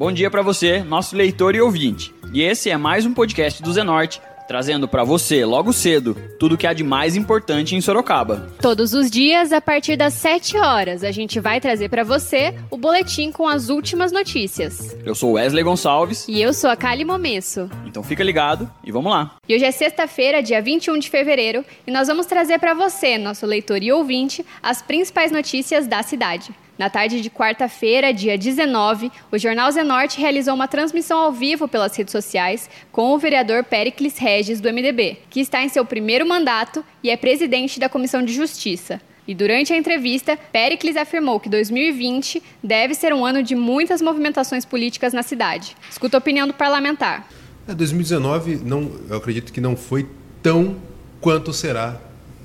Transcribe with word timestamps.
Bom 0.00 0.10
dia 0.10 0.30
para 0.30 0.40
você, 0.40 0.82
nosso 0.82 1.14
leitor 1.14 1.54
e 1.54 1.60
ouvinte. 1.60 2.14
E 2.32 2.40
esse 2.40 2.70
é 2.70 2.76
mais 2.78 3.04
um 3.04 3.12
podcast 3.12 3.62
do 3.62 3.70
Zenorte, 3.70 4.18
trazendo 4.48 4.88
para 4.88 5.04
você, 5.04 5.44
logo 5.44 5.74
cedo, 5.74 6.16
tudo 6.38 6.54
o 6.54 6.56
que 6.56 6.66
há 6.66 6.72
de 6.72 6.82
mais 6.82 7.16
importante 7.16 7.76
em 7.76 7.82
Sorocaba. 7.82 8.48
Todos 8.62 8.94
os 8.94 9.10
dias, 9.10 9.52
a 9.52 9.60
partir 9.60 9.98
das 9.98 10.14
7 10.14 10.56
horas, 10.56 11.04
a 11.04 11.10
gente 11.10 11.38
vai 11.38 11.60
trazer 11.60 11.90
para 11.90 12.02
você 12.02 12.54
o 12.70 12.78
boletim 12.78 13.30
com 13.30 13.46
as 13.46 13.68
últimas 13.68 14.10
notícias. 14.10 14.96
Eu 15.04 15.14
sou 15.14 15.32
Wesley 15.32 15.62
Gonçalves. 15.62 16.26
E 16.26 16.40
eu 16.40 16.54
sou 16.54 16.70
a 16.70 16.76
Kali 16.76 17.04
Momesso. 17.04 17.68
Então 17.84 18.02
fica 18.02 18.24
ligado 18.24 18.72
e 18.82 18.90
vamos 18.90 19.12
lá. 19.12 19.36
E 19.46 19.54
hoje 19.54 19.66
é 19.66 19.70
sexta-feira, 19.70 20.42
dia 20.42 20.62
21 20.62 20.98
de 20.98 21.10
fevereiro, 21.10 21.62
e 21.86 21.90
nós 21.90 22.08
vamos 22.08 22.24
trazer 22.24 22.58
para 22.58 22.72
você, 22.72 23.18
nosso 23.18 23.44
leitor 23.44 23.82
e 23.82 23.92
ouvinte, 23.92 24.46
as 24.62 24.80
principais 24.80 25.30
notícias 25.30 25.86
da 25.86 26.02
cidade. 26.02 26.54
Na 26.80 26.88
tarde 26.88 27.20
de 27.20 27.28
quarta-feira, 27.28 28.10
dia 28.10 28.38
19, 28.38 29.12
o 29.30 29.36
Jornal 29.36 29.70
Zenorte 29.70 30.18
realizou 30.18 30.54
uma 30.54 30.66
transmissão 30.66 31.18
ao 31.18 31.30
vivo 31.30 31.68
pelas 31.68 31.94
redes 31.94 32.10
sociais 32.10 32.70
com 32.90 33.12
o 33.12 33.18
vereador 33.18 33.62
Pericles 33.64 34.16
Regis, 34.16 34.62
do 34.62 34.72
MDB, 34.72 35.18
que 35.28 35.40
está 35.40 35.62
em 35.62 35.68
seu 35.68 35.84
primeiro 35.84 36.26
mandato 36.26 36.82
e 37.02 37.10
é 37.10 37.18
presidente 37.18 37.78
da 37.78 37.90
Comissão 37.90 38.22
de 38.22 38.32
Justiça. 38.32 38.98
E 39.28 39.34
durante 39.34 39.74
a 39.74 39.76
entrevista, 39.76 40.38
Pericles 40.50 40.96
afirmou 40.96 41.38
que 41.38 41.50
2020 41.50 42.42
deve 42.64 42.94
ser 42.94 43.12
um 43.12 43.26
ano 43.26 43.42
de 43.42 43.54
muitas 43.54 44.00
movimentações 44.00 44.64
políticas 44.64 45.12
na 45.12 45.22
cidade. 45.22 45.76
Escuta 45.90 46.16
a 46.16 46.18
opinião 46.18 46.46
do 46.46 46.54
parlamentar. 46.54 47.28
É, 47.68 47.74
2019, 47.74 48.56
não, 48.64 48.90
eu 49.06 49.18
acredito 49.18 49.52
que 49.52 49.60
não 49.60 49.76
foi 49.76 50.08
tão 50.42 50.78
quanto 51.20 51.52
será 51.52 52.00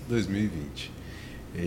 2020 0.09 0.95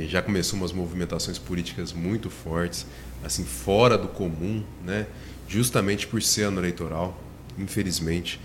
já 0.08 0.22
começou 0.22 0.58
umas 0.58 0.72
movimentações 0.72 1.38
políticas 1.38 1.92
muito 1.92 2.30
fortes, 2.30 2.86
assim 3.24 3.44
fora 3.44 3.96
do 3.96 4.08
comum, 4.08 4.62
né? 4.84 5.06
Justamente 5.48 6.06
por 6.06 6.22
ser 6.22 6.44
ano 6.44 6.60
eleitoral, 6.60 7.18
infelizmente, 7.58 8.40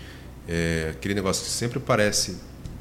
é, 0.48 0.90
aquele 0.92 1.14
negócio 1.14 1.44
que 1.44 1.50
sempre 1.50 1.78
aparece 1.78 2.36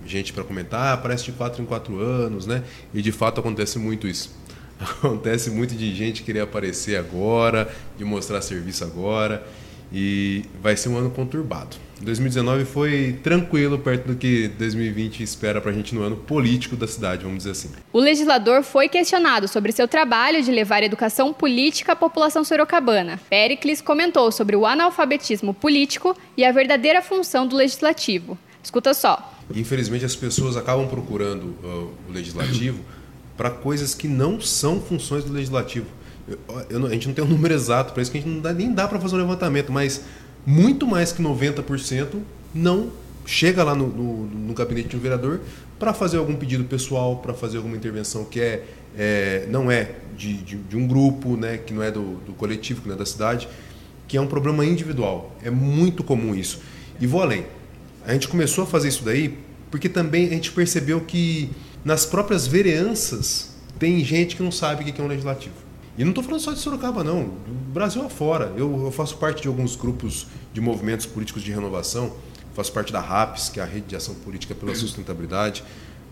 gente 0.06 0.34
para 0.34 0.44
comentar, 0.44 0.82
ah, 0.82 0.94
aparece 0.94 1.26
de 1.26 1.32
quatro 1.32 1.62
em 1.62 1.66
quatro 1.66 2.00
anos, 2.00 2.46
né? 2.46 2.64
E 2.94 3.02
de 3.02 3.12
fato 3.12 3.40
acontece 3.40 3.80
muito 3.80 4.08
isso. 4.08 4.32
Acontece 4.80 5.50
muito 5.50 5.76
de 5.76 5.96
gente 5.96 6.24
querer 6.24 6.42
aparecer 6.42 6.98
agora, 6.98 7.74
de 7.98 8.04
mostrar 8.04 8.42
serviço 8.42 8.84
agora 8.84 9.46
e 9.94 10.44
vai 10.62 10.76
ser 10.76 10.90
um 10.90 10.98
ano 10.98 11.09
conturbado. 11.12 11.78
2019 12.02 12.66
foi 12.66 13.20
tranquilo 13.24 13.80
perto 13.80 14.08
do 14.08 14.16
que 14.16 14.48
2020 14.50 15.24
espera 15.24 15.62
para 15.62 15.72
a 15.72 15.74
gente 15.74 15.94
no 15.96 16.02
ano 16.02 16.18
político 16.18 16.76
da 16.76 16.88
cidade, 16.88 17.24
vamos 17.24 17.40
dizer 17.40 17.52
assim. 17.52 17.70
O 17.92 18.00
legislador 18.00 18.64
foi 18.64 18.90
questionado 18.90 19.48
sobre 19.48 19.72
seu 19.72 19.88
trabalho 19.88 20.42
de 20.42 20.52
levar 20.52 20.84
educação 20.84 21.34
política 21.34 21.94
à 21.94 21.96
população 21.96 22.44
sorocabana. 22.44 23.20
Pericles 23.30 23.82
comentou 23.82 24.32
sobre 24.32 24.56
o 24.56 24.66
analfabetismo 24.66 25.54
político 25.54 26.16
e 26.36 26.44
a 26.44 26.52
verdadeira 26.52 27.02
função 27.02 27.48
do 27.48 27.56
legislativo. 27.56 28.38
Escuta 28.62 28.94
só. 28.94 29.34
Infelizmente 29.54 30.06
as 30.06 30.16
pessoas 30.16 30.58
acabam 30.58 30.88
procurando 30.88 31.56
uh, 31.64 31.94
o 32.10 32.12
legislativo 32.12 32.84
para 33.38 33.50
coisas 33.50 33.94
que 33.94 34.08
não 34.08 34.40
são 34.42 34.82
funções 34.82 35.24
do 35.24 35.34
legislativo 35.34 35.88
eu, 36.28 36.40
eu, 36.70 36.86
a 36.86 36.90
gente 36.92 37.08
não 37.08 37.14
tem 37.14 37.24
um 37.24 37.28
número 37.28 37.54
exato 37.54 37.94
para 37.94 38.02
isso, 38.02 38.12
que 38.12 38.18
a 38.18 38.22
gente 38.22 38.30
não 38.30 38.42
dá, 38.42 38.54
nem 38.54 38.72
dá 38.72 38.88
para 38.88 39.00
fazer 39.00 39.16
um 39.16 39.20
levantamento, 39.20 39.72
mas 39.72 40.04
muito 40.46 40.86
mais 40.86 41.12
que 41.12 41.22
90% 41.22 42.20
não 42.54 42.92
chega 43.26 43.64
lá 43.64 43.74
no, 43.74 43.88
no, 43.88 44.26
no 44.26 44.54
gabinete 44.54 44.90
de 44.90 44.98
um 44.98 45.00
vereador 45.00 45.40
para 45.80 45.94
fazer 45.94 46.18
algum 46.18 46.36
pedido 46.36 46.64
pessoal, 46.66 47.18
para 47.18 47.34
fazer 47.34 47.58
alguma 47.58 47.76
intervenção 47.76 48.26
que 48.26 48.40
é, 48.40 48.64
é 48.98 49.48
não 49.50 49.72
é 49.72 49.92
de, 50.18 50.38
de, 50.38 50.58
de, 50.58 50.78
um 50.78 50.88
grupo, 50.88 51.36
né, 51.36 51.58
que 51.58 51.74
não 51.74 51.82
é 51.82 51.92
do, 51.92 52.16
do 52.26 52.34
coletivo, 52.34 52.82
que 52.82 52.88
não 52.88 52.96
é 52.96 52.98
da 52.98 53.06
cidade, 53.06 53.48
que 54.08 54.18
é 54.18 54.22
um 54.22 54.28
problema 54.28 54.66
individual. 54.66 55.36
É 55.44 55.50
muito 55.50 56.04
comum 56.04 56.36
isso. 56.36 56.62
E 57.00 57.08
vou 57.08 57.22
além. 57.22 57.46
A 58.06 58.14
gente 58.14 58.28
começou 58.28 58.66
a 58.66 58.68
fazer 58.68 58.90
isso 58.90 59.03
daí 59.03 59.38
porque 59.72 59.90
também 59.90 60.28
a 60.28 60.30
gente 60.30 60.52
percebeu 60.52 61.02
que 61.02 61.50
nas 61.84 62.06
próprias 62.06 62.46
vereanças 62.46 63.56
tem 63.80 64.03
gente 64.06 64.36
que 64.36 64.44
não 64.44 64.52
sabe 64.52 64.84
o 64.84 64.94
que 64.94 65.02
é 65.02 65.03
um 65.03 65.08
legislativo. 65.08 65.56
E 65.98 66.04
não 66.04 66.09
estou 66.09 66.24
falando 66.24 66.42
só 66.42 66.52
de 66.52 66.59
Sorocaba, 66.59 67.04
não. 67.04 67.24
Do 67.24 67.72
Brasil 67.72 68.04
afora. 68.04 68.52
Eu, 68.58 68.86
eu 68.86 68.92
faço 68.92 69.18
parte 69.18 69.44
de 69.44 69.48
alguns 69.48 69.76
grupos 69.76 70.28
de 70.52 70.59
movimentos 70.59 71.06
políticos 71.06 71.44
de 71.44 71.52
renovação. 71.52 72.14
Faço 72.54 72.72
parte 72.72 72.92
da 72.92 73.00
RAPS, 73.00 73.50
que 73.50 73.59
é 73.59 73.64
a 73.64 73.66
Rede 73.66 73.88
de 73.88 73.96
Ação 73.96 74.16
Política 74.16 74.56
pela 74.56 74.74
Sustentabilidade. 74.76 75.64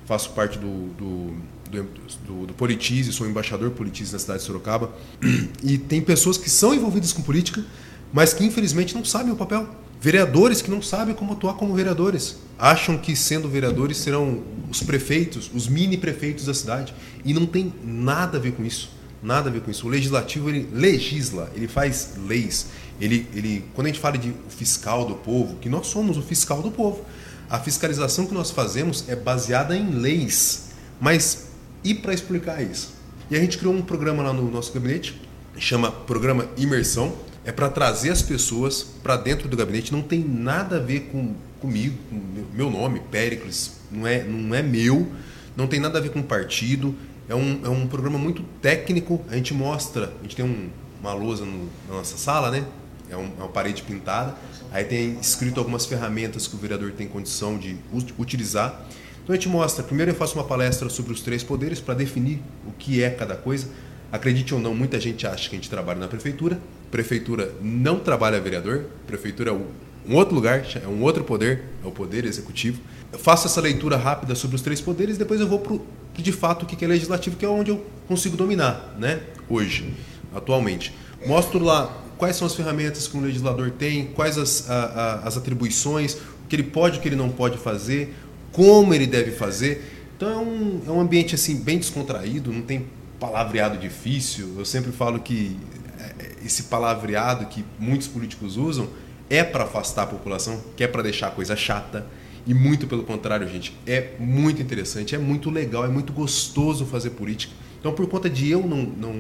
Faço 0.06 0.32
parte 0.32 0.58
do, 0.58 0.88
do, 0.94 1.34
do, 1.70 1.84
do, 2.26 2.48
do 2.48 2.54
Politize, 2.54 3.12
sou 3.14 3.28
embaixador 3.28 3.72
Politize 3.72 4.14
na 4.14 4.20
cidade 4.20 4.40
de 4.40 4.46
Sorocaba. 4.46 4.92
E 5.64 5.78
tem 5.78 6.02
pessoas 6.02 6.38
que 6.38 6.50
são 6.50 6.74
envolvidas 6.74 7.14
com 7.14 7.22
política, 7.22 7.64
mas 8.12 8.34
que 8.34 8.44
infelizmente 8.44 8.96
não 8.96 9.06
sabem 9.06 9.32
o 9.32 9.36
papel. 9.36 9.68
Vereadores 10.00 10.62
que 10.62 10.72
não 10.72 10.82
sabem 10.82 11.14
como 11.14 11.34
atuar 11.34 11.54
como 11.54 11.76
vereadores. 11.76 12.38
Acham 12.58 12.98
que 12.98 13.16
sendo 13.16 13.48
vereadores 13.48 13.98
serão 13.98 14.44
os 14.70 14.82
prefeitos, 14.82 15.52
os 15.54 15.68
mini 15.68 15.98
prefeitos 15.98 16.46
da 16.46 16.54
cidade. 16.56 16.94
E 17.24 17.34
não 17.34 17.46
tem 17.46 17.72
nada 17.84 18.40
a 18.40 18.42
ver 18.42 18.54
com 18.54 18.66
isso. 18.66 18.90
Nada 19.22 19.50
a 19.50 19.54
ver 19.54 19.62
com 19.62 19.70
isso. 19.70 19.86
O 19.86 19.90
legislativo 19.90 20.50
ele 20.50 20.68
legisla, 20.74 21.52
ele 21.56 21.68
faz 21.68 22.14
leis. 22.28 22.68
Ele, 23.00 23.28
ele, 23.34 23.66
quando 23.74 23.88
a 23.88 23.90
gente 23.90 24.00
fala 24.00 24.18
de 24.18 24.34
fiscal 24.50 25.06
do 25.06 25.16
povo, 25.16 25.58
que 25.58 25.70
nós 25.70 25.88
somos 25.88 26.18
o 26.18 26.22
fiscal 26.22 26.62
do 26.62 26.72
povo, 26.72 27.06
a 27.50 27.60
fiscalização 27.60 28.26
que 28.26 28.34
nós 28.34 28.52
fazemos 28.52 29.08
é 29.08 29.16
baseada 29.16 29.76
em 29.76 29.92
leis. 29.92 30.70
Mas 31.00 31.48
e 31.84 31.94
para 31.94 32.14
explicar 32.14 32.62
isso? 32.62 32.94
E 33.30 33.36
a 33.36 33.40
gente 33.40 33.58
criou 33.58 33.74
um 33.74 33.82
programa 33.82 34.24
lá 34.24 34.34
no 34.34 34.50
nosso 34.50 34.74
gabinete, 34.74 35.22
chama 35.58 35.92
Programa 35.92 36.48
Imersão. 36.58 37.14
É 37.44 37.52
para 37.52 37.70
trazer 37.70 38.12
as 38.12 38.22
pessoas 38.22 38.84
para 39.02 39.18
dentro 39.18 39.48
do 39.48 39.58
gabinete. 39.58 39.92
Não 39.92 40.02
tem 40.02 40.20
nada 40.20 40.78
a 40.78 40.80
ver 40.80 41.10
com 41.12 41.34
comigo, 41.60 41.96
com 42.10 42.20
meu 42.54 42.70
nome, 42.70 43.00
Péricles, 43.12 43.74
não 43.92 44.06
é, 44.08 44.24
não 44.24 44.54
é 44.54 44.64
meu, 44.64 45.08
não 45.56 45.68
tem 45.68 45.80
nada 45.80 46.00
a 46.00 46.02
ver 46.02 46.10
com 46.10 46.22
partido 46.22 46.96
é 47.32 47.36
um, 47.36 47.62
é 47.64 47.70
um 47.70 47.88
programa 47.88 48.20
muito 48.20 48.44
técnico. 48.62 49.22
A 49.30 49.36
gente 49.36 49.54
mostra, 49.54 50.12
a 50.20 50.24
gente 50.24 50.36
tem 50.36 50.44
um, 50.44 50.70
uma 51.00 51.14
lousa 51.14 51.46
no, 51.46 51.70
na 51.88 51.96
nossa 51.96 52.18
sala, 52.18 52.52
né? 52.52 52.66
É, 53.10 53.16
um, 53.16 53.32
é 53.38 53.40
uma 53.40 53.48
parede 53.48 53.82
pintada. 53.84 54.36
Aí 54.70 54.84
tem 54.84 55.18
escrito 55.20 55.58
algumas 55.58 55.86
ferramentas 55.86 56.46
que 56.46 56.56
o 56.56 56.60
vereador 56.60 56.92
tem 56.92 57.08
condição 57.08 57.58
de 57.58 57.78
utilizar. 58.20 58.86
Então 59.24 59.34
a 59.34 59.38
gente 59.38 59.48
mostra, 59.48 59.82
primeiro 59.82 60.12
eu 60.12 60.16
faço 60.16 60.38
uma 60.38 60.44
palestra 60.44 60.90
sobre 60.90 61.14
os 61.14 61.22
três 61.22 61.42
poderes 61.42 61.80
para 61.80 61.94
definir 61.94 62.42
o 62.68 62.72
que 62.74 63.02
é 63.02 63.10
cada 63.10 63.36
coisa. 63.36 63.70
Acredite 64.12 64.54
ou 64.54 64.60
não, 64.60 64.76
muita 64.76 65.00
gente 65.00 65.26
acha 65.26 65.50
que 65.50 65.56
a 65.56 65.58
gente 65.58 65.70
trabalha 65.70 66.00
na 66.00 66.10
prefeitura. 66.10 66.60
Prefeitura 66.90 67.54
não 67.62 68.00
trabalha 68.00 68.42
vereador, 68.42 68.88
prefeitura 69.08 69.52
é 69.52 69.54
um 69.54 70.16
outro 70.16 70.36
lugar, 70.36 70.66
é 70.84 70.88
um 70.88 71.02
outro 71.02 71.24
poder, 71.24 71.64
é 71.82 71.88
o 71.88 71.92
poder 71.92 72.26
executivo. 72.26 72.82
Eu 73.14 73.20
faço 73.20 73.48
essa 73.48 73.62
leitura 73.62 73.96
rápida 73.96 74.36
sobre 74.36 74.58
os 74.58 74.62
três 74.62 74.82
poderes, 74.82 75.18
depois 75.18 75.40
eu 75.40 75.48
vou 75.48 75.60
para 75.60 75.80
que 76.14 76.22
de 76.22 76.32
fato 76.32 76.64
o 76.64 76.66
que 76.66 76.84
é 76.84 76.88
legislativo, 76.88 77.36
que 77.36 77.46
é 77.46 77.50
onde 77.50 77.72
eu 77.72 77.86
consigo 78.08 78.36
dominar, 78.36 78.96
né? 78.98 79.22
Hoje, 79.50 79.94
atualmente. 80.34 80.94
Mostro 81.26 81.64
lá 81.64 82.02
quais 82.18 82.36
são 82.36 82.46
as 82.46 82.56
ferramentas 82.56 83.08
que 83.08 83.18
um 83.18 83.22
legislador 83.22 83.72
tem, 83.72 84.08
quais 84.08 84.38
as, 84.38 84.70
a, 84.70 84.76
a, 84.76 85.14
as 85.28 85.38
atribuições, 85.38 86.16
o 86.16 86.48
que 86.48 86.56
ele 86.56 86.64
pode, 86.64 87.00
o 87.00 87.02
que 87.02 87.08
ele 87.08 87.16
não 87.16 87.30
pode 87.30 87.58
fazer, 87.58 88.16
como 88.52 88.94
ele 88.94 89.08
deve 89.08 89.32
fazer. 89.32 90.10
Então 90.16 90.30
é 90.30 90.38
um, 90.38 90.82
é 90.88 90.92
um 90.92 91.00
ambiente 91.00 91.34
assim 91.34 91.56
bem 91.56 91.78
descontraído, 91.78 92.52
não 92.52 92.62
tem 92.62 92.86
palavreado 93.20 93.78
difícil. 93.78 94.56
Eu 94.58 94.66
sempre 94.66 94.92
falo 94.92 95.20
que 95.20 95.58
é, 96.00 96.46
esse 96.46 96.64
palavreado 96.64 97.46
que 97.46 97.64
muitos 97.80 98.08
políticos 98.08 98.58
usam 98.58 98.88
é 99.30 99.44
para 99.44 99.64
afastar 99.64 100.04
a 100.04 100.08
população, 100.08 100.62
que 100.76 100.84
é 100.84 100.88
para 100.88 101.02
deixar 101.02 101.28
a 101.28 101.32
coisa 101.32 101.56
chata, 101.56 102.06
e 102.46 102.54
muito 102.54 102.88
pelo 102.88 103.04
contrário, 103.04 103.48
gente, 103.48 103.76
é 103.86 104.16
muito 104.20 104.62
interessante, 104.62 105.14
é 105.14 105.18
muito 105.18 105.50
legal, 105.50 105.86
é 105.86 105.88
muito 105.88 106.12
gostoso 106.12 106.86
fazer 106.86 107.12
política. 107.12 107.54
Então, 107.80 107.94
por 107.94 108.08
conta 108.08 108.30
de 108.30 108.50
eu 108.50 108.62
não, 108.66 108.84
não, 108.84 109.14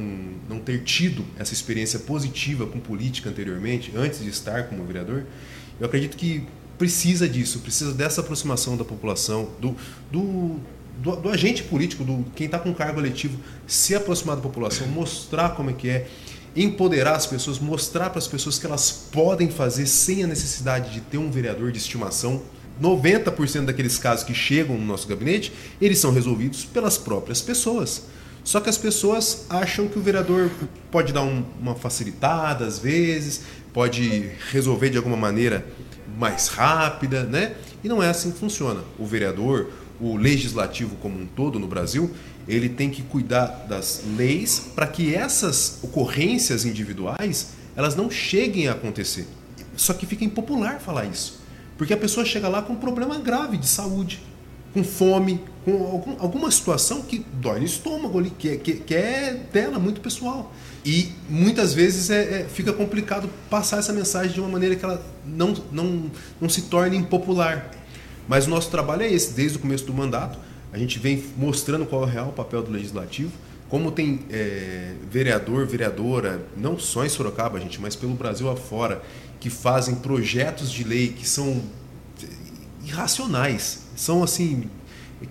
não 0.48 0.60
ter 0.60 0.84
tido 0.84 1.26
essa 1.38 1.54
experiência 1.54 2.00
positiva 2.00 2.66
com 2.68 2.80
política 2.80 3.30
anteriormente, 3.30 3.92
antes 3.96 4.24
de 4.24 4.30
estar 4.30 4.68
como 4.68 4.86
vereador, 4.86 5.26
eu 5.80 5.86
acredito 5.86 6.16
que 6.16 6.46
precisa 6.78 7.28
disso, 7.28 7.60
precisa 7.60 7.94
dessa 7.94 8.22
aproximação 8.22 8.78
da 8.78 8.84
população, 8.84 9.50
do, 9.60 9.76
do, 10.12 10.60
do, 10.98 11.16
do 11.16 11.30
agente 11.30 11.64
político, 11.64 12.04
do 12.04 12.26
quem 12.36 12.46
está 12.46 12.60
com 12.60 12.74
cargo 12.74 13.00
eletivo, 13.00 13.40
se 13.68 13.96
aproximar 13.96 14.36
da 14.36 14.42
população, 14.42 14.88
mostrar 14.88 15.50
como 15.50 15.72
é 15.72 15.74
que 15.74 15.90
é, 15.90 16.08
empoderar 16.56 17.16
as 17.16 17.26
pessoas, 17.26 17.60
mostrar 17.60 18.10
para 18.10 18.20
as 18.20 18.28
pessoas 18.28 18.60
que 18.60 18.66
elas 18.66 18.92
podem 19.12 19.50
fazer 19.50 19.86
sem 19.86 20.24
a 20.24 20.28
necessidade 20.28 20.92
de 20.92 21.02
ter 21.02 21.18
um 21.18 21.32
vereador 21.32 21.72
de 21.72 21.78
estimação 21.78 22.42
90% 22.82 23.66
daqueles 23.66 23.98
casos 23.98 24.24
que 24.24 24.34
chegam 24.34 24.78
no 24.78 24.86
nosso 24.86 25.08
gabinete, 25.08 25.54
eles 25.80 26.00
são 26.00 26.12
resolvidos 26.12 26.66
pelas 26.66 26.98
próprias 26.98 27.42
pessoas. 27.42 28.04
Só 28.44 28.60
que 28.60 28.70
as 28.70 28.78
pessoas 28.78 29.46
acham 29.50 29.88
que 29.88 30.00
o 30.00 30.02
vereador 30.02 30.50
pode 30.90 31.14
dar 31.14 31.22
um, 31.22 31.44
uma 31.60 31.76
facilitada 31.76 32.66
às 32.66 32.80
vezes, 32.80 33.42
pode 33.72 34.32
resolver 34.52 34.90
de 34.90 34.98
alguma 34.98 35.18
maneira 35.18 35.66
mais 36.18 36.48
rápida, 36.48 37.24
né? 37.24 37.56
E 37.84 37.88
não 37.88 38.02
é 38.02 38.10
assim 38.10 38.32
que 38.32 38.40
funciona. 38.40 38.82
O 38.98 39.06
vereador, 39.06 39.72
o 40.00 40.18
legislativo 40.18 40.96
como 40.96 41.20
um 41.20 41.26
todo 41.26 41.60
no 41.60 41.68
Brasil, 41.68 42.12
ele 42.48 42.68
tem 42.68 42.90
que 42.90 43.04
cuidar 43.04 43.66
das 43.70 44.02
leis 44.18 44.72
para 44.74 44.88
que 44.88 45.14
essas 45.14 45.80
ocorrências 45.84 46.66
individuais 46.66 47.50
elas 47.76 47.96
não 47.96 48.10
cheguem 48.10 48.68
a 48.68 48.72
acontecer. 48.72 49.28
Só 49.78 49.94
que 49.94 50.06
fica 50.06 50.26
impopular 50.26 50.80
falar 50.80 51.06
isso. 51.06 51.41
Porque 51.82 51.94
a 51.96 51.98
pessoa 51.98 52.24
chega 52.24 52.48
lá 52.48 52.62
com 52.62 52.74
um 52.74 52.76
problema 52.76 53.18
grave 53.18 53.58
de 53.58 53.68
saúde, 53.68 54.22
com 54.72 54.84
fome, 54.84 55.44
com 55.66 55.72
algum, 55.84 56.16
alguma 56.20 56.52
situação 56.52 57.02
que 57.02 57.26
dói 57.34 57.58
no 57.58 57.66
estômago 57.66 58.20
ali, 58.20 58.30
que, 58.30 58.50
é, 58.50 58.56
que, 58.58 58.74
que 58.74 58.94
é 58.94 59.34
dela, 59.52 59.80
muito 59.80 60.00
pessoal. 60.00 60.54
E 60.86 61.10
muitas 61.28 61.74
vezes 61.74 62.12
é, 62.12 62.42
é, 62.42 62.44
fica 62.44 62.72
complicado 62.72 63.28
passar 63.50 63.80
essa 63.80 63.92
mensagem 63.92 64.32
de 64.32 64.40
uma 64.40 64.48
maneira 64.48 64.76
que 64.76 64.86
ela 64.86 65.04
não, 65.26 65.56
não, 65.72 66.12
não 66.40 66.48
se 66.48 66.62
torne 66.62 66.96
impopular. 66.96 67.72
Mas 68.28 68.46
o 68.46 68.52
nosso 68.52 68.70
trabalho 68.70 69.02
é 69.02 69.12
esse, 69.12 69.34
desde 69.34 69.58
o 69.58 69.62
começo 69.62 69.84
do 69.86 69.92
mandato. 69.92 70.38
A 70.72 70.78
gente 70.78 71.00
vem 71.00 71.24
mostrando 71.36 71.88
qual 71.88 72.04
é 72.04 72.06
o 72.06 72.08
real 72.08 72.32
papel 72.32 72.62
do 72.62 72.72
legislativo. 72.72 73.32
Como 73.70 73.90
tem 73.90 74.20
é, 74.30 74.94
vereador, 75.10 75.66
vereadora, 75.66 76.46
não 76.56 76.78
só 76.78 77.04
em 77.04 77.10
Sorocaba, 77.10 77.60
gente, 77.60 77.82
mas 77.82 77.96
pelo 77.96 78.14
Brasil 78.14 78.48
afora, 78.52 79.02
que 79.42 79.50
fazem 79.50 79.96
projetos 79.96 80.72
de 80.72 80.84
lei 80.86 81.10
que 81.10 81.28
são 81.28 81.62
irracionais, 82.86 83.88
são 83.96 84.24
assim 84.24 84.70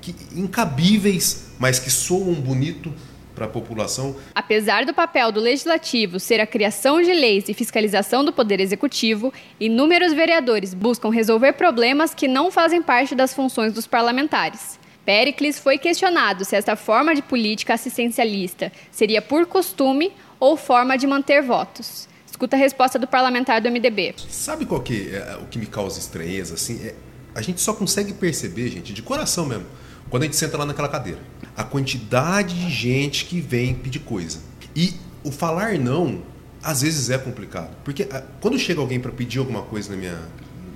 que, 0.02 0.14
incabíveis, 0.34 1.46
mas 1.58 1.78
que 1.78 1.90
soam 1.90 2.34
bonito 2.34 2.92
para 3.36 3.46
a 3.46 3.48
população. 3.48 4.16
Apesar 4.34 4.84
do 4.84 4.92
papel 4.92 5.30
do 5.30 5.40
legislativo 5.40 6.18
ser 6.18 6.40
a 6.40 6.46
criação 6.46 7.00
de 7.00 7.12
leis 7.12 7.48
e 7.48 7.54
fiscalização 7.54 8.24
do 8.24 8.32
poder 8.32 8.60
executivo, 8.60 9.32
inúmeros 9.58 10.12
vereadores 10.12 10.74
buscam 10.74 11.08
resolver 11.08 11.52
problemas 11.52 12.12
que 12.12 12.26
não 12.26 12.50
fazem 12.50 12.82
parte 12.82 13.14
das 13.14 13.32
funções 13.32 13.72
dos 13.72 13.86
parlamentares. 13.86 14.78
Pericles 15.06 15.58
foi 15.58 15.78
questionado 15.78 16.44
se 16.44 16.56
esta 16.56 16.74
forma 16.74 17.14
de 17.14 17.22
política 17.22 17.74
assistencialista 17.74 18.72
seria 18.90 19.22
por 19.22 19.46
costume 19.46 20.12
ou 20.38 20.56
forma 20.56 20.98
de 20.98 21.06
manter 21.06 21.42
votos. 21.42 22.09
Escuta 22.40 22.56
a 22.56 22.58
resposta 22.58 22.98
do 22.98 23.06
parlamentar 23.06 23.60
do 23.60 23.70
MDB. 23.70 24.14
Sabe 24.30 24.64
qual 24.64 24.80
que 24.80 25.14
é 25.14 25.36
o 25.42 25.44
que 25.44 25.58
me 25.58 25.66
causa 25.66 25.98
estranheza? 25.98 26.54
Assim, 26.54 26.80
é, 26.82 26.94
a 27.34 27.42
gente 27.42 27.60
só 27.60 27.74
consegue 27.74 28.14
perceber, 28.14 28.70
gente, 28.70 28.94
de 28.94 29.02
coração 29.02 29.44
mesmo, 29.44 29.66
quando 30.08 30.22
a 30.22 30.24
gente 30.24 30.36
senta 30.36 30.56
lá 30.56 30.64
naquela 30.64 30.88
cadeira. 30.88 31.18
A 31.54 31.64
quantidade 31.64 32.58
de 32.58 32.70
gente 32.70 33.26
que 33.26 33.42
vem 33.42 33.74
pedir 33.74 33.98
coisa. 33.98 34.38
E 34.74 34.94
o 35.22 35.30
falar 35.30 35.74
não, 35.74 36.22
às 36.62 36.80
vezes 36.80 37.10
é 37.10 37.18
complicado. 37.18 37.76
Porque 37.84 38.08
quando 38.40 38.58
chega 38.58 38.80
alguém 38.80 38.98
para 38.98 39.12
pedir 39.12 39.38
alguma 39.38 39.60
coisa 39.60 39.90
na 39.90 39.98
minha, 39.98 40.18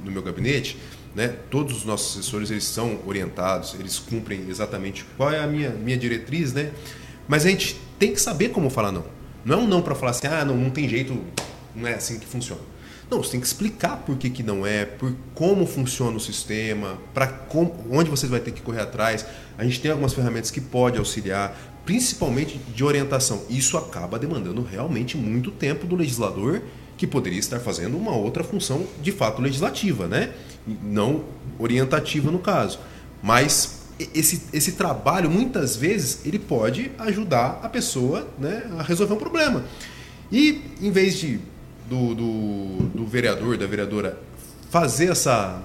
no 0.04 0.10
meu 0.10 0.20
gabinete, 0.20 0.76
né, 1.14 1.28
todos 1.50 1.78
os 1.78 1.84
nossos 1.86 2.18
assessores 2.18 2.50
eles 2.50 2.64
são 2.64 2.98
orientados, 3.06 3.74
eles 3.80 3.98
cumprem 3.98 4.44
exatamente 4.50 5.02
qual 5.16 5.32
é 5.32 5.40
a 5.40 5.46
minha, 5.46 5.70
minha 5.70 5.96
diretriz, 5.96 6.52
né? 6.52 6.72
Mas 7.26 7.46
a 7.46 7.48
gente 7.48 7.80
tem 7.98 8.12
que 8.12 8.20
saber 8.20 8.50
como 8.50 8.68
falar 8.68 8.92
não. 8.92 9.06
Não 9.46 9.60
é 9.60 9.62
um 9.62 9.66
não 9.66 9.80
para 9.80 9.94
falar 9.94 10.10
assim, 10.10 10.26
ah, 10.26 10.44
não, 10.44 10.56
não 10.56 10.70
tem 10.70 10.86
jeito, 10.86 11.18
não 11.74 11.86
é 11.86 11.94
assim 11.94 12.18
que 12.18 12.26
funciona. 12.26 12.60
Não, 13.10 13.22
você 13.22 13.32
tem 13.32 13.40
que 13.40 13.46
explicar 13.46 13.98
por 13.98 14.16
que, 14.16 14.30
que 14.30 14.42
não 14.42 14.66
é, 14.66 14.84
por 14.84 15.14
como 15.34 15.66
funciona 15.66 16.16
o 16.16 16.20
sistema, 16.20 16.98
para 17.12 17.46
onde 17.90 18.08
você 18.08 18.26
vai 18.26 18.40
ter 18.40 18.50
que 18.50 18.62
correr 18.62 18.80
atrás. 18.80 19.26
A 19.58 19.64
gente 19.64 19.80
tem 19.80 19.90
algumas 19.90 20.14
ferramentas 20.14 20.50
que 20.50 20.60
pode 20.60 20.98
auxiliar, 20.98 21.56
principalmente 21.84 22.58
de 22.74 22.82
orientação. 22.82 23.42
Isso 23.48 23.76
acaba 23.76 24.18
demandando 24.18 24.62
realmente 24.62 25.16
muito 25.16 25.50
tempo 25.50 25.86
do 25.86 25.94
legislador, 25.94 26.62
que 26.96 27.06
poderia 27.06 27.38
estar 27.38 27.60
fazendo 27.60 27.96
uma 27.96 28.16
outra 28.16 28.42
função 28.42 28.86
de 29.02 29.12
fato 29.12 29.42
legislativa, 29.42 30.06
né? 30.06 30.32
Não 30.82 31.24
orientativa 31.58 32.30
no 32.30 32.38
caso. 32.38 32.78
Mas 33.22 33.84
esse, 34.14 34.42
esse 34.52 34.72
trabalho, 34.72 35.30
muitas 35.30 35.76
vezes, 35.76 36.24
ele 36.24 36.38
pode 36.38 36.90
ajudar 36.98 37.60
a 37.62 37.68
pessoa 37.68 38.28
né, 38.38 38.64
a 38.78 38.82
resolver 38.82 39.14
um 39.14 39.18
problema. 39.18 39.64
E 40.32 40.62
em 40.80 40.90
vez 40.90 41.18
de 41.18 41.40
do, 41.88 42.14
do, 42.14 42.66
do 42.94 43.06
vereador, 43.06 43.56
da 43.56 43.66
vereadora, 43.66 44.18
fazer 44.70 45.10
essa. 45.10 45.62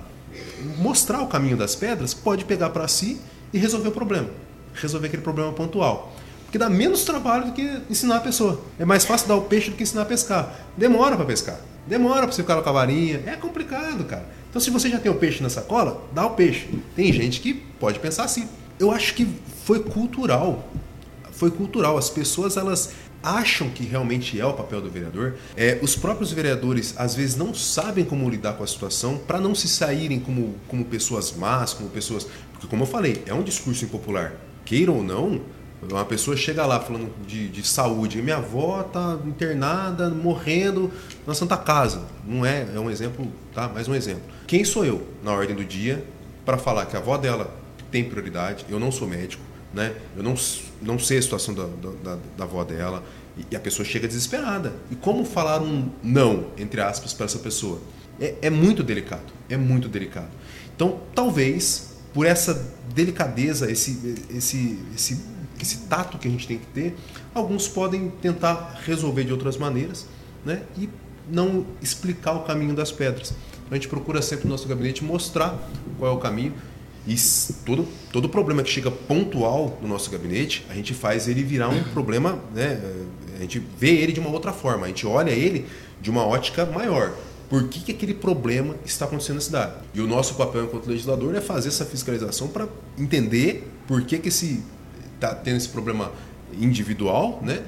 mostrar 0.78 1.22
o 1.22 1.28
caminho 1.28 1.58
das 1.58 1.76
pedras, 1.76 2.14
pode 2.14 2.46
pegar 2.46 2.70
para 2.70 2.88
si 2.88 3.20
e 3.54 3.58
resolver 3.58 3.90
o 3.90 3.92
problema. 3.92 4.30
Resolver 4.74 5.08
aquele 5.08 5.24
problema 5.24 5.52
pontual. 5.54 6.14
Porque 6.46 6.58
dá 6.58 6.70
menos 6.70 7.04
trabalho 7.04 7.46
do 7.46 7.52
que 7.52 7.82
ensinar 7.90 8.18
a 8.18 8.20
pessoa. 8.22 8.60
É 8.80 8.86
mais 8.86 9.06
fácil 9.06 9.28
dar 9.28 9.36
o 9.36 9.42
peixe 9.42 9.70
do 9.70 9.76
que 9.76 9.84
ensinar 9.84 10.02
a 10.02 10.06
pescar. 10.06 10.52
Demora 10.76 11.16
para 11.16 11.26
pescar. 11.26 11.60
Demora 11.86 12.22
para 12.24 12.32
você 12.32 12.42
ficar 12.42 12.62
com 12.62 12.70
a 12.70 12.72
varinha. 12.72 13.22
É 13.26 13.36
complicado, 13.36 14.04
cara. 14.06 14.26
Então, 14.50 14.60
se 14.60 14.72
você 14.72 14.90
já 14.90 14.98
tem 15.00 15.12
o 15.12 15.16
peixe 15.16 15.44
na 15.44 15.50
sacola, 15.50 16.02
dá 16.12 16.26
o 16.26 16.32
peixe. 16.32 16.68
Tem 16.96 17.14
gente 17.14 17.40
que 17.40 17.54
pode 17.54 18.00
pensar 18.00 18.24
assim. 18.24 18.48
Eu 18.80 18.92
acho 18.92 19.14
que 19.14 19.28
foi 19.64 19.80
cultural. 19.84 20.68
Foi 21.32 21.52
cultural. 21.52 21.98
As 21.98 22.10
pessoas, 22.10 22.58
elas 22.58 22.92
acham 23.22 23.70
que 23.70 23.84
realmente 23.84 24.40
é 24.40 24.46
o 24.46 24.54
papel 24.54 24.82
do 24.82 24.90
vereador. 24.90 25.36
É, 25.56 25.80
os 25.82 25.96
próprios 25.96 26.32
vereadores 26.32 26.94
às 26.98 27.16
vezes 27.16 27.36
não 27.36 27.54
sabem 27.54 28.06
como 28.06 28.30
lidar 28.30 28.54
com 28.54 28.64
a 28.64 28.68
situação 28.68 29.18
para 29.18 29.40
não 29.40 29.54
se 29.54 29.68
saírem 29.68 30.20
como, 30.20 30.56
como 30.68 30.86
pessoas 30.86 31.34
más, 31.34 31.74
como 31.74 31.90
pessoas. 31.90 32.28
Porque, 32.52 32.68
como 32.68 32.84
eu 32.84 32.88
falei, 32.88 33.24
é 33.26 33.34
um 33.34 33.44
discurso 33.44 33.86
impopular. 33.86 34.34
Queira 34.66 34.92
ou 34.92 35.04
não, 35.04 35.42
uma 35.82 36.04
pessoa 36.04 36.36
chega 36.36 36.66
lá 36.66 36.80
falando 36.80 37.10
de, 37.26 37.48
de 37.48 37.66
saúde, 37.66 38.22
minha 38.22 38.38
avó 38.38 38.82
está 38.82 39.18
internada, 39.26 40.10
morrendo 40.10 40.92
na 41.26 41.34
Santa 41.34 41.56
Casa. 41.56 42.04
Não 42.28 42.46
é, 42.46 42.68
é 42.76 42.80
um 42.80 42.90
exemplo, 42.90 43.32
tá? 43.54 43.70
Mais 43.70 43.88
um 43.88 43.96
exemplo. 43.96 44.24
Quem 44.46 44.66
sou 44.66 44.86
eu 44.86 45.08
na 45.24 45.32
ordem 45.32 45.56
do 45.56 45.64
dia 45.64 46.04
para 46.46 46.58
falar 46.58 46.86
que 46.86 46.98
a 46.98 47.00
avó 47.00 47.18
dela 47.18 47.54
tem 47.90 48.04
prioridade? 48.04 48.66
Eu 48.70 48.80
não 48.80 48.92
sou 48.92 49.08
médico, 49.08 49.42
né? 49.74 49.96
Eu 50.16 50.24
não, 50.24 50.36
não 50.82 51.00
sei 51.00 51.18
a 51.18 51.22
situação 51.22 51.54
da, 51.54 51.66
da, 52.04 52.18
da 52.38 52.44
avó 52.44 52.64
dela 52.64 53.04
e 53.52 53.56
a 53.56 53.60
pessoa 53.60 53.86
chega 53.86 54.08
desesperada. 54.08 54.74
E 54.92 54.96
como 54.96 55.24
falar 55.24 55.62
um 55.62 55.90
não, 56.04 56.48
entre 56.58 56.82
aspas, 56.82 57.14
para 57.14 57.26
essa 57.26 57.40
pessoa? 57.40 57.80
É, 58.20 58.36
é 58.44 58.50
muito 58.50 58.84
delicado, 58.84 59.32
é 59.50 59.56
muito 59.56 59.88
delicado. 59.88 60.30
Então, 60.76 61.00
talvez, 61.14 61.98
por 62.14 62.26
essa 62.26 62.68
delicadeza, 62.94 63.72
esse, 63.72 64.18
esse, 64.30 64.80
esse, 64.96 65.22
esse 65.62 65.78
tato 65.88 66.18
que 66.18 66.28
a 66.28 66.32
gente 66.32 66.48
tem 66.48 66.58
que 66.58 66.66
ter, 66.68 66.96
alguns 67.34 67.68
podem 67.68 68.10
tentar 68.22 68.82
resolver 68.86 69.24
de 69.24 69.32
outras 69.32 69.58
maneiras 69.58 70.06
né? 70.46 70.64
e 70.78 70.90
não 71.30 71.66
explicar 71.82 72.34
o 72.34 72.42
caminho 72.42 72.74
das 72.74 72.92
pedras. 72.92 73.34
A 73.70 73.76
gente 73.76 73.88
procura 73.88 74.22
sempre 74.22 74.46
no 74.46 74.52
nosso 74.52 74.68
gabinete 74.68 75.04
mostrar 75.04 75.58
qual 75.98 76.12
é 76.12 76.16
o 76.16 76.18
caminho 76.18 76.54
e 77.10 77.16
todo, 77.66 77.88
todo 78.12 78.30
problema 78.30 78.62
que 78.62 78.70
chega 78.70 78.92
pontual 78.92 79.80
no 79.82 79.88
nosso 79.88 80.12
gabinete, 80.12 80.64
a 80.70 80.76
gente 80.76 80.94
faz 80.94 81.28
ele 81.28 81.44
virar 81.44 81.68
um 81.70 81.84
problema, 81.86 82.38
né? 82.54 82.80
A 83.36 83.42
gente 83.42 83.60
vê 83.80 83.96
ele 83.96 84.12
de 84.12 84.20
uma 84.20 84.30
outra 84.30 84.54
forma, 84.54 84.86
a 84.86 84.90
gente 84.90 85.08
olha 85.08 85.32
ele 85.32 85.66
de 86.00 86.12
uma 86.12 86.24
ótica 86.24 86.68
maior. 86.68 87.16
Por 87.50 87.68
que, 87.68 87.80
que 87.80 87.92
aquele 87.94 88.14
problema 88.14 88.76
está 88.86 89.06
acontecendo 89.06 89.36
na 89.36 89.42
cidade? 89.42 89.74
E 89.92 90.02
o 90.02 90.08
nosso 90.08 90.36
papel 90.36 90.66
enquanto 90.66 90.86
legislador 90.86 91.34
é 91.34 91.42
fazer 91.42 91.70
essa 91.70 91.84
fiscalização 91.84 92.48
para 92.48 92.68
entender 92.96 93.68
por 93.88 94.04
que, 94.04 94.20
que 94.20 94.28
esse 94.28 94.64
está 95.16 95.34
tendo 95.34 95.58
esse 95.58 95.70
problema 95.70 96.12
individual, 96.62 97.40
né? 97.42 97.64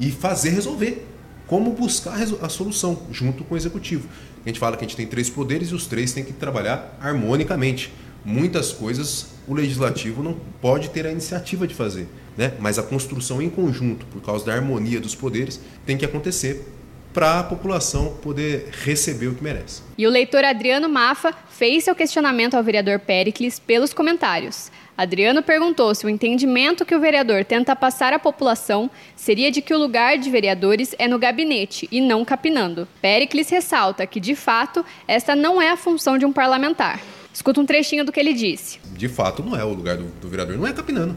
E 0.00 0.10
fazer 0.10 0.50
resolver. 0.50 1.06
Como 1.46 1.72
buscar 1.72 2.18
a 2.40 2.48
solução 2.48 3.02
junto 3.12 3.44
com 3.44 3.54
o 3.54 3.56
executivo. 3.58 4.08
A 4.44 4.48
gente 4.48 4.58
fala 4.58 4.74
que 4.74 4.84
a 4.84 4.88
gente 4.88 4.96
tem 4.96 5.06
três 5.06 5.28
poderes 5.28 5.68
e 5.68 5.74
os 5.74 5.86
três 5.86 6.12
têm 6.12 6.24
que 6.24 6.32
trabalhar 6.32 6.96
harmonicamente 7.00 7.92
muitas 8.26 8.72
coisas 8.72 9.28
o 9.46 9.54
legislativo 9.54 10.22
não 10.22 10.36
pode 10.60 10.90
ter 10.90 11.06
a 11.06 11.12
iniciativa 11.12 11.66
de 11.66 11.74
fazer, 11.74 12.08
né? 12.36 12.52
Mas 12.58 12.78
a 12.78 12.82
construção 12.82 13.40
em 13.40 13.48
conjunto, 13.48 14.04
por 14.06 14.20
causa 14.20 14.44
da 14.44 14.52
harmonia 14.52 15.00
dos 15.00 15.14
poderes, 15.14 15.60
tem 15.86 15.96
que 15.96 16.04
acontecer 16.04 16.66
para 17.14 17.40
a 17.40 17.44
população 17.44 18.12
poder 18.20 18.68
receber 18.84 19.28
o 19.28 19.34
que 19.34 19.42
merece. 19.42 19.80
E 19.96 20.06
o 20.06 20.10
leitor 20.10 20.44
Adriano 20.44 20.86
Mafa 20.86 21.32
fez 21.48 21.84
seu 21.84 21.94
questionamento 21.94 22.54
ao 22.54 22.62
vereador 22.62 22.98
Pericles 22.98 23.58
pelos 23.58 23.94
comentários. 23.94 24.70
Adriano 24.98 25.42
perguntou 25.42 25.94
se 25.94 26.04
o 26.04 26.10
entendimento 26.10 26.84
que 26.84 26.94
o 26.94 27.00
vereador 27.00 27.44
tenta 27.44 27.76
passar 27.76 28.12
à 28.12 28.18
população 28.18 28.90
seria 29.14 29.50
de 29.50 29.62
que 29.62 29.72
o 29.72 29.78
lugar 29.78 30.18
de 30.18 30.28
vereadores 30.28 30.94
é 30.98 31.06
no 31.06 31.18
gabinete 31.18 31.88
e 31.90 32.00
não 32.00 32.24
capinando. 32.24 32.88
Pericles 33.00 33.48
ressalta 33.48 34.06
que, 34.06 34.18
de 34.18 34.34
fato, 34.34 34.84
esta 35.06 35.34
não 35.34 35.60
é 35.60 35.70
a 35.70 35.76
função 35.76 36.18
de 36.18 36.26
um 36.26 36.32
parlamentar. 36.32 37.00
Escuta 37.36 37.60
um 37.60 37.66
trechinho 37.66 38.02
do 38.02 38.10
que 38.10 38.18
ele 38.18 38.32
disse. 38.32 38.78
De 38.96 39.08
fato, 39.08 39.42
não 39.42 39.54
é 39.54 39.62
o 39.62 39.68
lugar 39.68 39.98
do, 39.98 40.04
do 40.22 40.26
vereador, 40.26 40.56
não 40.56 40.66
é 40.66 40.72
capinando. 40.72 41.14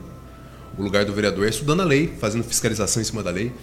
O 0.78 0.84
lugar 0.84 1.06
do 1.06 1.14
vereador 1.14 1.46
é 1.46 1.50
estudando 1.50 1.82
a 1.82 1.86
lei, 1.86 2.14
fazendo 2.20 2.44
fiscalização 2.44 3.02
em 3.02 3.06
cima 3.06 3.24
da 3.24 3.32
lei, 3.32 3.54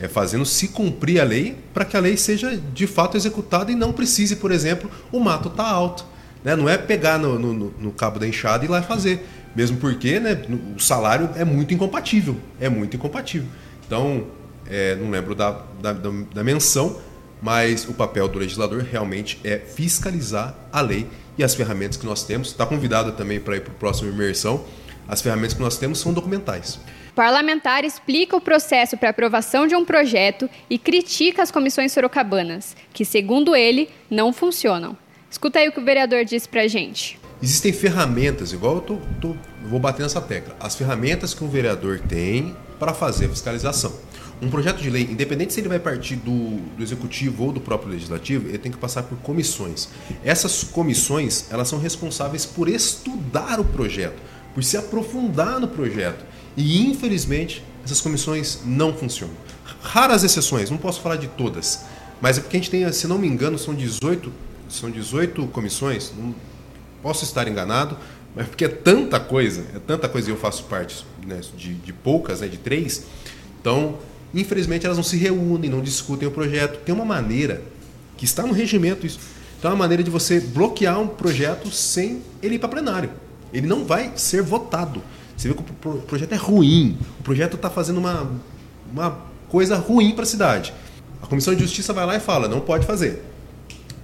é 0.00 0.08
fazendo 0.08 0.46
se 0.46 0.68
cumprir 0.68 1.20
a 1.20 1.24
lei 1.24 1.58
para 1.74 1.84
que 1.84 1.94
a 1.94 2.00
lei 2.00 2.16
seja 2.16 2.56
de 2.72 2.86
fato 2.86 3.18
executada 3.18 3.70
e 3.70 3.74
não 3.74 3.92
precise, 3.92 4.36
por 4.36 4.50
exemplo, 4.50 4.90
o 5.12 5.20
mato 5.20 5.50
tá 5.50 5.68
alto. 5.68 6.06
Né? 6.42 6.56
Não 6.56 6.66
é 6.66 6.78
pegar 6.78 7.18
no, 7.18 7.38
no, 7.38 7.52
no, 7.52 7.92
cabo 7.92 8.18
da 8.18 8.26
enxada 8.26 8.64
e 8.64 8.66
ir 8.66 8.70
lá 8.70 8.80
fazer. 8.80 9.22
Mesmo 9.54 9.76
porque 9.76 10.18
né, 10.18 10.42
o 10.74 10.80
salário 10.80 11.28
é 11.36 11.44
muito 11.44 11.74
incompatível. 11.74 12.34
É 12.58 12.70
muito 12.70 12.96
incompatível. 12.96 13.48
Então, 13.86 14.28
é, 14.66 14.96
não 14.96 15.10
lembro 15.10 15.34
da, 15.34 15.50
da, 15.82 15.92
da 15.92 16.42
menção, 16.42 16.98
mas 17.40 17.88
o 17.88 17.94
papel 17.94 18.28
do 18.28 18.38
legislador 18.38 18.82
realmente 18.82 19.40
é 19.44 19.58
fiscalizar 19.58 20.54
a 20.72 20.80
lei 20.80 21.06
e 21.38 21.44
as 21.44 21.54
ferramentas 21.54 21.96
que 21.96 22.06
nós 22.06 22.24
temos. 22.24 22.48
Está 22.48 22.66
convidado 22.66 23.12
também 23.12 23.40
para 23.40 23.56
ir 23.56 23.60
para 23.60 23.72
o 23.72 23.76
próximo 23.76 24.10
imersão. 24.10 24.64
As 25.08 25.22
ferramentas 25.22 25.54
que 25.54 25.62
nós 25.62 25.78
temos 25.78 25.98
são 25.98 26.12
documentais. 26.12 26.80
parlamentar 27.14 27.84
explica 27.84 28.36
o 28.36 28.40
processo 28.40 28.96
para 28.96 29.10
aprovação 29.10 29.66
de 29.66 29.74
um 29.76 29.84
projeto 29.84 30.50
e 30.68 30.78
critica 30.78 31.42
as 31.42 31.50
comissões 31.50 31.92
sorocabanas, 31.92 32.76
que, 32.92 33.04
segundo 33.04 33.54
ele, 33.54 33.88
não 34.10 34.32
funcionam. 34.32 34.96
Escuta 35.30 35.58
aí 35.58 35.68
o 35.68 35.72
que 35.72 35.80
o 35.80 35.84
vereador 35.84 36.24
disse 36.24 36.48
para 36.48 36.62
a 36.62 36.68
gente. 36.68 37.18
Existem 37.42 37.72
ferramentas, 37.72 38.52
igual 38.52 38.76
eu 38.76 38.80
tô, 38.80 38.98
tô, 39.20 39.36
vou 39.64 39.78
bater 39.78 40.02
nessa 40.02 40.20
tecla, 40.20 40.56
as 40.58 40.74
ferramentas 40.74 41.34
que 41.34 41.44
um 41.44 41.48
vereador 41.48 42.00
tem 42.00 42.56
para 42.78 42.94
fazer 42.94 43.26
a 43.26 43.28
fiscalização. 43.28 43.92
Um 44.40 44.50
projeto 44.50 44.82
de 44.82 44.90
lei, 44.90 45.02
independente 45.02 45.54
se 45.54 45.60
ele 45.60 45.68
vai 45.68 45.78
partir 45.78 46.16
do, 46.16 46.58
do, 46.76 46.82
executivo 46.82 47.44
ou 47.44 47.52
do 47.52 47.60
próprio 47.60 47.90
legislativo, 47.90 48.48
ele 48.48 48.58
tem 48.58 48.70
que 48.70 48.76
passar 48.76 49.02
por 49.04 49.16
comissões. 49.18 49.88
Essas 50.22 50.62
comissões, 50.62 51.46
elas 51.50 51.68
são 51.68 51.78
responsáveis 51.78 52.44
por 52.44 52.68
estudar 52.68 53.58
o 53.58 53.64
projeto, 53.64 54.20
por 54.54 54.62
se 54.62 54.76
aprofundar 54.76 55.58
no 55.58 55.68
projeto. 55.68 56.24
E 56.54 56.86
infelizmente, 56.86 57.64
essas 57.82 58.00
comissões 58.00 58.60
não 58.64 58.92
funcionam. 58.92 59.34
Raras 59.80 60.22
exceções, 60.22 60.68
não 60.70 60.76
posso 60.76 61.00
falar 61.00 61.16
de 61.16 61.28
todas, 61.28 61.84
mas 62.20 62.36
é 62.36 62.40
porque 62.40 62.56
a 62.56 62.60
gente 62.60 62.70
tem, 62.70 62.90
se 62.92 63.06
não 63.06 63.18
me 63.18 63.26
engano, 63.26 63.58
são 63.58 63.74
18, 63.74 64.30
são 64.68 64.90
18 64.90 65.46
comissões, 65.46 66.12
não 66.16 66.34
posso 67.02 67.24
estar 67.24 67.48
enganado, 67.48 67.96
mas 68.34 68.48
porque 68.48 68.66
é 68.66 68.68
tanta 68.68 69.18
coisa, 69.18 69.64
é 69.74 69.78
tanta 69.78 70.08
coisa 70.08 70.28
e 70.28 70.32
eu 70.32 70.36
faço 70.36 70.64
parte 70.64 71.06
né, 71.26 71.40
de, 71.56 71.72
de 71.72 71.92
poucas, 71.92 72.40
né, 72.42 72.48
de 72.48 72.58
três. 72.58 73.04
Então, 73.60 73.98
infelizmente, 74.40 74.84
elas 74.84 74.96
não 74.96 75.04
se 75.04 75.16
reúnem, 75.16 75.70
não 75.70 75.80
discutem 75.80 76.28
o 76.28 76.30
projeto. 76.30 76.78
Tem 76.84 76.94
uma 76.94 77.04
maneira 77.04 77.62
que 78.16 78.24
está 78.24 78.44
no 78.44 78.52
regimento 78.52 79.06
isso. 79.06 79.18
Então, 79.58 79.70
é 79.70 79.74
uma 79.74 79.78
maneira 79.78 80.02
de 80.02 80.10
você 80.10 80.38
bloquear 80.38 81.00
um 81.00 81.08
projeto 81.08 81.70
sem 81.70 82.22
ele 82.42 82.56
ir 82.56 82.58
para 82.58 82.68
plenário. 82.68 83.10
Ele 83.52 83.66
não 83.66 83.84
vai 83.84 84.12
ser 84.16 84.42
votado. 84.42 85.02
Você 85.36 85.48
vê 85.48 85.54
que 85.54 85.60
o 85.60 85.98
projeto 86.02 86.32
é 86.32 86.36
ruim. 86.36 86.98
O 87.20 87.22
projeto 87.22 87.56
está 87.56 87.70
fazendo 87.70 87.98
uma, 87.98 88.30
uma 88.92 89.18
coisa 89.48 89.76
ruim 89.76 90.12
para 90.12 90.24
a 90.24 90.26
cidade. 90.26 90.72
A 91.22 91.26
Comissão 91.26 91.54
de 91.54 91.62
Justiça 91.62 91.92
vai 91.92 92.06
lá 92.06 92.16
e 92.16 92.20
fala: 92.20 92.48
não 92.48 92.60
pode 92.60 92.86
fazer. 92.86 93.22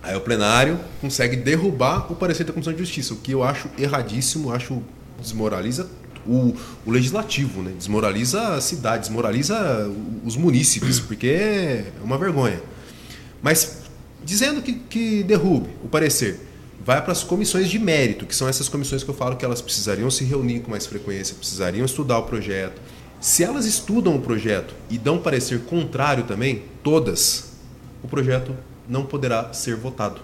Aí 0.03 0.17
o 0.17 0.21
plenário 0.21 0.81
consegue 1.01 1.37
derrubar 1.37 2.11
o 2.11 2.17
parecer 2.17 2.45
da 2.45 2.53
Comissão 2.53 2.73
de 2.73 2.79
Justiça, 2.81 3.15
o 3.15 3.19
que 3.19 3.31
eu 3.33 3.45
acho 3.45 3.69
erradíssimo, 3.79 4.53
acho 4.53 4.83
desmoraliza 5.21 5.89
o, 6.27 6.55
o, 6.87 6.91
legislativo, 6.91 7.63
né? 7.63 7.73
desmoraliza 7.77 8.55
a 8.55 8.61
cidade, 8.61 9.05
desmoraliza 9.05 9.91
os 10.25 10.37
munícipes, 10.37 11.01
porque 11.07 11.29
é 11.29 11.93
uma 12.03 12.19
vergonha. 12.19 12.61
Mas 13.43 13.83
dizendo 14.25 14.63
que, 14.63 14.75
que 14.75 15.23
derrube 15.23 15.71
o 15.83 15.89
parecer, 15.89 16.41
vai 16.85 17.01
para 17.03 17.13
as 17.13 17.23
comissões 17.23 17.69
de 17.69 17.79
mérito, 17.79 18.27
que 18.27 18.35
são 18.35 18.49
essas 18.49 18.69
comissões 18.69 19.03
que 19.03 19.11
eu 19.11 19.15
falo 19.15 19.37
que 19.37 19.45
elas 19.45 19.63
precisariam 19.63 20.11
se 20.11 20.25
reunir 20.25 20.61
com 20.61 20.71
mais 20.71 20.87
frequência, 20.87 21.35
precisariam 21.35 21.85
estudar 21.85 22.19
o 22.19 22.23
projeto. 22.25 22.81
Se 23.21 23.45
elas 23.45 23.67
estudam 23.67 24.17
o 24.17 24.21
projeto 24.21 24.75
e 24.91 24.99
dão 24.99 25.19
parecer 25.19 25.61
contrário 25.61 26.25
também, 26.25 26.65
todas, 26.83 27.53
o 28.03 28.09
projeto 28.09 28.57
não 28.89 29.05
poderá 29.05 29.53
ser 29.53 29.77
votado. 29.77 30.21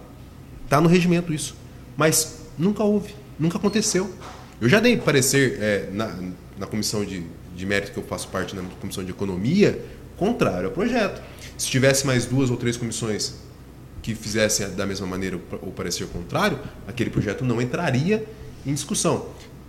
Está 0.65 0.81
no 0.81 0.89
regimento 0.89 1.33
isso. 1.33 1.55
Mas 1.97 2.43
nunca 2.59 2.83
houve, 2.83 3.15
nunca 3.39 3.57
aconteceu. 3.57 4.13
Eu 4.61 4.69
já 4.69 4.81
dei 4.81 4.97
parecer 4.97 5.59
é, 5.61 5.89
na, 5.93 6.17
na 6.59 6.67
comissão 6.67 7.05
de, 7.05 7.25
de 7.55 7.67
mérito 7.67 7.93
que 7.93 7.99
eu 7.99 8.05
faço 8.05 8.29
parte, 8.29 8.57
na 8.57 8.63
comissão 8.81 9.05
de 9.05 9.11
economia, 9.11 9.85
contrário 10.17 10.67
ao 10.67 10.73
projeto. 10.73 11.23
Se 11.57 11.69
tivesse 11.69 12.07
mais 12.07 12.27
duas 12.27 12.51
ou 12.51 12.57
três 12.57 12.77
comissões 12.77 13.35
que 14.03 14.15
fizessem 14.15 14.71
da 14.71 14.87
mesma 14.87 15.07
maneira 15.07 15.39
o 15.63 15.71
parecer 15.71 16.07
contrário, 16.09 16.59
aquele 16.87 17.11
projeto 17.11 17.45
não 17.45 17.61
entraria 17.61 18.27
em 18.67 18.75
discussão. 18.75 19.27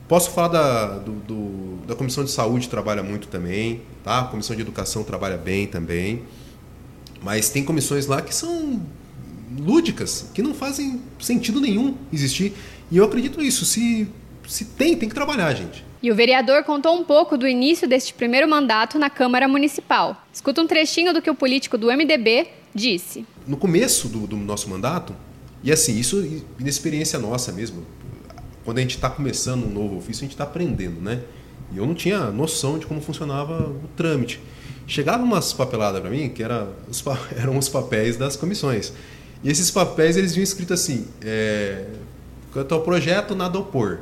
Posso 0.08 0.31
falar 0.31 0.48
da, 0.48 0.98
do, 0.98 1.12
do, 1.12 1.86
da 1.86 1.96
Comissão 1.96 2.24
de 2.24 2.31
Saúde, 2.31 2.67
trabalha 2.67 3.03
muito 3.03 3.27
também, 3.27 3.81
tá? 4.03 4.22
a 4.22 4.24
Comissão 4.24 4.55
de 4.55 4.62
Educação 4.63 5.03
trabalha 5.03 5.38
bem 5.38 5.67
também. 5.67 6.24
Mas 7.22 7.50
tem 7.50 7.63
comissões 7.63 8.08
lá 8.08 8.19
que 8.22 8.34
são 8.34 8.81
lúdicas, 9.60 10.25
que 10.34 10.41
não 10.41 10.55
fazem 10.55 11.01
sentido 11.19 11.62
nenhum 11.62 11.96
existir. 12.12 12.53
E 12.89 12.98
eu 12.98 13.03
acredito 13.03 13.39
nisso. 13.39 13.65
Se, 13.65 14.08
se 14.49 14.65
tem, 14.65 14.95
tem 14.95 15.07
que 15.07 15.15
trabalhar, 15.15 15.53
gente. 15.53 15.85
E 16.01 16.11
o 16.11 16.15
vereador 16.15 16.63
contou 16.63 16.97
um 16.97 17.03
pouco 17.03 17.37
do 17.37 17.47
início 17.47 17.87
deste 17.87 18.13
primeiro 18.13 18.49
mandato 18.49 18.97
na 18.97 19.09
Câmara 19.09 19.47
Municipal. 19.47 20.25
Escuta 20.33 20.61
um 20.61 20.67
trechinho 20.67 21.13
do 21.13 21.21
que 21.21 21.29
o 21.29 21.35
político 21.35 21.77
do 21.77 21.87
MDB 21.87 22.47
disse. 22.73 23.25
No 23.45 23.57
começo 23.57 24.07
do, 24.07 24.25
do 24.25 24.37
nosso 24.37 24.69
mandato, 24.69 25.13
e 25.63 25.71
assim, 25.71 25.99
isso 25.99 26.43
inexperiência 26.57 27.19
nossa 27.19 27.51
mesmo, 27.51 27.85
quando 28.63 28.77
a 28.77 28.81
gente 28.81 28.95
está 28.95 29.09
começando 29.09 29.65
um 29.65 29.69
novo 29.69 29.97
ofício, 29.97 30.21
a 30.21 30.25
gente 30.25 30.31
está 30.31 30.45
aprendendo, 30.45 31.01
né? 31.01 31.21
E 31.71 31.77
eu 31.77 31.85
não 31.85 31.93
tinha 31.93 32.31
noção 32.31 32.79
de 32.79 32.85
como 32.85 33.01
funcionava 33.01 33.69
o 33.69 33.87
trâmite. 33.95 34.39
Chegava 34.87 35.23
umas 35.23 35.53
papeladas 35.53 36.01
para 36.01 36.09
mim 36.09 36.29
que 36.29 36.41
era 36.41 36.67
os, 36.87 37.03
eram 37.37 37.57
os 37.57 37.69
papéis 37.69 38.17
das 38.17 38.35
comissões. 38.35 38.93
E 39.43 39.49
esses 39.49 39.69
papéis 39.69 40.17
eles 40.17 40.33
vinham 40.33 40.43
escrito 40.43 40.73
assim: 40.73 41.05
é, 41.21 41.85
quanto 42.53 42.73
ao 42.73 42.81
projeto, 42.81 43.35
nada 43.35 43.59
opor. 43.59 43.99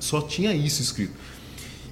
Só 0.00 0.20
tinha 0.20 0.52
isso 0.52 0.82
escrito. 0.82 1.12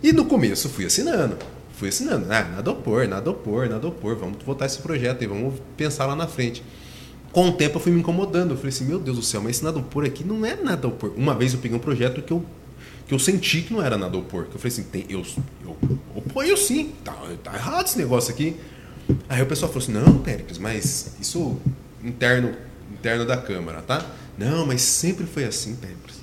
E 0.02 0.12
no 0.12 0.24
começo 0.24 0.68
fui 0.68 0.84
assinando. 0.86 1.36
Fui 1.74 1.90
assinando. 1.90 2.26
Ah, 2.30 2.42
nada 2.42 2.70
opor, 2.70 3.06
nada 3.06 3.30
opor, 3.30 3.68
nada 3.68 3.86
opor. 3.86 4.16
Vamos 4.16 4.42
votar 4.44 4.66
esse 4.66 4.78
projeto 4.78 5.20
aí, 5.20 5.28
vamos 5.28 5.54
pensar 5.76 6.06
lá 6.06 6.16
na 6.16 6.26
frente. 6.26 6.62
Com 7.30 7.50
o 7.50 7.52
tempo 7.52 7.76
eu 7.76 7.80
fui 7.80 7.92
me 7.92 8.00
incomodando. 8.00 8.52
Eu 8.52 8.56
falei 8.56 8.70
assim: 8.70 8.84
meu 8.84 8.98
Deus 8.98 9.16
do 9.18 9.22
céu, 9.22 9.40
mas 9.40 9.56
esse 9.56 9.64
nada 9.64 9.78
opor 9.78 10.04
aqui 10.04 10.24
não 10.24 10.44
é 10.44 10.56
nada 10.56 10.88
opor. 10.88 11.12
Uma 11.16 11.34
vez 11.34 11.52
eu 11.52 11.60
peguei 11.60 11.76
um 11.76 11.80
projeto 11.80 12.22
que 12.22 12.32
eu 12.32 12.44
que 13.08 13.14
eu 13.14 13.18
senti 13.18 13.62
que 13.62 13.72
não 13.72 13.82
era 13.82 13.96
nada 13.96 14.16
opor. 14.18 14.44
Que 14.44 14.54
eu 14.54 14.60
falei 14.60 14.72
assim, 14.72 14.82
tem, 14.84 15.06
eu, 15.08 15.24
eu 15.64 15.76
oponho 16.14 16.56
sim, 16.56 16.92
tá, 17.02 17.16
tá 17.42 17.54
errado 17.54 17.86
esse 17.86 17.96
negócio 17.96 18.30
aqui. 18.32 18.54
Aí 19.28 19.40
o 19.40 19.46
pessoal 19.46 19.72
falou 19.72 19.82
assim, 19.82 19.92
não, 19.92 20.18
Péricles, 20.18 20.58
mas 20.58 21.16
isso 21.18 21.56
interno, 22.04 22.54
interno 22.92 23.24
da 23.24 23.38
Câmara, 23.38 23.80
tá? 23.80 24.04
Não, 24.36 24.66
mas 24.66 24.82
sempre 24.82 25.24
foi 25.24 25.44
assim, 25.44 25.74
Péricles. 25.76 26.17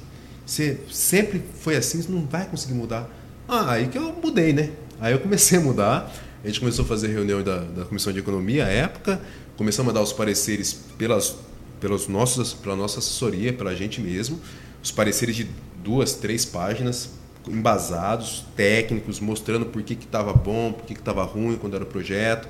Você 0.45 0.79
sempre 0.91 1.41
foi 1.59 1.75
assim, 1.75 2.01
você 2.01 2.11
não 2.11 2.25
vai 2.25 2.45
conseguir 2.45 2.73
mudar. 2.73 3.09
Ah, 3.47 3.71
aí 3.71 3.87
que 3.87 3.97
eu 3.97 4.13
mudei, 4.21 4.53
né? 4.53 4.71
Aí 4.99 5.13
eu 5.13 5.19
comecei 5.19 5.57
a 5.57 5.61
mudar. 5.61 6.11
A 6.43 6.47
gente 6.47 6.59
começou 6.59 6.85
a 6.85 6.87
fazer 6.87 7.07
reunião 7.07 7.41
da, 7.41 7.59
da 7.59 7.85
Comissão 7.85 8.13
de 8.13 8.19
Economia 8.19 8.65
à 8.65 8.69
época, 8.69 9.19
começamos 9.57 9.89
a 9.89 9.93
dar 9.95 10.01
os 10.01 10.13
pareceres 10.13 10.73
pelas, 10.95 11.35
pelos 11.79 12.07
nossos, 12.07 12.53
pela 12.53 12.75
nossa 12.75 12.99
assessoria, 12.99 13.51
pela 13.51 13.75
gente 13.75 13.99
mesmo, 13.99 14.39
os 14.83 14.91
pareceres 14.91 15.35
de 15.35 15.47
duas, 15.83 16.13
três 16.13 16.45
páginas 16.45 17.09
embasados, 17.47 18.45
técnicos, 18.55 19.19
mostrando 19.19 19.65
por 19.65 19.81
que 19.83 19.93
estava 19.93 20.33
bom, 20.33 20.71
por 20.71 20.85
que 20.85 20.93
estava 20.93 21.23
ruim 21.23 21.57
quando 21.57 21.75
era 21.75 21.83
o 21.83 21.87
projeto. 21.87 22.47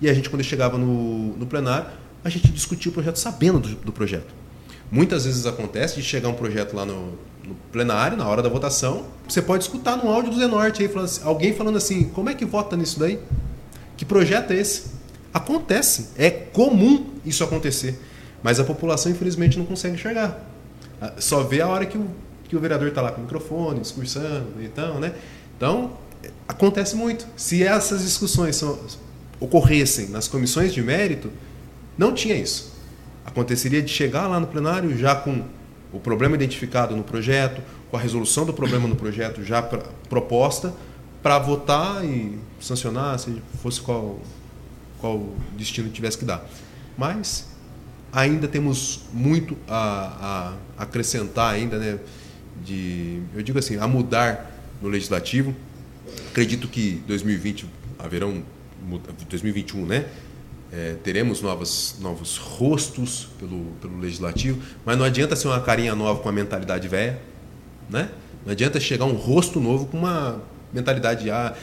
E 0.00 0.08
a 0.08 0.14
gente, 0.14 0.30
quando 0.30 0.44
chegava 0.44 0.78
no, 0.78 1.36
no 1.36 1.46
plenário, 1.46 1.88
a 2.22 2.28
gente 2.28 2.48
discutia 2.48 2.90
o 2.90 2.92
projeto 2.92 3.16
sabendo 3.16 3.58
do, 3.58 3.74
do, 3.76 3.92
projeto. 3.92 4.32
Muitas 4.90 5.24
vezes 5.24 5.46
acontece 5.46 5.96
de 5.96 6.02
chegar 6.02 6.28
um 6.28 6.34
projeto 6.34 6.74
lá 6.74 6.84
no, 6.84 7.12
no, 7.44 7.54
plenário, 7.70 8.16
na 8.16 8.26
hora 8.26 8.42
da 8.42 8.48
votação, 8.48 9.04
você 9.28 9.42
pode 9.42 9.64
escutar 9.64 9.96
no 9.96 10.10
áudio 10.10 10.32
do 10.32 10.38
Zenorte 10.38 10.82
aí, 10.82 10.88
falando 10.88 11.06
assim, 11.06 11.22
alguém 11.24 11.54
falando 11.54 11.76
assim, 11.76 12.04
como 12.04 12.30
é 12.30 12.34
que 12.34 12.44
vota 12.44 12.76
nisso 12.76 12.98
daí? 12.98 13.18
Que 13.96 14.04
projeto 14.04 14.52
é 14.52 14.56
esse? 14.56 14.86
Acontece, 15.32 16.08
é 16.16 16.30
comum 16.30 17.06
isso 17.24 17.44
acontecer. 17.44 18.00
Mas 18.42 18.58
a 18.58 18.64
população, 18.64 19.12
infelizmente, 19.12 19.58
não 19.58 19.66
consegue 19.66 19.96
enxergar. 19.96 20.40
Só 21.18 21.42
vê 21.42 21.60
a 21.60 21.68
hora 21.68 21.84
que 21.84 21.98
o 21.98 22.08
que 22.48 22.56
o 22.56 22.60
vereador 22.60 22.88
está 22.88 23.02
lá 23.02 23.12
com 23.12 23.20
o 23.20 23.24
microfone, 23.24 23.80
discursando, 23.80 24.54
então, 24.60 24.98
né? 24.98 25.12
Então, 25.56 25.92
acontece 26.48 26.96
muito. 26.96 27.26
Se 27.36 27.62
essas 27.62 28.02
discussões 28.02 28.56
são, 28.56 28.78
ocorressem 29.38 30.08
nas 30.08 30.26
comissões 30.26 30.72
de 30.72 30.82
mérito, 30.82 31.30
não 31.96 32.14
tinha 32.14 32.34
isso. 32.34 32.72
Aconteceria 33.28 33.82
de 33.82 33.90
chegar 33.90 34.26
lá 34.26 34.40
no 34.40 34.46
plenário 34.46 34.96
já 34.96 35.14
com 35.14 35.44
o 35.92 36.00
problema 36.00 36.34
identificado 36.34 36.96
no 36.96 37.04
projeto, 37.04 37.60
com 37.90 37.96
a 37.96 38.00
resolução 38.00 38.46
do 38.46 38.54
problema 38.54 38.88
no 38.88 38.96
projeto 38.96 39.44
já 39.44 39.60
pra, 39.60 39.82
proposta, 40.08 40.72
para 41.22 41.38
votar 41.38 42.02
e 42.04 42.38
sancionar, 42.58 43.18
se 43.18 43.42
fosse 43.62 43.80
qual, 43.82 44.18
qual 44.98 45.28
destino 45.56 45.90
tivesse 45.90 46.16
que 46.16 46.24
dar. 46.24 46.48
Mas 46.96 47.46
ainda 48.10 48.48
temos 48.48 49.02
muito 49.12 49.56
a, 49.68 50.54
a 50.78 50.82
acrescentar 50.82 51.52
ainda, 51.52 51.78
né? 51.78 51.98
de, 52.64 53.20
eu 53.34 53.42
digo 53.42 53.58
assim, 53.58 53.76
a 53.76 53.86
mudar 53.86 54.50
no 54.80 54.88
legislativo. 54.88 55.54
Acredito 56.30 56.68
que 56.68 57.02
2020 57.06 57.66
haverão 57.98 58.42
2021, 59.28 59.86
né? 59.86 60.06
É, 60.70 60.96
teremos 61.02 61.40
novas, 61.40 61.96
novos 61.98 62.36
rostos 62.36 63.28
pelo, 63.38 63.64
pelo 63.80 63.98
legislativo, 63.98 64.60
mas 64.84 64.98
não 64.98 65.04
adianta 65.04 65.34
ser 65.34 65.48
uma 65.48 65.60
carinha 65.60 65.94
nova 65.94 66.20
com 66.20 66.28
uma 66.28 66.34
mentalidade 66.34 66.86
velha, 66.88 67.18
né? 67.88 68.10
Não 68.44 68.52
adianta 68.52 68.78
chegar 68.78 69.06
um 69.06 69.14
rosto 69.14 69.60
novo 69.60 69.86
com 69.86 69.98
uma 69.98 70.42
mentalidade 70.72 71.30
ah, 71.30 71.56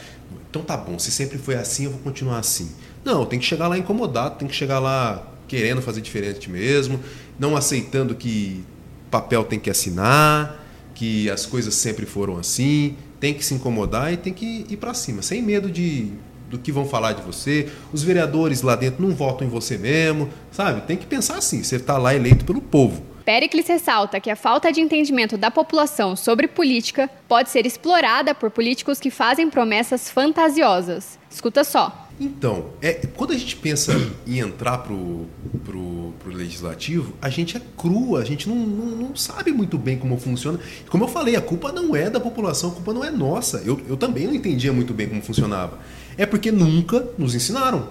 então 0.50 0.62
tá 0.62 0.76
bom, 0.76 0.98
se 0.98 1.10
sempre 1.10 1.38
foi 1.38 1.54
assim, 1.54 1.84
eu 1.84 1.90
vou 1.92 2.00
continuar 2.00 2.38
assim. 2.38 2.72
Não, 3.04 3.24
tem 3.24 3.38
que 3.38 3.44
chegar 3.44 3.68
lá 3.68 3.78
incomodado, 3.78 4.38
tem 4.38 4.48
que 4.48 4.54
chegar 4.54 4.78
lá 4.78 5.24
querendo 5.46 5.80
fazer 5.80 6.00
diferente 6.00 6.50
mesmo, 6.50 6.98
não 7.38 7.56
aceitando 7.56 8.14
que 8.14 8.64
papel 9.10 9.44
tem 9.44 9.60
que 9.60 9.70
assinar, 9.70 10.64
que 10.94 11.30
as 11.30 11.46
coisas 11.46 11.74
sempre 11.74 12.06
foram 12.06 12.38
assim. 12.38 12.96
tem 13.20 13.32
que 13.34 13.44
se 13.44 13.54
incomodar 13.54 14.12
e 14.12 14.16
tem 14.16 14.32
que 14.32 14.66
ir 14.68 14.76
para 14.76 14.92
cima, 14.94 15.22
sem 15.22 15.42
medo 15.42 15.70
de 15.70 16.10
do 16.48 16.58
que 16.58 16.72
vão 16.72 16.86
falar 16.86 17.12
de 17.12 17.22
você. 17.22 17.70
Os 17.92 18.02
vereadores 18.02 18.62
lá 18.62 18.76
dentro 18.76 19.06
não 19.06 19.14
votam 19.14 19.46
em 19.46 19.50
você 19.50 19.76
mesmo, 19.76 20.28
sabe? 20.50 20.82
Tem 20.82 20.96
que 20.96 21.06
pensar 21.06 21.36
assim, 21.36 21.62
você 21.62 21.76
está 21.76 21.98
lá 21.98 22.14
eleito 22.14 22.44
pelo 22.44 22.60
povo. 22.60 23.02
Pericles 23.24 23.66
ressalta 23.66 24.20
que 24.20 24.30
a 24.30 24.36
falta 24.36 24.72
de 24.72 24.80
entendimento 24.80 25.36
da 25.36 25.50
população 25.50 26.14
sobre 26.14 26.46
política 26.46 27.10
pode 27.26 27.50
ser 27.50 27.66
explorada 27.66 28.32
por 28.32 28.52
políticos 28.52 29.00
que 29.00 29.10
fazem 29.10 29.50
promessas 29.50 30.08
fantasiosas. 30.08 31.18
Escuta 31.28 31.64
só. 31.64 32.05
Então, 32.18 32.70
é, 32.80 32.92
quando 32.92 33.32
a 33.32 33.36
gente 33.36 33.56
pensa 33.56 33.92
em 34.26 34.38
entrar 34.38 34.78
pro, 34.78 35.26
pro, 35.64 36.14
pro 36.18 36.32
legislativo, 36.32 37.12
a 37.20 37.28
gente 37.28 37.56
é 37.58 37.60
cru, 37.76 38.16
a 38.16 38.24
gente 38.24 38.48
não, 38.48 38.56
não, 38.56 38.86
não, 38.86 39.16
sabe 39.16 39.52
muito 39.52 39.76
bem 39.76 39.98
como 39.98 40.18
funciona. 40.18 40.58
Como 40.88 41.04
eu 41.04 41.08
falei, 41.08 41.36
a 41.36 41.42
culpa 41.42 41.70
não 41.70 41.94
é 41.94 42.08
da 42.08 42.18
população, 42.18 42.70
a 42.70 42.72
culpa 42.72 42.94
não 42.94 43.04
é 43.04 43.10
nossa. 43.10 43.58
Eu, 43.66 43.78
eu 43.86 43.98
também 43.98 44.26
não 44.26 44.34
entendia 44.34 44.72
muito 44.72 44.94
bem 44.94 45.08
como 45.08 45.20
funcionava. 45.20 45.78
É 46.16 46.24
porque 46.24 46.50
nunca 46.50 47.06
nos 47.18 47.34
ensinaram. 47.34 47.88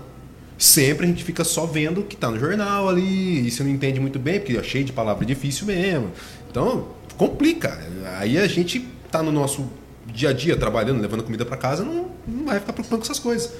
Sempre 0.57 1.05
a 1.05 1.09
gente 1.09 1.23
fica 1.23 1.43
só 1.43 1.65
vendo 1.67 2.01
o 2.01 2.03
que 2.03 2.15
está 2.15 2.31
no 2.31 2.39
jornal 2.39 2.89
ali, 2.89 3.45
e 3.45 3.51
você 3.51 3.61
não 3.61 3.69
entende 3.69 3.99
muito 3.99 4.17
bem, 4.17 4.39
porque 4.39 4.57
é 4.57 4.63
cheio 4.63 4.85
de 4.85 4.91
palavra 4.91 5.23
difícil 5.23 5.67
mesmo. 5.67 6.11
Então, 6.49 6.87
complica. 7.15 7.77
Aí 8.17 8.39
a 8.39 8.47
gente 8.47 8.87
está 9.05 9.21
no 9.21 9.31
nosso 9.31 9.69
dia 10.07 10.29
a 10.29 10.33
dia, 10.33 10.55
trabalhando, 10.55 11.01
levando 11.01 11.23
comida 11.23 11.45
para 11.45 11.57
casa, 11.57 11.83
não, 11.83 12.09
não 12.27 12.45
vai 12.45 12.59
ficar 12.59 12.73
preocupado 12.73 13.01
com 13.01 13.05
essas 13.05 13.19
coisas. 13.19 13.51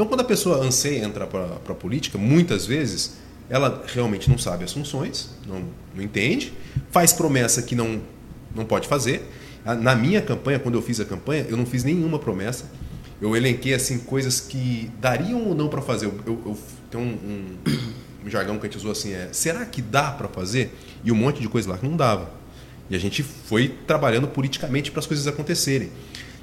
Então, 0.00 0.08
quando 0.08 0.22
a 0.22 0.24
pessoa 0.24 0.56
anseia 0.56 1.04
entrar 1.04 1.26
para 1.26 1.44
a 1.44 1.74
política, 1.74 2.16
muitas 2.16 2.64
vezes 2.64 3.18
ela 3.50 3.84
realmente 3.86 4.30
não 4.30 4.38
sabe 4.38 4.64
as 4.64 4.72
funções, 4.72 5.28
não, 5.46 5.62
não 5.94 6.02
entende, 6.02 6.54
faz 6.90 7.12
promessa 7.12 7.60
que 7.60 7.74
não, 7.74 8.00
não 8.56 8.64
pode 8.64 8.88
fazer. 8.88 9.30
Na 9.62 9.94
minha 9.94 10.22
campanha, 10.22 10.58
quando 10.58 10.76
eu 10.76 10.80
fiz 10.80 11.00
a 11.00 11.04
campanha, 11.04 11.44
eu 11.50 11.54
não 11.54 11.66
fiz 11.66 11.84
nenhuma 11.84 12.18
promessa. 12.18 12.64
Eu 13.20 13.36
elenquei 13.36 13.74
assim 13.74 13.98
coisas 13.98 14.40
que 14.40 14.90
dariam 14.98 15.44
ou 15.44 15.54
não 15.54 15.68
para 15.68 15.82
fazer. 15.82 16.06
Eu, 16.06 16.40
eu, 16.46 16.58
tenho 16.90 17.04
um, 17.04 17.06
um, 17.06 17.58
um, 18.24 18.30
jargão 18.30 18.58
que 18.58 18.66
a 18.66 18.70
gente 18.70 18.78
usou 18.78 18.92
assim, 18.92 19.12
é, 19.12 19.28
será 19.32 19.66
que 19.66 19.82
dá 19.82 20.12
para 20.12 20.28
fazer? 20.28 20.74
E 21.04 21.12
um 21.12 21.14
monte 21.14 21.42
de 21.42 21.48
coisa 21.50 21.68
lá 21.68 21.76
que 21.76 21.86
não 21.86 21.94
dava. 21.94 22.30
E 22.88 22.96
a 22.96 22.98
gente 22.98 23.22
foi 23.22 23.68
trabalhando 23.86 24.26
politicamente 24.28 24.90
para 24.90 25.00
as 25.00 25.06
coisas 25.06 25.26
acontecerem. 25.26 25.90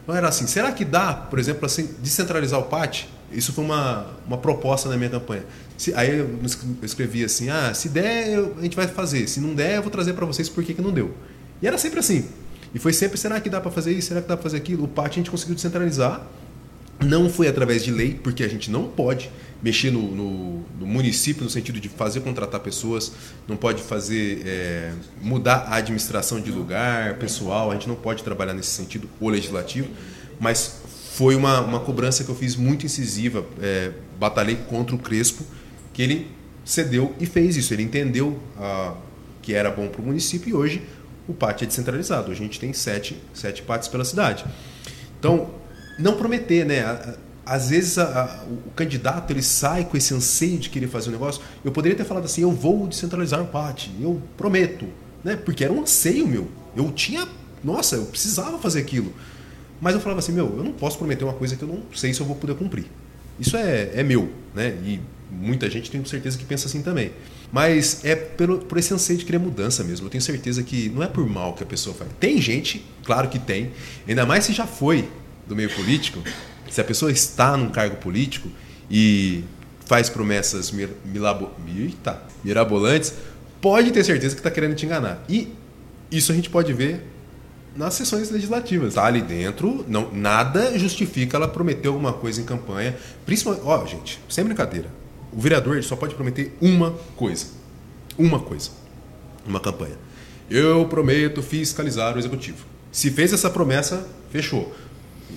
Então 0.03 0.15
era 0.15 0.27
assim, 0.27 0.45
será 0.45 0.71
que 0.71 0.85
dá, 0.85 1.11
por 1.11 1.39
exemplo, 1.39 1.65
assim, 1.65 1.89
descentralizar 2.03 2.59
o 2.59 2.65
PAT? 2.65 3.16
Isso 3.31 3.51
foi 3.51 3.63
uma, 3.63 4.07
uma 4.25 4.37
proposta 4.37 4.87
na 4.89 4.95
minha 4.95 5.09
campanha. 5.09 5.43
Se, 5.77 5.93
aí 5.93 6.17
eu 6.17 6.39
escrevi 6.81 7.23
assim, 7.23 7.49
ah, 7.49 7.73
se 7.73 7.89
der, 7.89 8.29
eu, 8.29 8.55
a 8.57 8.61
gente 8.61 8.75
vai 8.75 8.87
fazer. 8.87 9.27
Se 9.27 9.39
não 9.39 9.53
der, 9.53 9.75
eu 9.75 9.81
vou 9.81 9.91
trazer 9.91 10.13
para 10.13 10.25
vocês 10.25 10.47
por 10.49 10.63
que, 10.63 10.73
que 10.73 10.81
não 10.81 10.91
deu. 10.91 11.13
E 11.61 11.67
era 11.67 11.77
sempre 11.77 11.99
assim. 11.99 12.25
E 12.73 12.79
foi 12.79 12.93
sempre, 12.93 13.17
será 13.17 13.39
que 13.39 13.49
dá 13.49 13.59
para 13.59 13.71
fazer 13.71 13.91
isso? 13.91 14.07
Será 14.09 14.21
que 14.21 14.27
dá 14.27 14.35
para 14.35 14.43
fazer 14.43 14.57
aquilo? 14.57 14.85
O 14.85 14.87
PAT 14.87 15.11
a 15.11 15.15
gente 15.15 15.31
conseguiu 15.31 15.55
descentralizar. 15.55 16.25
Não 17.03 17.29
foi 17.29 17.47
através 17.47 17.83
de 17.83 17.91
lei, 17.91 18.13
porque 18.15 18.43
a 18.43 18.47
gente 18.47 18.71
não 18.71 18.87
pode 18.87 19.29
mexer 19.61 19.91
no, 19.91 20.01
no, 20.01 20.65
no 20.79 20.87
município 20.87 21.43
no 21.43 21.49
sentido 21.49 21.79
de 21.79 21.89
fazer 21.89 22.21
contratar 22.21 22.59
pessoas, 22.59 23.11
não 23.47 23.55
pode 23.55 23.81
fazer 23.81 24.41
é, 24.45 24.93
mudar 25.21 25.67
a 25.67 25.75
administração 25.75 26.39
de 26.39 26.51
lugar, 26.51 27.15
pessoal, 27.15 27.71
a 27.71 27.73
gente 27.73 27.87
não 27.87 27.95
pode 27.95 28.23
trabalhar 28.23 28.53
nesse 28.53 28.69
sentido, 28.69 29.09
o 29.19 29.29
legislativo, 29.29 29.89
mas 30.39 30.81
foi 31.17 31.35
uma, 31.35 31.61
uma 31.61 31.79
cobrança 31.79 32.23
que 32.23 32.29
eu 32.29 32.35
fiz 32.35 32.55
muito 32.55 32.85
incisiva, 32.85 33.43
é, 33.59 33.89
batalhei 34.19 34.55
contra 34.55 34.95
o 34.95 34.99
Crespo, 34.99 35.43
que 35.91 36.03
ele 36.03 36.27
cedeu 36.63 37.15
e 37.19 37.25
fez 37.25 37.57
isso. 37.57 37.73
Ele 37.73 37.81
entendeu 37.81 38.37
ah, 38.55 38.93
que 39.41 39.51
era 39.51 39.71
bom 39.71 39.87
para 39.87 39.99
o 39.99 40.05
município 40.05 40.51
e 40.51 40.53
hoje 40.53 40.83
o 41.27 41.33
pátio 41.33 41.65
é 41.65 41.67
descentralizado. 41.67 42.31
A 42.31 42.35
gente 42.35 42.59
tem 42.59 42.71
sete, 42.71 43.19
sete 43.33 43.63
pátios 43.63 43.87
pela 43.87 44.05
cidade. 44.05 44.45
Então, 45.19 45.49
não 45.97 46.17
prometer, 46.17 46.63
né? 46.63 47.15
Às 47.43 47.71
vezes 47.71 47.97
a, 47.97 48.03
a, 48.03 48.43
o 48.43 48.69
candidato 48.75 49.33
ele 49.33 49.41
sai 49.41 49.85
com 49.85 49.97
esse 49.97 50.13
anseio 50.13 50.59
de 50.59 50.69
querer 50.69 50.87
fazer 50.87 51.09
um 51.09 51.13
negócio. 51.13 51.41
Eu 51.65 51.71
poderia 51.71 51.97
ter 51.97 52.05
falado 52.05 52.25
assim: 52.25 52.41
eu 52.43 52.51
vou 52.51 52.85
descentralizar 52.85 53.41
o 53.41 53.47
pátio, 53.47 53.91
eu 53.99 54.21
prometo, 54.37 54.85
né? 55.23 55.35
Porque 55.35 55.63
era 55.63 55.73
um 55.73 55.81
anseio 55.81 56.27
meu. 56.27 56.47
Eu 56.75 56.91
tinha, 56.91 57.27
nossa, 57.63 57.95
eu 57.95 58.05
precisava 58.05 58.59
fazer 58.59 58.81
aquilo. 58.81 59.11
Mas 59.79 59.93
eu 59.93 60.01
falava 60.01 60.19
assim, 60.19 60.31
meu, 60.31 60.45
eu 60.57 60.63
não 60.63 60.71
posso 60.71 60.97
prometer 60.97 61.23
uma 61.23 61.33
coisa 61.33 61.55
que 61.55 61.63
eu 61.63 61.67
não 61.67 61.83
sei 61.93 62.13
se 62.13 62.19
eu 62.19 62.25
vou 62.25 62.35
poder 62.35 62.55
cumprir. 62.55 62.85
Isso 63.39 63.55
é, 63.55 63.91
é 63.93 64.03
meu, 64.03 64.31
né? 64.55 64.75
E 64.83 64.99
muita 65.31 65.69
gente 65.69 65.91
tem 65.91 66.03
certeza 66.05 66.37
que 66.37 66.45
pensa 66.45 66.67
assim 66.67 66.81
também. 66.81 67.11
Mas 67.51 68.03
é 68.03 68.15
pelo, 68.15 68.59
por 68.59 68.77
esse 68.77 68.93
anseio 68.93 69.19
de 69.19 69.25
querer 69.25 69.37
mudança 69.37 69.83
mesmo. 69.83 70.07
Eu 70.07 70.09
tenho 70.09 70.21
certeza 70.21 70.63
que 70.63 70.89
não 70.89 71.03
é 71.03 71.07
por 71.07 71.27
mal 71.27 71.53
que 71.53 71.63
a 71.63 71.65
pessoa 71.65 71.95
faz. 71.95 72.09
Tem 72.19 72.41
gente, 72.41 72.83
claro 73.03 73.29
que 73.29 73.39
tem, 73.39 73.71
ainda 74.07 74.25
mais 74.25 74.45
se 74.45 74.53
já 74.53 74.65
foi 74.65 75.07
do 75.47 75.55
meio 75.55 75.69
político, 75.69 76.21
se 76.69 76.81
a 76.81 76.83
pessoa 76.83 77.11
está 77.11 77.55
num 77.55 77.69
cargo 77.69 77.97
político 77.97 78.49
e 78.89 79.43
faz 79.85 80.09
promessas 80.09 80.71
mir, 80.71 80.89
milabo, 81.05 81.51
mirabolantes, 82.43 83.13
pode 83.61 83.91
ter 83.91 84.03
certeza 84.03 84.35
que 84.35 84.39
está 84.39 84.51
querendo 84.51 84.75
te 84.75 84.85
enganar. 84.85 85.23
E 85.29 85.53
isso 86.11 86.31
a 86.31 86.35
gente 86.35 86.49
pode 86.49 86.73
ver 86.73 87.05
nas 87.77 87.93
sessões 87.93 88.29
legislativas. 88.29 88.95
Tá 88.95 89.05
ali 89.05 89.21
dentro, 89.21 89.85
não, 89.87 90.11
nada 90.11 90.77
justifica 90.77 91.37
ela 91.37 91.47
prometer 91.47 91.87
alguma 91.87 92.11
coisa 92.11 92.41
em 92.41 92.43
campanha. 92.43 92.97
Principalmente, 93.25 93.63
ó, 93.63 93.85
gente, 93.85 94.19
sem 94.27 94.43
brincadeira. 94.43 94.89
O 95.31 95.39
vereador 95.39 95.75
ele 95.75 95.85
só 95.85 95.95
pode 95.95 96.15
prometer 96.15 96.57
uma 96.59 96.91
coisa. 97.15 97.45
Uma 98.17 98.39
coisa. 98.39 98.71
Uma 99.45 99.59
campanha. 99.59 99.95
Eu 100.49 100.85
prometo 100.85 101.43
fiscalizar 101.43 102.15
o 102.15 102.19
executivo. 102.19 102.65
Se 102.91 103.11
fez 103.11 103.31
essa 103.31 103.49
promessa, 103.49 104.07
fechou. 104.31 104.75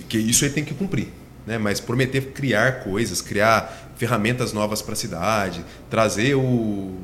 Que 0.09 0.17
isso 0.17 0.43
ele 0.43 0.53
tem 0.53 0.65
que 0.65 0.73
cumprir. 0.73 1.09
Né? 1.45 1.57
Mas 1.57 1.79
prometer 1.79 2.31
criar 2.31 2.83
coisas, 2.83 3.21
criar 3.21 3.91
ferramentas 3.97 4.51
novas 4.53 4.81
para 4.81 4.93
a 4.93 4.95
cidade, 4.95 5.63
trazer 5.89 6.35
o, 6.35 6.95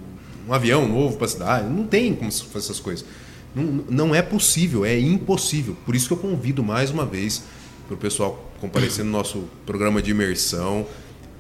um 0.48 0.54
avião 0.54 0.88
novo 0.88 1.18
para 1.18 1.26
a 1.26 1.30
cidade, 1.30 1.68
não 1.70 1.86
tem 1.86 2.16
como 2.16 2.32
fazer 2.32 2.66
essas 2.66 2.80
coisas. 2.80 3.06
Não, 3.56 3.64
não 3.90 4.16
é 4.16 4.22
possível, 4.22 4.86
é 4.86 4.98
impossível. 5.00 5.76
Por 5.86 5.96
isso 5.96 6.08
que 6.08 6.14
eu 6.14 6.18
convido 6.18 6.64
mais 6.64 6.92
uma 6.92 7.06
vez 7.06 7.44
para 7.88 7.96
o 7.96 7.98
pessoal 7.98 8.52
comparecer 8.60 9.04
no 9.04 9.12
nosso 9.12 9.46
programa 9.66 10.02
de 10.02 10.12
imersão. 10.12 10.86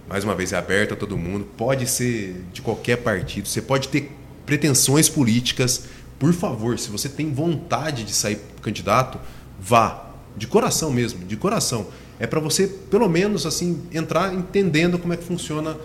Mais 0.08 0.24
uma 0.24 0.34
vez, 0.34 0.54
é 0.54 0.58
aberto 0.58 0.94
a 0.94 0.98
todo 0.98 1.18
mundo. 1.18 1.46
Pode 1.58 1.88
ser 1.88 2.44
de 2.54 2.62
qualquer 2.62 2.98
partido. 2.98 3.48
Você 3.48 3.62
pode 3.62 3.90
ter 3.90 4.12
pretensões 4.46 5.10
políticas. 5.10 5.86
Por 6.18 6.34
favor, 6.34 6.80
se 6.80 6.90
você 6.90 7.10
tem 7.10 7.32
vontade 7.32 8.04
de 8.04 8.14
sair 8.14 8.40
candidato, 8.62 9.20
vá. 9.60 10.06
De 10.36 10.48
coração 10.48 10.92
mesmo, 10.92 11.26
de 11.26 11.36
coração. 11.36 11.88
É 12.20 12.26
para 12.26 12.40
você, 12.40 12.68
pelo 12.68 13.10
menos, 13.10 13.46
assim, 13.46 13.82
entrar 13.92 14.34
entendendo 14.34 14.98
como 14.98 15.14
é 15.14 15.18
que 15.18 15.24
funciona 15.24 15.78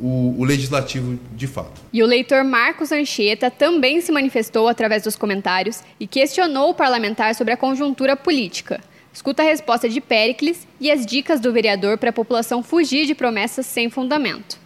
o, 0.00 0.34
o, 0.38 0.44
legislativo 0.44 1.18
de 1.34 1.46
fato. 1.46 1.80
E 1.92 2.02
o 2.02 2.06
leitor 2.06 2.44
Marcos 2.44 2.92
Anchieta 2.92 3.50
também 3.50 4.00
se 4.00 4.12
manifestou 4.12 4.68
através 4.68 5.02
dos 5.02 5.16
comentários 5.16 5.82
e 5.98 6.06
questionou 6.06 6.70
o 6.70 6.74
parlamentar 6.74 7.34
sobre 7.34 7.52
a 7.52 7.56
conjuntura 7.56 8.16
política. 8.16 8.80
Escuta 9.12 9.42
a 9.42 9.46
resposta 9.46 9.88
de 9.88 10.00
Péricles 10.00 10.66
e 10.80 10.90
as 10.90 11.04
dicas 11.04 11.40
do 11.40 11.52
vereador 11.52 11.98
para 11.98 12.10
a 12.10 12.12
população 12.12 12.62
fugir 12.62 13.06
de 13.06 13.14
promessas 13.14 13.66
sem 13.66 13.90
fundamento. 13.90 14.58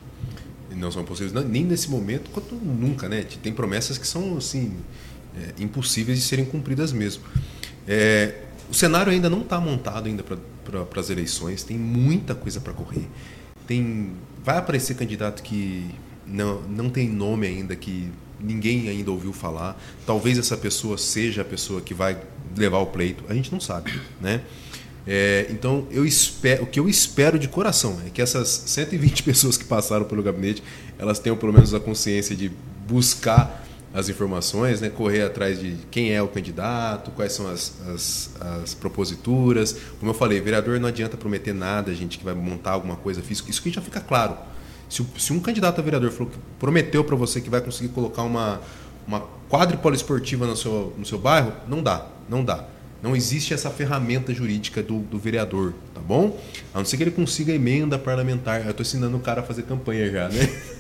Não 0.77 0.90
são 0.90 1.05
possíveis 1.05 1.33
nem 1.47 1.64
nesse 1.64 1.90
momento, 1.90 2.31
quanto 2.31 2.55
nunca, 2.55 3.09
né? 3.09 3.25
Tem 3.42 3.53
promessas 3.53 3.97
que 3.97 4.07
são 4.07 4.37
assim 4.37 4.77
é, 5.37 5.62
impossíveis 5.62 6.18
de 6.18 6.25
serem 6.25 6.45
cumpridas 6.45 6.92
mesmo. 6.92 7.23
É, 7.87 8.35
o 8.71 8.75
cenário 8.75 9.12
ainda 9.12 9.31
não 9.31 9.42
está 9.42 9.61
montado 9.61 10.07
ainda 10.07 10.23
para 10.23 11.01
as 11.01 11.11
eleições, 11.11 11.62
tem 11.62 11.79
muita 11.79 12.35
coisa 12.35 12.61
para 12.61 12.73
correr. 12.73 13.07
Tem 13.73 14.13
vai 14.45 14.59
aparecer 14.59 14.95
candidato 14.95 15.43
que 15.43 15.87
não, 16.27 16.61
não 16.63 16.91
tem 16.91 17.09
nome 17.09 17.47
ainda, 17.47 17.75
que 17.75 18.11
ninguém 18.39 18.89
ainda 18.91 19.11
ouviu 19.11 19.33
falar. 19.33 19.81
Talvez 20.05 20.37
essa 20.37 20.59
pessoa 20.59 20.99
seja 20.99 21.41
a 21.41 21.45
pessoa 21.45 21.81
que 21.81 21.95
vai 21.95 22.21
levar 22.55 22.79
o 22.81 22.87
pleito. 22.87 23.25
A 23.31 23.35
gente 23.35 23.51
não 23.51 23.61
sabe, 23.61 23.99
né? 24.21 24.43
É, 25.07 25.47
então, 25.49 25.87
eu 25.91 26.05
espero, 26.05 26.65
o 26.65 26.67
que 26.67 26.79
eu 26.79 26.87
espero 26.87 27.39
de 27.39 27.49
coração 27.49 27.99
é 28.07 28.11
que 28.11 28.21
essas 28.21 28.49
120 28.67 29.23
pessoas 29.25 29.57
que 29.57 29.65
passaram 29.65 30.05
pelo 30.05 30.23
gabinete, 30.23 30.63
elas 30.99 31.19
tenham 31.19 31.37
pelo 31.37 31.53
menos 31.53 31.73
a 31.73 31.81
consciência 31.81 32.37
de 32.37 32.53
buscar 32.87 33.67
as 33.95 34.09
informações, 34.09 34.81
né, 34.81 34.89
correr 34.89 35.23
atrás 35.23 35.61
de 35.61 35.77
quem 35.91 36.13
é 36.13 36.23
o 36.23 36.29
candidato, 36.29 37.11
quais 37.11 37.33
são 37.33 37.49
as, 37.49 37.75
as, 37.89 38.31
as, 38.63 38.75
proposituras. 38.75 39.77
Como 40.01 40.11
eu 40.11 40.15
falei, 40.15 40.41
vereador 40.41 40.81
não 40.81 40.89
adianta 40.89 41.17
prometer 41.17 41.53
nada, 41.53 41.95
gente 41.95 42.19
que 42.19 42.25
vai 42.25 42.35
montar 42.35 42.71
alguma 42.71 42.97
coisa 42.97 43.21
física. 43.21 43.51
Isso 43.51 43.63
que 43.63 43.71
já 43.71 43.83
fica 43.83 44.01
claro. 44.01 44.37
Se, 44.89 45.05
se 45.19 45.33
um 45.33 45.41
candidato 45.41 45.79
a 45.79 45.85
vereador 45.85 46.11
falou 46.11 46.33
que 46.33 46.39
prometeu 46.59 47.05
para 47.05 47.17
você 47.17 47.41
que 47.41 47.51
vai 47.51 47.61
conseguir 47.61 47.91
colocar 47.91 48.23
uma, 48.23 48.61
uma 49.07 49.21
quadra 49.49 49.77
poliesportiva 49.77 50.47
no 50.47 50.57
seu, 50.57 50.95
no 50.97 51.05
seu 51.05 51.19
bairro, 51.19 51.53
não 51.69 51.83
dá, 51.83 52.07
não 52.29 52.43
dá. 52.43 52.65
Não 53.03 53.17
existe 53.17 53.53
essa 53.53 53.69
ferramenta 53.69 54.33
jurídica 54.33 54.83
do, 54.83 55.01
do, 55.01 55.19
vereador, 55.19 55.75
tá 55.93 56.01
bom? 56.01 56.41
A 56.73 56.79
não 56.79 56.85
ser 56.85 56.97
que 56.97 57.03
ele 57.03 57.11
consiga 57.11 57.53
emenda 57.53 57.99
parlamentar. 57.99 58.65
Eu 58.65 58.71
estou 58.71 58.83
ensinando 58.83 59.17
o 59.17 59.21
cara 59.21 59.41
a 59.41 59.45
fazer 59.45 59.65
campanha 59.65 60.09
já, 60.11 60.29
né? 60.29 60.49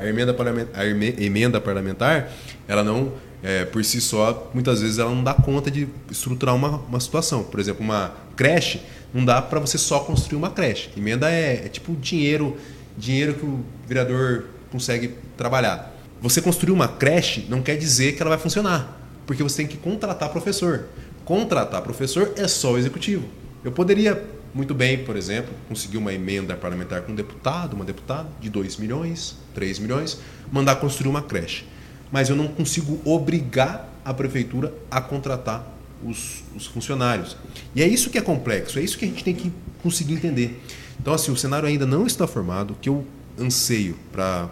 a, 0.00 0.06
emenda 0.06 0.34
parlamentar, 0.34 0.80
a 0.80 0.86
emenda 0.86 1.60
parlamentar, 1.60 2.30
ela 2.66 2.82
não, 2.84 3.12
é, 3.42 3.64
por 3.64 3.84
si 3.84 4.00
só, 4.00 4.50
muitas 4.52 4.80
vezes 4.80 4.98
ela 4.98 5.10
não 5.10 5.22
dá 5.22 5.34
conta 5.34 5.70
de 5.70 5.88
estruturar 6.10 6.54
uma, 6.54 6.78
uma 6.78 7.00
situação. 7.00 7.42
Por 7.42 7.60
exemplo, 7.60 7.82
uma 7.82 8.14
creche, 8.36 8.80
não 9.12 9.24
dá 9.24 9.40
para 9.40 9.60
você 9.60 9.78
só 9.78 10.00
construir 10.00 10.38
uma 10.38 10.50
creche. 10.50 10.90
Emenda 10.96 11.30
é, 11.30 11.66
é 11.66 11.68
tipo 11.68 11.94
dinheiro, 11.96 12.56
dinheiro 12.96 13.34
que 13.34 13.44
o 13.44 13.64
vereador 13.86 14.44
consegue 14.70 15.14
trabalhar. 15.36 15.94
Você 16.20 16.42
construir 16.42 16.72
uma 16.72 16.88
creche 16.88 17.46
não 17.48 17.62
quer 17.62 17.76
dizer 17.76 18.16
que 18.16 18.22
ela 18.22 18.30
vai 18.30 18.38
funcionar, 18.38 19.00
porque 19.26 19.42
você 19.42 19.58
tem 19.58 19.66
que 19.66 19.76
contratar 19.76 20.30
professor. 20.30 20.86
Contratar 21.24 21.82
professor 21.82 22.32
é 22.36 22.48
só 22.48 22.72
o 22.72 22.78
executivo. 22.78 23.24
Eu 23.64 23.70
poderia 23.70 24.24
muito 24.54 24.74
bem, 24.74 25.04
por 25.04 25.16
exemplo, 25.16 25.52
conseguir 25.68 25.98
uma 25.98 26.12
emenda 26.12 26.56
parlamentar 26.56 27.02
com 27.02 27.12
um 27.12 27.14
deputado, 27.14 27.74
uma 27.74 27.84
deputada, 27.84 28.28
de 28.40 28.48
2 28.48 28.76
milhões, 28.76 29.36
3 29.54 29.78
milhões, 29.78 30.18
mandar 30.50 30.76
construir 30.76 31.08
uma 31.08 31.22
creche. 31.22 31.64
Mas 32.10 32.28
eu 32.28 32.36
não 32.36 32.48
consigo 32.48 33.00
obrigar 33.04 33.88
a 34.04 34.14
prefeitura 34.14 34.72
a 34.90 35.00
contratar 35.00 35.66
os, 36.02 36.42
os 36.56 36.66
funcionários. 36.66 37.36
E 37.74 37.82
é 37.82 37.86
isso 37.86 38.10
que 38.10 38.18
é 38.18 38.22
complexo, 38.22 38.78
é 38.78 38.82
isso 38.82 38.96
que 38.96 39.04
a 39.04 39.08
gente 39.08 39.22
tem 39.22 39.34
que 39.34 39.52
conseguir 39.82 40.14
entender. 40.14 40.60
Então, 41.00 41.12
assim, 41.12 41.30
o 41.30 41.36
cenário 41.36 41.68
ainda 41.68 41.86
não 41.86 42.06
está 42.06 42.26
formado. 42.26 42.76
Que 42.80 42.88
eu 42.88 43.06
anseio 43.38 43.96
para 44.10 44.50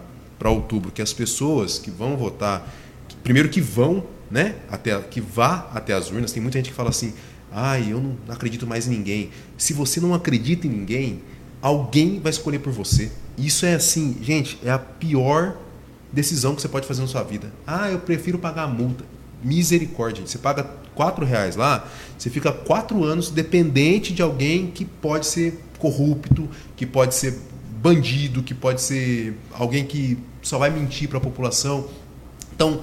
outubro, 0.49 0.91
que 0.91 1.01
as 1.01 1.13
pessoas 1.13 1.77
que 1.77 1.91
vão 1.91 2.15
votar, 2.15 2.71
primeiro 3.23 3.49
que 3.49 3.59
vão, 3.59 4.05
né, 4.29 4.55
até, 4.69 4.97
que 5.01 5.19
vá 5.19 5.69
até 5.73 5.93
as 5.93 6.09
urnas, 6.09 6.31
tem 6.31 6.41
muita 6.41 6.57
gente 6.57 6.69
que 6.69 6.75
fala 6.75 6.89
assim, 6.89 7.13
Ai, 7.51 7.91
eu 7.91 7.99
não 7.99 8.17
acredito 8.27 8.67
mais 8.67 8.87
em 8.87 8.91
ninguém. 8.91 9.29
Se 9.57 9.73
você 9.73 9.99
não 9.99 10.13
acredita 10.13 10.67
em 10.67 10.69
ninguém, 10.69 11.21
alguém 11.61 12.19
vai 12.19 12.29
escolher 12.29 12.59
por 12.59 12.71
você. 12.73 13.11
Isso 13.37 13.65
é 13.65 13.75
assim, 13.75 14.17
gente, 14.21 14.59
é 14.63 14.69
a 14.69 14.79
pior 14.79 15.57
decisão 16.11 16.55
que 16.55 16.61
você 16.61 16.67
pode 16.67 16.87
fazer 16.87 17.01
na 17.01 17.07
sua 17.07 17.23
vida. 17.23 17.51
Ah, 17.65 17.89
eu 17.89 17.99
prefiro 17.99 18.37
pagar 18.37 18.63
a 18.63 18.67
multa. 18.67 19.03
Misericórdia. 19.43 20.25
Você 20.25 20.37
paga 20.37 20.63
quatro 20.95 21.23
reais 21.23 21.55
lá, 21.55 21.87
você 22.17 22.29
fica 22.29 22.51
quatro 22.51 23.03
anos 23.03 23.29
dependente 23.29 24.11
de 24.11 24.21
alguém 24.21 24.71
que 24.71 24.83
pode 24.83 25.27
ser 25.27 25.63
corrupto, 25.77 26.49
que 26.75 26.87
pode 26.87 27.13
ser 27.13 27.37
bandido, 27.79 28.41
que 28.41 28.55
pode 28.55 28.81
ser 28.81 29.37
alguém 29.51 29.85
que 29.85 30.17
só 30.41 30.57
vai 30.57 30.71
mentir 30.71 31.07
para 31.07 31.19
a 31.19 31.21
população. 31.21 31.87
Então, 32.55 32.81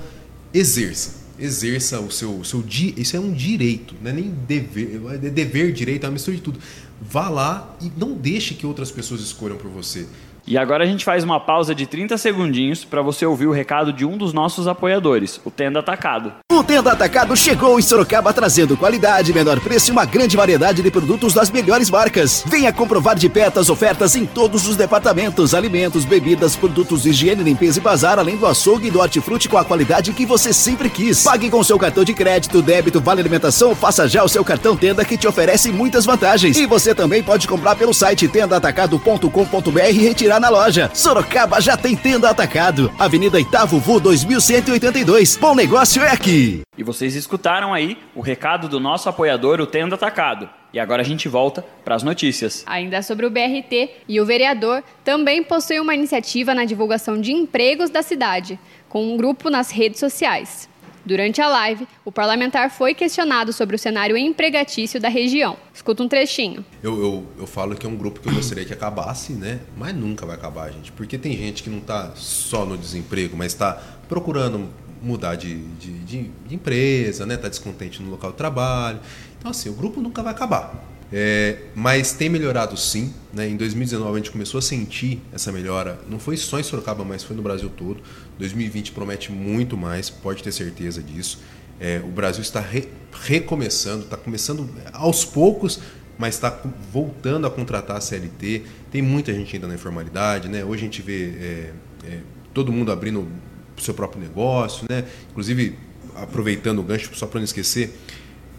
exerça 0.53 1.24
exerça 1.38 2.01
o 2.01 2.11
seu, 2.11 2.42
seu 2.44 2.62
di, 2.62 2.94
isso 2.97 3.16
é 3.16 3.20
um 3.20 3.33
direito, 3.33 3.94
não 4.01 4.11
é 4.11 4.14
nem 4.14 4.31
dever, 4.47 5.01
é 5.12 5.18
dever, 5.18 5.73
direito, 5.73 6.05
é 6.05 6.07
uma 6.09 6.12
mistura 6.12 6.37
de 6.37 6.42
tudo. 6.42 6.59
Vá 7.01 7.29
lá 7.29 7.77
e 7.81 7.90
não 7.97 8.14
deixe 8.14 8.55
que 8.55 8.66
outras 8.66 8.90
pessoas 8.90 9.20
escolham 9.20 9.57
por 9.57 9.70
você. 9.70 10.07
E 10.47 10.59
agora 10.59 10.85
a 10.85 10.87
gente 10.87 11.05
faz 11.05 11.25
uma 11.25 11.40
pausa 11.40 11.75
de 11.75 11.87
30 11.87 12.18
segundinhos 12.18 12.85
para 12.85 13.01
você 13.01 13.25
ouvir 13.25 13.47
o 13.47 13.53
recado 13.53 13.92
de 13.92 14.05
um 14.05 14.18
dos 14.18 14.35
nossos 14.35 14.68
apoiadores, 14.68 15.40
o 15.42 15.51
Tenda 15.51 15.81
Atacado. 15.81 16.35
O 16.55 16.62
Tenda 16.62 16.93
Atacado 16.93 17.37
chegou 17.37 17.81
em 17.81 17.83
Sorocaba 17.83 18.33
trazendo 18.33 18.77
qualidade, 18.77 19.33
menor 19.33 19.59
preço 19.59 19.90
e 19.90 19.93
uma 19.93 20.05
grande 20.05 20.37
variedade 20.37 20.83
de 20.83 20.90
produtos 20.90 21.35
das 21.35 21.51
melhores 21.51 21.90
marcas. 21.90 22.45
Venha 22.47 22.73
comprovar 22.73 23.17
de 23.17 23.29
perto 23.29 23.59
as 23.59 23.69
ofertas 23.69 24.14
em 24.14 24.25
todos 24.25 24.69
os 24.69 24.77
departamentos, 24.77 25.53
alimentos, 25.53 26.05
bebidas, 26.05 26.55
produtos 26.55 27.03
de 27.03 27.11
higiene, 27.11 27.43
limpeza 27.43 27.81
e 27.81 27.83
bazar, 27.83 28.21
além 28.21 28.37
do 28.37 28.47
açougue 28.47 28.87
e 28.87 28.90
do 28.90 29.01
hortifruti 29.01 29.49
com 29.49 29.59
a 29.59 29.64
qualidade 29.64 30.12
que 30.12 30.25
você 30.25 30.53
sempre 30.53 30.88
quis. 30.88 31.25
Pague 31.25 31.51
com 31.51 31.64
seu 31.64 31.77
cartão 31.77 32.05
de 32.05 32.14
crédito, 32.14 32.62
débito, 32.62 33.01
vale 33.01 33.21
alimentação, 33.21 33.75
faça 33.75 34.07
já 34.07 34.23
o 34.23 34.29
seu 34.29 34.45
cartão 34.45 34.77
Tenda 34.77 35.05
que 35.05 35.19
te 35.19 35.27
oferece 35.27 35.73
muitas 35.73 36.07
vantagens. 36.07 36.57
E 36.57 36.67
você 36.67 36.95
também 36.95 37.21
pode 37.21 37.49
comprar 37.49 37.75
pelo 37.75 37.93
site 37.93 38.29
tendaatacado.com.br 38.29 39.90
e 39.90 39.99
retirar 39.99 40.38
na 40.38 40.51
loja. 40.51 40.88
Sorocaba 40.95 41.61
já 41.61 41.77
tem 41.77 41.97
tenda 41.97 42.31
atacado. 42.31 42.93
Avenida 42.97 43.40
Itavo 43.40 43.81
Vu 43.81 43.99
2182. 43.99 45.37
Bom 45.37 45.57
negócio 45.57 46.01
é 46.01 46.11
aqui. 46.12 46.43
E 46.76 46.83
vocês 46.83 47.14
escutaram 47.14 47.72
aí 47.72 47.98
o 48.14 48.20
recado 48.20 48.68
do 48.68 48.80
nosso 48.80 49.09
apoiador, 49.09 49.61
o 49.61 49.66
Tenda 49.66 49.94
Atacado. 49.94 50.48
E 50.72 50.78
agora 50.80 51.02
a 51.02 51.04
gente 51.04 51.28
volta 51.28 51.64
para 51.85 51.94
as 51.94 52.02
notícias. 52.02 52.64
Ainda 52.66 53.00
sobre 53.00 53.24
o 53.24 53.30
BRT, 53.30 53.90
e 54.09 54.20
o 54.20 54.26
vereador 54.26 54.83
também 55.04 55.42
possui 55.42 55.78
uma 55.78 55.94
iniciativa 55.94 56.52
na 56.52 56.64
divulgação 56.64 57.20
de 57.20 57.33
empregos 57.33 57.90
da 57.90 58.02
cidade, 58.02 58.59
com 58.88 59.14
um 59.14 59.16
grupo 59.16 59.48
nas 59.48 59.70
redes 59.70 60.00
sociais. 60.00 60.68
Durante 61.07 61.40
a 61.40 61.48
live, 61.48 61.87
o 62.02 62.11
parlamentar 62.11 62.70
foi 62.70 62.94
questionado 62.94 63.52
sobre 63.52 63.76
o 63.76 63.78
cenário 63.78 64.16
empregatício 64.16 64.98
da 64.98 65.09
região. 65.09 65.57
Escuta 65.72 66.02
um 66.02 66.09
trechinho. 66.09 66.64
Eu, 66.83 66.98
eu, 66.98 67.26
eu 67.40 67.46
falo 67.46 67.76
que 67.76 67.85
é 67.85 67.88
um 67.88 67.94
grupo 67.94 68.20
que 68.20 68.28
eu 68.28 68.33
gostaria 68.33 68.64
que 68.64 68.72
acabasse, 68.72 69.35
né? 69.35 69.61
Mas 69.76 69.94
nunca 69.94 70.24
vai 70.24 70.35
acabar, 70.35 70.72
gente. 70.72 70.90
Porque 70.92 71.18
tem 71.18 71.37
gente 71.37 71.62
que 71.62 71.68
não 71.68 71.78
está 71.78 72.12
só 72.16 72.64
no 72.64 72.78
desemprego, 72.78 73.37
mas 73.37 73.52
está 73.52 73.74
procurando 74.09 74.70
mudar 75.05 75.37
de, 75.37 75.59
de, 75.75 75.93
de, 75.99 76.31
de 76.47 76.55
empresa, 76.55 77.27
né? 77.27 77.35
Está 77.35 77.49
descontente 77.49 78.03
no 78.03 78.11
local 78.11 78.31
de 78.31 78.37
trabalho. 78.37 79.01
Então, 79.38 79.51
assim, 79.51 79.69
o 79.69 79.75
grupo 79.75 80.01
nunca 80.01 80.23
vai 80.23 80.33
acabar. 80.33 80.95
É, 81.12 81.59
mas 81.75 82.12
tem 82.12 82.29
melhorado 82.29 82.77
sim. 82.77 83.12
Né? 83.33 83.49
Em 83.49 83.57
2019 83.57 84.12
a 84.12 84.17
gente 84.17 84.31
começou 84.31 84.59
a 84.59 84.62
sentir 84.62 85.21
essa 85.33 85.53
melhora. 85.53 86.01
Não 86.09 86.19
foi 86.19 86.37
só 86.37 86.59
em 86.59 86.62
Sorocaba, 86.62 87.05
mas 87.05 87.23
foi 87.23 87.37
no 87.37 87.43
Brasil 87.43 87.69
todo. 87.69 88.03
2020 88.38 88.93
promete 88.93 89.31
muito 89.31 89.77
mais, 89.77 90.11
pode 90.11 90.43
ter 90.43 90.51
certeza 90.51 91.03
disso. 91.03 91.40
É, 91.79 92.01
o 92.03 92.09
Brasil 92.09 92.43
está 92.43 92.61
re, 92.61 92.88
recomeçando, 93.12 94.05
está 94.05 94.17
começando 94.17 94.69
aos 94.93 95.25
poucos, 95.25 95.81
mas 96.19 96.35
está 96.35 96.61
voltando 96.93 97.47
a 97.47 97.51
contratar 97.51 97.97
a 97.97 98.01
CLT. 98.01 98.62
Tem 98.90 99.03
muita 99.03 99.33
gente 99.33 99.55
ainda 99.55 99.69
na 99.69 99.75
informalidade. 99.75 100.49
Né? 100.49 100.64
Hoje 100.64 100.83
a 100.83 100.85
gente 100.85 101.03
vê 101.03 101.27
é, 101.29 101.73
é 102.07 102.19
todo 102.53 102.73
mundo 102.73 102.90
abrindo 102.90 103.29
o 103.77 103.81
seu 103.81 103.95
próprio 103.95 104.21
negócio. 104.21 104.87
Né? 104.89 105.05
Inclusive, 105.31 105.77
aproveitando 106.15 106.79
o 106.79 106.83
gancho, 106.83 107.11
só 107.15 107.27
para 107.27 107.41
não 107.41 107.45
esquecer, 107.45 107.99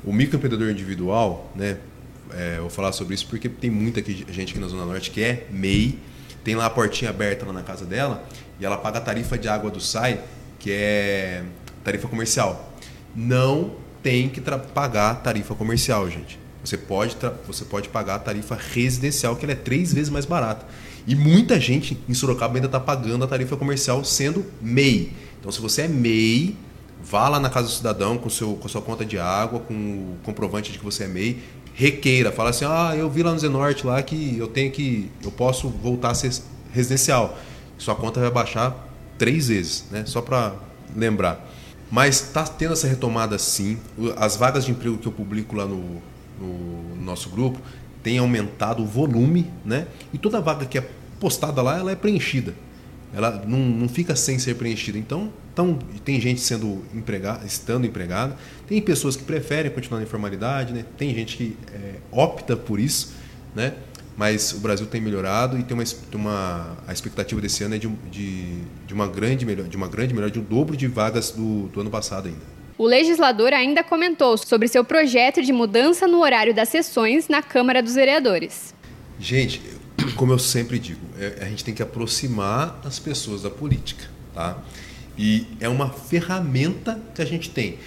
o 0.03 0.13
microempreendedor 0.13 0.69
individual, 0.69 1.51
né, 1.55 1.77
é, 2.31 2.59
vou 2.59 2.69
falar 2.69 2.91
sobre 2.91 3.15
isso 3.15 3.27
porque 3.27 3.47
tem 3.49 3.69
muita 3.69 4.01
gente 4.03 4.51
aqui 4.51 4.59
na 4.59 4.67
Zona 4.67 4.85
Norte 4.85 5.09
que 5.11 5.23
é 5.23 5.47
MEI, 5.49 5.97
tem 6.43 6.55
lá 6.55 6.65
a 6.65 6.69
portinha 6.69 7.09
aberta 7.09 7.45
lá 7.45 7.53
na 7.53 7.63
casa 7.63 7.85
dela 7.85 8.23
e 8.59 8.65
ela 8.65 8.77
paga 8.77 8.99
a 8.99 9.01
tarifa 9.01 9.37
de 9.37 9.47
água 9.47 9.71
do 9.71 9.79
SAI, 9.79 10.21
que 10.59 10.71
é 10.71 11.43
tarifa 11.83 12.07
comercial. 12.07 12.73
Não 13.15 13.75
tem 14.03 14.29
que 14.29 14.41
pagar 14.41 15.15
tarifa 15.15 15.55
comercial, 15.55 16.09
gente. 16.09 16.39
Você 16.63 16.77
pode, 16.77 17.15
você 17.47 17.65
pode 17.65 17.89
pagar 17.89 18.15
a 18.15 18.19
tarifa 18.19 18.55
residencial, 18.55 19.35
que 19.35 19.45
ela 19.45 19.53
é 19.53 19.55
três 19.55 19.93
vezes 19.93 20.09
mais 20.09 20.25
barata. 20.25 20.65
E 21.07 21.15
muita 21.15 21.59
gente 21.59 21.97
em 22.09 22.13
Sorocaba 22.13 22.55
ainda 22.55 22.67
está 22.67 22.79
pagando 22.79 23.23
a 23.23 23.27
tarifa 23.27 23.55
comercial 23.55 24.03
sendo 24.03 24.45
MEI. 24.61 25.11
Então, 25.39 25.51
se 25.51 25.61
você 25.61 25.83
é 25.83 25.87
MEI, 25.87 26.57
vá 27.03 27.29
lá 27.29 27.39
na 27.39 27.49
Casa 27.49 27.67
do 27.67 27.73
Cidadão 27.73 28.17
com, 28.17 28.29
seu, 28.29 28.55
com 28.55 28.67
sua 28.67 28.81
conta 28.81 29.05
de 29.05 29.19
água, 29.19 29.59
com 29.59 29.73
o 29.73 30.17
comprovante 30.23 30.71
de 30.71 30.79
que 30.79 30.83
você 30.83 31.03
é 31.03 31.07
MEI 31.07 31.39
requeira, 31.75 32.31
fala 32.31 32.51
assim, 32.51 32.63
ah, 32.65 32.93
eu 32.97 33.09
vi 33.09 33.21
lá 33.21 33.33
no 33.33 33.37
Zenorte 33.37 33.85
lá 33.85 34.01
que 34.01 34.37
eu 34.37 34.47
tenho 34.47 34.71
que, 34.71 35.11
eu 35.21 35.29
posso 35.29 35.67
voltar 35.69 36.11
a 36.11 36.13
ser 36.13 36.31
residencial. 36.71 37.37
Sua 37.77 37.93
conta 37.93 38.21
vai 38.21 38.31
baixar 38.31 38.87
três 39.17 39.49
vezes, 39.49 39.83
né? 39.91 40.05
Só 40.05 40.21
para 40.21 40.55
lembrar. 40.95 41.45
Mas 41.91 42.21
está 42.21 42.43
tendo 42.45 42.73
essa 42.73 42.87
retomada 42.87 43.37
sim. 43.37 43.77
As 44.15 44.37
vagas 44.37 44.65
de 44.65 44.71
emprego 44.71 44.97
que 44.97 45.05
eu 45.05 45.11
publico 45.11 45.55
lá 45.55 45.65
no, 45.65 46.01
no 46.39 46.95
nosso 47.01 47.29
grupo 47.29 47.59
tem 48.05 48.19
aumentado 48.19 48.83
o 48.83 48.85
volume, 48.85 49.51
né? 49.65 49.87
E 50.13 50.19
toda 50.19 50.39
vaga 50.39 50.63
que 50.67 50.77
é 50.77 50.87
postada 51.19 51.59
lá, 51.63 51.79
ela 51.79 51.91
é 51.91 51.95
preenchida. 51.95 52.53
Ela 53.11 53.43
não, 53.47 53.57
não 53.57 53.89
fica 53.89 54.15
sem 54.15 54.37
ser 54.37 54.53
preenchida. 54.53 54.95
Então, 54.95 55.33
então, 55.51 55.79
tem 56.03 56.21
gente 56.21 56.39
sendo 56.39 56.83
empregada, 56.93 57.43
estando 57.47 57.87
empregada, 57.87 58.37
tem 58.67 58.79
pessoas 58.79 59.15
que 59.15 59.23
preferem 59.23 59.71
continuar 59.71 60.01
na 60.01 60.05
informalidade, 60.05 60.71
né? 60.71 60.85
tem 60.97 61.15
gente 61.15 61.35
que 61.35 61.57
é, 61.73 61.95
opta 62.11 62.55
por 62.55 62.79
isso, 62.79 63.13
né? 63.55 63.73
mas 64.15 64.51
o 64.51 64.59
Brasil 64.59 64.85
tem 64.85 65.01
melhorado 65.01 65.57
e 65.57 65.63
tem 65.63 65.75
uma, 65.75 65.83
uma 66.13 66.77
a 66.85 66.93
expectativa 66.93 67.41
desse 67.41 67.63
ano 67.63 67.73
é 67.73 67.77
de, 67.79 67.87
de, 68.11 68.59
de 68.85 68.93
uma 68.93 69.07
grande 69.07 69.45
melhor, 69.45 69.67
de 69.67 69.77
uma 69.77 69.87
grande 69.87 70.13
melhora, 70.13 70.31
de 70.31 70.39
um 70.39 70.43
dobro 70.43 70.77
de 70.77 70.85
vagas 70.85 71.31
do, 71.31 71.69
do 71.69 71.81
ano 71.81 71.89
passado 71.89 72.27
ainda. 72.27 72.54
O 72.77 72.85
legislador 72.85 73.53
ainda 73.53 73.81
comentou 73.83 74.37
sobre 74.37 74.67
seu 74.67 74.83
projeto 74.83 75.41
de 75.41 75.53
mudança 75.53 76.07
no 76.07 76.21
horário 76.21 76.53
das 76.53 76.67
sessões 76.67 77.29
na 77.29 77.41
Câmara 77.41 77.81
dos 77.81 77.95
Vereadores. 77.95 78.75
Gente, 79.17 79.61
como 80.17 80.33
eu 80.33 80.39
sempre 80.39 80.77
digo, 80.77 80.99
é, 81.17 81.37
a 81.41 81.45
gente 81.45 81.63
tem 81.63 81.73
que 81.73 81.81
aproximar 81.81 82.81
as 82.83 82.99
pessoas 82.99 83.43
da 83.43 83.49
política, 83.49 84.03
tá? 84.33 84.57
E 85.17 85.47
é 85.61 85.69
uma 85.69 85.89
ferramenta 85.89 86.99
que 87.13 87.21
a 87.21 87.25
gente 87.25 87.49
tem. 87.49 87.79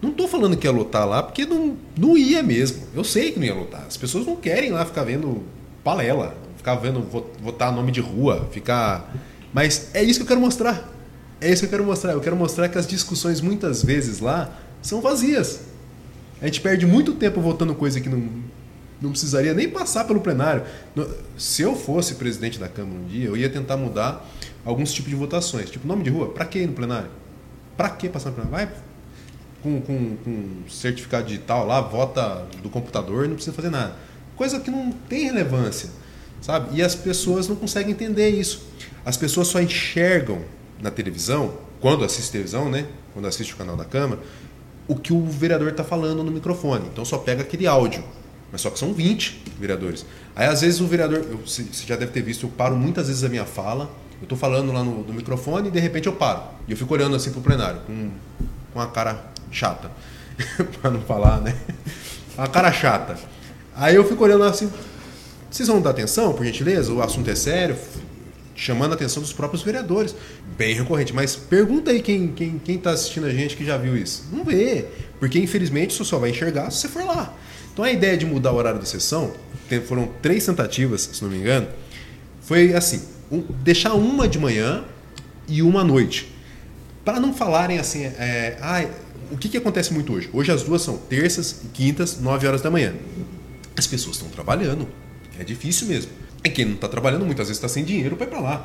Não 0.00 0.10
estou 0.10 0.28
falando 0.28 0.56
que 0.56 0.64
ia 0.64 0.70
lutar 0.70 1.04
lá, 1.08 1.24
porque 1.24 1.44
não, 1.44 1.76
não 1.98 2.16
ia 2.16 2.40
mesmo. 2.40 2.86
Eu 2.94 3.02
sei 3.02 3.32
que 3.32 3.40
não 3.40 3.46
ia 3.46 3.54
lutar. 3.54 3.84
As 3.84 3.96
pessoas 3.96 4.24
não 4.24 4.36
querem 4.36 4.70
lá 4.70 4.84
ficar 4.84 5.02
vendo 5.02 5.42
palela, 5.82 6.36
ficar 6.56 6.76
vendo 6.76 7.00
votar 7.40 7.72
nome 7.72 7.90
de 7.90 8.00
rua, 8.00 8.48
ficar. 8.52 9.12
Mas 9.52 9.90
é 9.92 10.04
isso 10.04 10.20
que 10.20 10.22
eu 10.22 10.28
quero 10.28 10.40
mostrar. 10.40 10.95
É 11.40 11.50
isso 11.50 11.60
que 11.60 11.66
eu 11.66 11.70
quero 11.70 11.84
mostrar. 11.84 12.12
Eu 12.12 12.20
quero 12.20 12.36
mostrar 12.36 12.68
que 12.68 12.78
as 12.78 12.86
discussões 12.86 13.40
muitas 13.40 13.82
vezes 13.82 14.20
lá 14.20 14.50
são 14.80 15.00
vazias. 15.00 15.60
A 16.40 16.46
gente 16.46 16.60
perde 16.60 16.86
muito 16.86 17.12
tempo 17.14 17.40
votando 17.40 17.74
coisa 17.74 18.00
que 18.00 18.08
não, 18.08 18.28
não 19.00 19.10
precisaria 19.10 19.54
nem 19.54 19.68
passar 19.68 20.04
pelo 20.04 20.20
plenário. 20.20 20.64
Se 21.36 21.62
eu 21.62 21.74
fosse 21.74 22.14
presidente 22.14 22.58
da 22.58 22.68
Câmara 22.68 22.98
um 22.98 23.06
dia, 23.06 23.26
eu 23.26 23.36
ia 23.36 23.48
tentar 23.48 23.76
mudar 23.76 24.26
alguns 24.64 24.92
tipos 24.92 25.10
de 25.10 25.16
votações. 25.16 25.70
Tipo, 25.70 25.86
nome 25.86 26.02
de 26.04 26.10
rua, 26.10 26.28
para 26.30 26.44
que 26.44 26.66
no 26.66 26.72
plenário? 26.72 27.10
Para 27.76 27.90
que 27.90 28.08
passar 28.08 28.30
no 28.30 28.36
plenário? 28.36 28.68
Vai, 28.68 28.76
com, 29.62 29.80
com, 29.80 30.16
com 30.16 30.68
certificado 30.68 31.26
digital 31.26 31.66
lá, 31.66 31.80
vota 31.80 32.46
do 32.62 32.68
computador, 32.68 33.26
não 33.26 33.34
precisa 33.34 33.54
fazer 33.54 33.70
nada. 33.70 33.96
Coisa 34.36 34.60
que 34.60 34.70
não 34.70 34.92
tem 34.92 35.24
relevância, 35.24 35.88
sabe? 36.40 36.76
E 36.76 36.82
as 36.82 36.94
pessoas 36.94 37.48
não 37.48 37.56
conseguem 37.56 37.92
entender 37.92 38.28
isso. 38.28 38.66
As 39.04 39.16
pessoas 39.16 39.48
só 39.48 39.60
enxergam 39.60 40.42
na 40.80 40.90
televisão, 40.90 41.54
quando 41.80 42.04
assiste 42.04 42.30
televisão, 42.30 42.68
né? 42.68 42.86
Quando 43.12 43.26
assiste 43.26 43.54
o 43.54 43.56
canal 43.56 43.76
da 43.76 43.84
Câmara, 43.84 44.20
o 44.88 44.94
que 44.94 45.12
o 45.12 45.24
vereador 45.24 45.68
está 45.68 45.84
falando 45.84 46.22
no 46.22 46.30
microfone. 46.30 46.86
Então 46.92 47.04
só 47.04 47.18
pega 47.18 47.42
aquele 47.42 47.66
áudio. 47.66 48.04
Mas 48.52 48.60
só 48.60 48.70
que 48.70 48.78
são 48.78 48.92
20 48.92 49.42
vereadores. 49.58 50.06
Aí 50.34 50.46
às 50.46 50.60
vezes 50.60 50.80
o 50.80 50.86
vereador, 50.86 51.24
você 51.44 51.64
já 51.86 51.96
deve 51.96 52.12
ter 52.12 52.22
visto, 52.22 52.46
eu 52.46 52.50
paro 52.50 52.76
muitas 52.76 53.08
vezes 53.08 53.24
a 53.24 53.28
minha 53.28 53.44
fala, 53.44 53.90
eu 54.20 54.22
estou 54.22 54.38
falando 54.38 54.72
lá 54.72 54.84
no, 54.84 55.02
no, 55.02 55.12
microfone 55.12 55.68
e 55.68 55.70
de 55.70 55.80
repente 55.80 56.06
eu 56.06 56.12
paro. 56.12 56.42
E 56.66 56.70
eu 56.70 56.76
fico 56.76 56.92
olhando 56.94 57.16
assim 57.16 57.32
pro 57.32 57.40
plenário, 57.40 57.80
com, 57.86 58.10
com 58.72 58.78
uma 58.78 58.86
cara 58.86 59.32
chata. 59.50 59.90
para 60.80 60.90
não 60.90 61.00
falar, 61.00 61.40
né? 61.40 61.56
Uma 62.36 62.48
cara 62.48 62.70
chata. 62.70 63.16
Aí 63.74 63.94
eu 63.94 64.06
fico 64.06 64.22
olhando 64.22 64.44
assim, 64.44 64.70
vocês 65.50 65.66
vão 65.68 65.80
dar 65.80 65.90
atenção, 65.90 66.34
por 66.34 66.44
gentileza? 66.44 66.92
O 66.92 67.00
assunto 67.00 67.30
é 67.30 67.34
sério, 67.34 67.74
chamando 68.56 68.92
a 68.92 68.94
atenção 68.94 69.22
dos 69.22 69.32
próprios 69.32 69.62
vereadores. 69.62 70.16
Bem 70.56 70.74
recorrente. 70.74 71.12
Mas 71.12 71.36
pergunta 71.36 71.90
aí 71.90 72.00
quem 72.00 72.24
está 72.24 72.34
quem, 72.36 72.58
quem 72.58 72.78
tá 72.78 72.90
assistindo 72.90 73.26
a 73.26 73.30
gente 73.30 73.56
que 73.56 73.64
já 73.64 73.76
viu 73.76 73.96
isso. 73.96 74.24
Não 74.32 74.42
vê. 74.42 74.86
Porque, 75.20 75.38
infelizmente, 75.38 75.94
você 75.94 76.04
só 76.04 76.18
vai 76.18 76.30
enxergar 76.30 76.70
se 76.70 76.80
você 76.80 76.88
for 76.88 77.04
lá. 77.04 77.34
Então, 77.72 77.84
a 77.84 77.92
ideia 77.92 78.16
de 78.16 78.24
mudar 78.24 78.52
o 78.52 78.56
horário 78.56 78.80
da 78.80 78.86
sessão, 78.86 79.34
foram 79.86 80.08
três 80.22 80.46
tentativas, 80.46 81.10
se 81.12 81.22
não 81.22 81.30
me 81.30 81.36
engano, 81.36 81.68
foi 82.40 82.72
assim: 82.72 83.02
um, 83.30 83.42
deixar 83.62 83.94
uma 83.94 84.26
de 84.26 84.38
manhã 84.38 84.84
e 85.46 85.62
uma 85.62 85.82
à 85.82 85.84
noite. 85.84 86.32
Para 87.04 87.20
não 87.20 87.34
falarem 87.34 87.78
assim, 87.78 88.04
é, 88.04 88.56
ah, 88.60 88.84
o 89.30 89.36
que, 89.36 89.48
que 89.48 89.56
acontece 89.56 89.92
muito 89.92 90.12
hoje? 90.12 90.30
Hoje 90.32 90.50
as 90.50 90.62
duas 90.62 90.82
são 90.82 90.96
terças 90.96 91.62
e 91.64 91.68
quintas, 91.68 92.18
9 92.20 92.46
horas 92.46 92.62
da 92.62 92.70
manhã. 92.70 92.94
As 93.76 93.86
pessoas 93.86 94.16
estão 94.16 94.28
trabalhando. 94.30 94.88
É 95.38 95.44
difícil 95.44 95.86
mesmo. 95.86 96.10
E 96.46 96.48
quem 96.48 96.64
não 96.64 96.74
está 96.74 96.86
trabalhando 96.86 97.26
muitas 97.26 97.48
vezes 97.48 97.56
está 97.56 97.68
sem 97.68 97.82
dinheiro 97.82 98.14
para 98.14 98.24
ir 98.24 98.30
para 98.30 98.38
lá. 98.38 98.64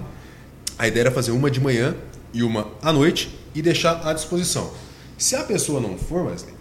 A 0.78 0.88
ideia 0.88 1.06
era 1.06 1.12
fazer 1.12 1.32
uma 1.32 1.50
de 1.50 1.60
manhã 1.60 1.96
e 2.32 2.44
uma 2.44 2.68
à 2.80 2.94
noite 2.94 3.36
e 3.56 3.62
deixar 3.62 4.08
à 4.08 4.14
disposição. 4.14 4.72
Se 5.18 5.36
a 5.36 5.44
pessoa 5.44 5.82
não 5.82 5.98
for, 5.98 6.28
Wesley, 6.28 6.54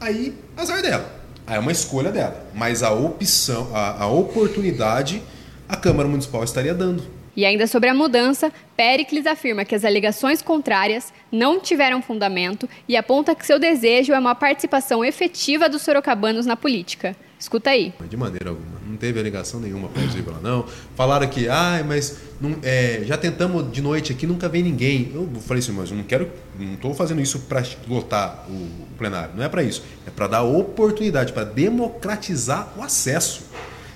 aí 0.00 0.34
azar 0.56 0.82
dela. 0.82 1.08
Aí 1.46 1.54
é 1.54 1.60
uma 1.60 1.70
escolha 1.70 2.10
dela. 2.10 2.50
Mas 2.52 2.82
a 2.82 2.90
opção, 2.90 3.70
a, 3.72 4.02
a 4.02 4.08
oportunidade, 4.08 5.22
a 5.68 5.76
Câmara 5.76 6.08
Municipal 6.08 6.42
estaria 6.42 6.74
dando. 6.74 7.04
E 7.36 7.44
ainda 7.44 7.68
sobre 7.68 7.88
a 7.88 7.94
mudança, 7.94 8.52
Pericles 8.76 9.28
afirma 9.28 9.64
que 9.64 9.76
as 9.76 9.84
alegações 9.84 10.42
contrárias 10.42 11.12
não 11.30 11.60
tiveram 11.60 12.02
fundamento 12.02 12.68
e 12.88 12.96
aponta 12.96 13.36
que 13.36 13.46
seu 13.46 13.60
desejo 13.60 14.12
é 14.12 14.18
uma 14.18 14.34
participação 14.34 15.04
efetiva 15.04 15.68
dos 15.68 15.82
sorocabanos 15.82 16.44
na 16.44 16.56
política. 16.56 17.14
Escuta 17.40 17.70
aí. 17.70 17.94
De 18.08 18.18
maneira 18.18 18.50
alguma. 18.50 18.78
Não 18.86 18.98
teve 18.98 19.18
alegação 19.18 19.60
nenhuma 19.60 19.88
plausível 19.88 20.34
lá, 20.34 20.40
não. 20.42 20.66
Falaram 20.94 21.26
que, 21.26 21.48
ah, 21.48 21.82
mas 21.88 22.18
não, 22.38 22.56
é, 22.62 23.02
já 23.06 23.16
tentamos 23.16 23.72
de 23.72 23.80
noite 23.80 24.12
aqui, 24.12 24.26
nunca 24.26 24.46
vem 24.46 24.62
ninguém. 24.62 25.10
Eu 25.14 25.26
falei 25.40 25.62
assim, 25.62 25.72
mas 25.72 25.90
eu 25.90 25.96
não 25.96 26.04
quero, 26.04 26.30
não 26.58 26.74
estou 26.74 26.92
fazendo 26.92 27.18
isso 27.22 27.38
para 27.40 27.64
lotar 27.88 28.46
o 28.46 28.68
plenário. 28.98 29.30
Não 29.34 29.42
é 29.42 29.48
para 29.48 29.62
isso. 29.62 29.82
É 30.06 30.10
para 30.10 30.26
dar 30.26 30.42
oportunidade, 30.42 31.32
para 31.32 31.44
democratizar 31.44 32.74
o 32.76 32.82
acesso. 32.82 33.44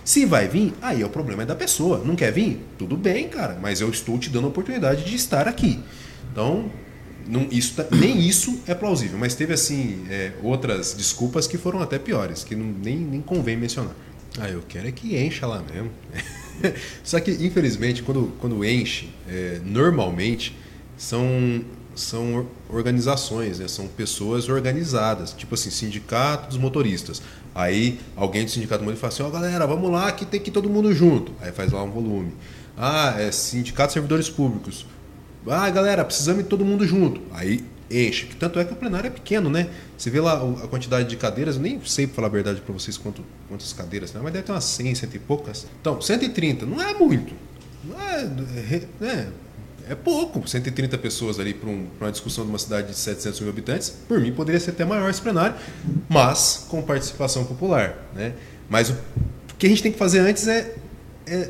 Se 0.02 0.24
vai 0.24 0.48
vir, 0.48 0.72
aí 0.80 1.04
o 1.04 1.10
problema 1.10 1.42
é 1.42 1.46
da 1.46 1.54
pessoa. 1.54 1.98
Não 2.02 2.16
quer 2.16 2.32
vir? 2.32 2.64
Tudo 2.78 2.96
bem, 2.96 3.28
cara, 3.28 3.58
mas 3.60 3.82
eu 3.82 3.90
estou 3.90 4.18
te 4.18 4.30
dando 4.30 4.46
a 4.46 4.48
oportunidade 4.48 5.04
de 5.04 5.14
estar 5.14 5.46
aqui. 5.46 5.80
Então, 6.32 6.70
não, 7.26 7.46
isso, 7.50 7.74
tá, 7.74 7.86
nem 7.90 8.18
isso 8.20 8.60
é 8.66 8.74
plausível, 8.74 9.18
mas 9.18 9.34
teve 9.34 9.52
assim 9.52 10.04
é, 10.10 10.32
outras 10.42 10.94
desculpas 10.94 11.46
que 11.46 11.56
foram 11.56 11.80
até 11.80 11.98
piores, 11.98 12.44
que 12.44 12.54
não, 12.54 12.66
nem, 12.66 12.96
nem 12.96 13.20
convém 13.20 13.56
mencionar. 13.56 13.94
Ah, 14.38 14.48
eu 14.48 14.62
quero 14.68 14.88
é 14.88 14.92
que 14.92 15.16
encha 15.16 15.46
lá 15.46 15.62
mesmo. 15.62 15.90
Só 17.04 17.20
que, 17.20 17.30
infelizmente, 17.30 18.02
quando, 18.02 18.32
quando 18.40 18.64
enche, 18.64 19.10
é, 19.28 19.60
normalmente 19.64 20.56
são, 20.96 21.64
são 21.94 22.46
organizações, 22.68 23.60
né? 23.60 23.68
são 23.68 23.86
pessoas 23.86 24.48
organizadas, 24.48 25.32
tipo 25.32 25.54
assim, 25.54 25.70
sindicato 25.70 26.48
dos 26.48 26.58
motoristas. 26.58 27.22
Aí 27.54 28.00
alguém 28.16 28.44
do 28.44 28.50
sindicato 28.50 28.82
do 28.82 28.86
motorista 28.86 29.08
fala 29.08 29.12
assim: 29.12 29.22
ó, 29.22 29.28
oh, 29.28 29.30
galera, 29.30 29.66
vamos 29.66 29.90
lá 29.90 30.10
que 30.10 30.26
tem 30.26 30.40
que 30.40 30.50
ir 30.50 30.52
todo 30.52 30.68
mundo 30.68 30.92
junto. 30.92 31.32
Aí 31.40 31.52
faz 31.52 31.70
lá 31.70 31.82
um 31.82 31.90
volume. 31.90 32.34
Ah, 32.76 33.14
é 33.16 33.30
sindicato 33.30 33.88
de 33.88 33.92
servidores 33.94 34.28
públicos. 34.28 34.84
Ah, 35.46 35.68
galera, 35.70 36.04
precisamos 36.04 36.42
ir 36.42 36.44
todo 36.44 36.64
mundo 36.64 36.86
junto. 36.86 37.20
Aí 37.32 37.64
enche. 37.90 38.28
Tanto 38.38 38.58
é 38.58 38.64
que 38.64 38.72
o 38.72 38.76
plenário 38.76 39.08
é 39.08 39.10
pequeno, 39.10 39.50
né? 39.50 39.68
Você 39.96 40.10
vê 40.10 40.20
lá 40.20 40.34
a 40.34 40.68
quantidade 40.68 41.08
de 41.08 41.16
cadeiras, 41.16 41.56
eu 41.56 41.62
nem 41.62 41.80
sei 41.84 42.06
para 42.06 42.16
falar 42.16 42.28
a 42.28 42.30
verdade 42.30 42.60
para 42.60 42.72
vocês 42.72 42.96
quanto, 42.96 43.24
quantas 43.48 43.72
cadeiras, 43.72 44.12
né? 44.12 44.20
mas 44.22 44.32
deve 44.32 44.44
ter 44.44 44.52
umas 44.52 44.64
100, 44.64 44.94
100 44.94 45.10
e 45.14 45.18
poucas. 45.18 45.66
Então, 45.80 46.00
130 46.00 46.66
não 46.66 46.80
é 46.80 46.94
muito. 46.94 47.34
Não 47.84 48.00
é, 48.00 48.30
é, 49.02 49.26
é, 49.90 49.94
pouco. 49.94 50.48
130 50.48 50.96
pessoas 50.98 51.38
ali 51.38 51.52
para 51.52 51.68
um, 51.68 51.86
uma 52.00 52.10
discussão 52.10 52.44
de 52.44 52.50
uma 52.50 52.58
cidade 52.58 52.88
de 52.88 52.96
700 52.96 53.40
mil 53.40 53.50
habitantes. 53.50 53.90
Por 54.08 54.18
mim, 54.20 54.32
poderia 54.32 54.60
ser 54.60 54.70
até 54.70 54.84
maior 54.84 55.08
esse 55.10 55.20
plenário, 55.20 55.54
mas 56.08 56.66
com 56.68 56.82
participação 56.82 57.44
popular. 57.44 58.08
Né? 58.14 58.32
Mas 58.68 58.90
o 58.90 58.96
que 59.58 59.66
a 59.66 59.68
gente 59.68 59.82
tem 59.82 59.92
que 59.92 59.98
fazer 59.98 60.20
antes 60.20 60.48
é, 60.48 60.74
é 61.26 61.48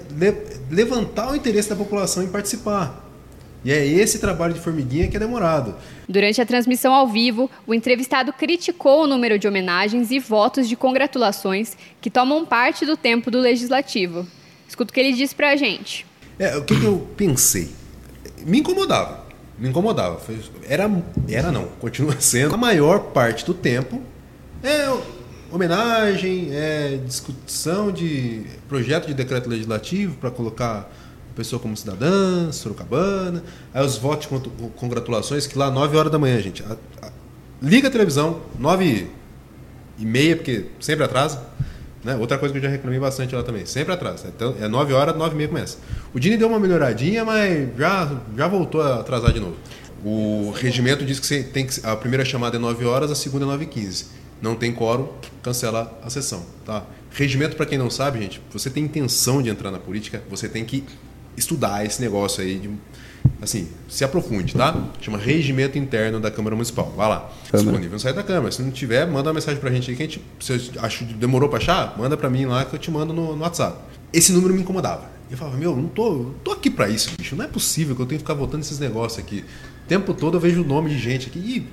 levantar 0.71 1.31
o 1.31 1.37
interesse 1.37 1.69
da 1.69 1.77
população 1.77 2.23
em 2.23 2.29
participar. 2.29 3.04
E 3.65 3.73
é 3.73 3.87
esse 3.87 4.19
trabalho 4.19 4.55
de 4.55 4.61
formiguinha 4.61 5.09
que 5.09 5.17
é 5.17 5.21
demorado. 5.21 5.75
Durante 6.09 6.41
a 6.41 6.47
transmissão 6.47 6.93
ao 6.93 7.09
vivo, 7.09 7.51
o 7.67 7.73
entrevistado 7.73 8.33
criticou 8.33 9.05
o 9.05 9.07
número 9.07 9.39
de 9.39 9.49
homenagens 9.49 10.11
e 10.11 10.19
votos 10.19 10.69
de 10.69 10.77
congratulações 10.77 11.77
que 12.01 12.11
tomam 12.11 12.45
parte 12.45 12.85
do 12.85 12.97
tempo 12.97 13.31
do 13.31 13.41
legislativo. 13.41 14.27
Escuta 14.69 14.91
o 14.91 14.95
que 14.95 15.01
ele 15.01 15.13
disse 15.13 15.35
pra 15.35 15.57
gente. 15.57 16.05
É, 16.39 16.57
o 16.57 16.65
que, 16.65 16.79
que 16.79 16.85
eu 16.85 17.09
pensei? 17.17 17.71
Me 18.45 18.59
incomodava. 18.59 19.25
Me 19.59 19.69
incomodava. 19.69 20.21
Era, 20.69 20.91
era 21.29 21.51
não, 21.51 21.67
continua 21.81 22.17
sendo 22.21 22.55
a 22.55 22.59
maior 22.59 23.13
parte 23.13 23.47
do 23.47 23.55
tempo 23.55 24.03
é 24.65 24.89
homenagem, 25.53 26.49
é 26.53 26.99
discussão 27.05 27.93
de 27.93 28.47
projeto 28.67 29.07
de 29.07 29.15
decreto 29.15 29.49
legislativo 29.49 30.17
para 30.17 30.31
colocar 30.31 30.91
pessoa 31.35 31.61
como 31.61 31.77
cidadã, 31.77 32.51
Sorocabana. 32.53 33.43
Aí 33.73 33.85
os 33.85 33.97
votos 33.97 34.29
de 34.29 34.51
congratulações, 34.77 35.47
que 35.47 35.59
lá 35.59 35.71
9 35.71 35.97
horas 35.97 36.13
da 36.13 36.19
manhã, 36.19 36.41
gente. 36.41 36.63
A, 36.63 36.77
a, 37.07 37.11
liga 37.63 37.89
a 37.89 37.91
televisão, 37.91 38.41
9 38.59 39.09
e 39.99 40.05
meia, 40.05 40.37
porque 40.37 40.67
sempre 40.81 41.05
atrasa. 41.05 41.43
Né? 42.05 42.15
Outra 42.17 42.37
coisa 42.37 42.53
que 42.53 42.59
eu 42.59 42.63
já 42.63 42.69
reclamei 42.69 43.01
bastante 43.01 43.35
lá 43.35 43.43
também, 43.43 43.65
sempre 43.65 43.93
atrasa. 43.93 44.29
Então 44.29 44.55
é 44.61 44.69
9 44.69 44.93
horas, 44.93 45.17
9 45.17 45.35
e 45.35 45.37
meia 45.37 45.49
começa. 45.49 45.79
O 46.13 46.21
Dini 46.21 46.37
deu 46.37 46.49
uma 46.49 46.61
melhoradinha, 46.61 47.25
mas 47.25 47.69
já, 47.77 48.21
já 48.37 48.47
voltou 48.47 48.83
a 48.83 49.01
atrasar 49.01 49.33
de 49.33 49.41
novo. 49.41 49.57
O 50.05 50.53
regimento 50.55 51.05
diz 51.05 51.19
que, 51.19 51.27
você 51.27 51.43
tem 51.43 51.67
que 51.67 51.81
a 51.85 51.97
primeira 51.97 52.25
chamada 52.25 52.57
é 52.57 52.61
9 52.61 52.85
horas, 52.85 53.11
a 53.11 53.15
segunda 53.15 53.47
é 53.47 53.49
9 53.49 53.65
e 53.65 53.69
15. 53.69 54.07
Não 54.43 54.55
tem 54.55 54.73
quórum, 54.75 55.09
cancela 55.43 55.99
a 56.05 56.11
sessão. 56.11 56.45
Tá? 56.67 56.85
Regimento, 57.11 57.57
para 57.57 57.65
quem 57.65 57.79
não 57.79 57.89
sabe, 57.89 58.21
gente, 58.21 58.43
você 58.53 58.69
tem 58.69 58.85
intenção 58.85 59.41
de 59.41 59.49
entrar 59.49 59.71
na 59.71 59.79
política, 59.79 60.23
você 60.29 60.47
tem 60.47 60.65
que 60.65 60.85
estudar 61.37 61.85
esse 61.85 62.01
negócio 62.01 62.43
aí 62.43 62.59
de 62.59 62.71
assim, 63.41 63.69
se 63.89 64.05
aprofunde, 64.05 64.55
tá? 64.55 64.77
Chama 65.01 65.19
Regimento 65.19 65.79
Interno 65.79 66.21
da 66.21 66.31
Câmara 66.31 66.55
Municipal. 66.57 66.93
Vai 66.97 67.09
lá. 67.09 67.31
Câmara. 67.51 67.65
Disponível 67.65 67.93
no 67.93 68.01
site 68.01 68.17
da 68.17 68.23
Câmara. 68.23 68.53
Se 68.53 68.63
não 68.63 68.71
tiver, 68.71 69.07
manda 69.07 69.29
uma 69.29 69.35
mensagem 69.35 69.61
pra 69.61 69.71
gente 69.71 69.91
aí 69.91 69.97
que 69.97 70.03
a 70.03 70.07
gente, 70.07 70.23
se 70.41 70.73
acho 70.79 71.05
demorou 71.05 71.49
pra 71.49 71.59
achar, 71.59 71.97
manda 71.99 72.17
pra 72.17 72.31
mim 72.31 72.47
lá 72.47 72.65
que 72.65 72.75
eu 72.75 72.79
te 72.79 72.91
mando 72.91 73.13
no, 73.13 73.37
no 73.37 73.43
WhatsApp. 73.43 73.79
Esse 74.13 74.33
número 74.33 74.55
me 74.55 74.61
incomodava. 74.61 75.15
Eu 75.31 75.37
falava, 75.37 75.57
meu, 75.57 75.75
não 75.75 75.89
tô, 75.89 76.33
tô 76.45 76.53
aqui 76.53 76.71
pra 76.71 76.89
isso, 76.89 77.11
bicho. 77.17 77.35
Não 77.35 77.45
é 77.45 77.49
possível 77.49 77.97
que 77.97 78.03
eu 78.03 78.07
tenha 78.07 78.19
que 78.19 78.25
ficar 78.25 78.35
votando 78.35 78.63
esses 78.63 78.79
negócios 78.79 79.19
aqui. 79.19 79.45
O 79.85 79.89
tempo 79.89 80.15
todo 80.15 80.37
eu 80.37 80.41
vejo 80.41 80.63
o 80.63 80.65
nome 80.65 80.91
de 80.91 80.99
gente 80.99 81.29
aqui 81.29 81.39
e 81.39 81.67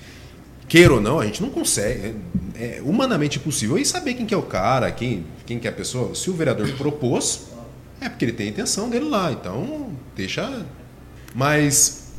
queira 0.67 0.93
ou 0.93 1.01
não, 1.01 1.19
a 1.19 1.25
gente 1.25 1.41
não 1.41 1.49
consegue. 1.49 2.15
É, 2.55 2.77
é 2.77 2.81
humanamente 2.83 3.37
impossível. 3.37 3.77
E 3.77 3.85
saber 3.85 4.13
quem 4.13 4.25
que 4.25 4.33
é 4.33 4.37
o 4.37 4.41
cara, 4.41 4.89
quem, 4.91 5.25
quem 5.45 5.59
que 5.59 5.67
é 5.67 5.69
a 5.69 5.73
pessoa. 5.73 6.15
Se 6.15 6.29
o 6.29 6.33
vereador 6.33 6.67
propôs, 6.77 7.51
é 8.01 8.09
porque 8.09 8.25
ele 8.25 8.33
tem 8.33 8.47
a 8.47 8.49
intenção 8.49 8.89
dele 8.89 9.05
lá, 9.05 9.31
então 9.31 9.91
deixa. 10.15 10.65
Mas 11.33 12.11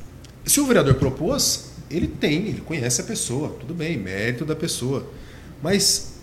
se 0.44 0.60
o 0.60 0.66
vereador 0.66 0.94
propôs, 0.94 1.72
ele 1.90 2.06
tem, 2.06 2.46
ele 2.48 2.60
conhece 2.60 3.00
a 3.00 3.04
pessoa, 3.04 3.56
tudo 3.60 3.74
bem, 3.74 3.98
mérito 3.98 4.44
da 4.44 4.56
pessoa. 4.56 5.06
Mas 5.62 6.14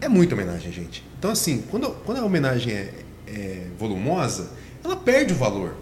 é 0.00 0.08
muita 0.08 0.34
homenagem, 0.34 0.72
gente. 0.72 1.04
Então, 1.18 1.30
assim, 1.30 1.62
quando, 1.70 1.90
quando 2.04 2.18
a 2.18 2.24
homenagem 2.24 2.72
é, 2.72 2.94
é 3.28 3.66
volumosa, 3.78 4.50
ela 4.82 4.96
perde 4.96 5.32
o 5.32 5.36
valor. 5.36 5.76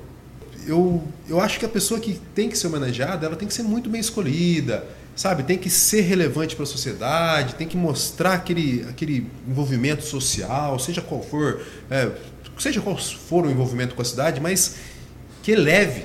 Eu, 0.66 1.02
eu 1.28 1.40
acho 1.40 1.58
que 1.58 1.64
a 1.64 1.68
pessoa 1.68 1.98
que 1.98 2.20
tem 2.34 2.48
que 2.48 2.58
ser 2.58 2.66
homenageada, 2.66 3.26
ela 3.26 3.36
tem 3.36 3.48
que 3.48 3.54
ser 3.54 3.62
muito 3.62 3.88
bem 3.88 4.00
escolhida, 4.00 4.86
sabe? 5.16 5.42
Tem 5.42 5.56
que 5.56 5.70
ser 5.70 6.02
relevante 6.02 6.54
para 6.54 6.64
a 6.64 6.66
sociedade, 6.66 7.54
tem 7.54 7.66
que 7.66 7.76
mostrar 7.76 8.34
aquele, 8.34 8.84
aquele 8.88 9.26
envolvimento 9.48 10.04
social, 10.04 10.78
seja 10.78 11.00
qual 11.00 11.22
for, 11.22 11.62
é, 11.90 12.10
seja 12.60 12.80
qual 12.80 12.96
for 12.96 13.44
o 13.44 13.50
envolvimento 13.50 13.94
com 13.94 14.02
a 14.02 14.04
cidade, 14.04 14.40
mas 14.40 14.76
que 15.42 15.52
eleve 15.52 16.04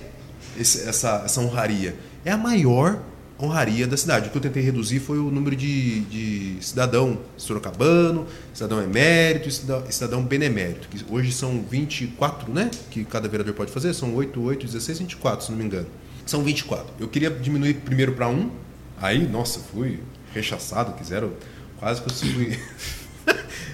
esse, 0.60 0.88
essa, 0.88 1.24
essa 1.26 1.42
honraria. 1.42 1.96
É 2.24 2.32
a 2.32 2.38
maior 2.38 3.02
honraria 3.42 3.86
da 3.86 3.98
cidade. 3.98 4.28
O 4.28 4.32
que 4.32 4.38
eu 4.38 4.42
tentei 4.42 4.64
reduzir 4.64 5.00
foi 5.00 5.20
o 5.20 5.30
número 5.30 5.56
de, 5.56 6.02
de 6.02 6.58
cidadão 6.62 7.20
sorocabano, 7.38 8.26
cidadão 8.54 8.82
emérito 8.82 9.50
e 9.50 9.94
cidadão 9.94 10.24
benemérito, 10.24 10.88
que 10.88 11.04
hoje 11.10 11.32
são 11.32 11.64
24, 11.70 12.52
né? 12.52 12.72
Que 12.90 13.04
cada 13.04 13.28
vereador 13.28 13.54
pode 13.54 13.72
fazer, 13.72 13.94
são 13.94 14.16
8, 14.16 14.42
8, 14.42 14.66
16, 14.66 15.00
24, 15.00 15.46
se 15.46 15.52
não 15.52 15.58
me 15.58 15.66
engano. 15.66 15.88
São 16.26 16.44
24. 16.44 16.88
Eu 17.00 17.08
queria 17.08 17.30
diminuir 17.30 17.76
primeiro 17.76 18.14
para 18.14 18.28
um, 18.28 18.50
aí, 19.00 19.28
nossa, 19.28 19.60
fui 19.60 20.00
rechaçado, 20.34 20.94
quiseram, 20.94 21.32
quase 21.78 22.02
que 22.02 22.10
eu 22.10 22.14
fui. 22.14 22.60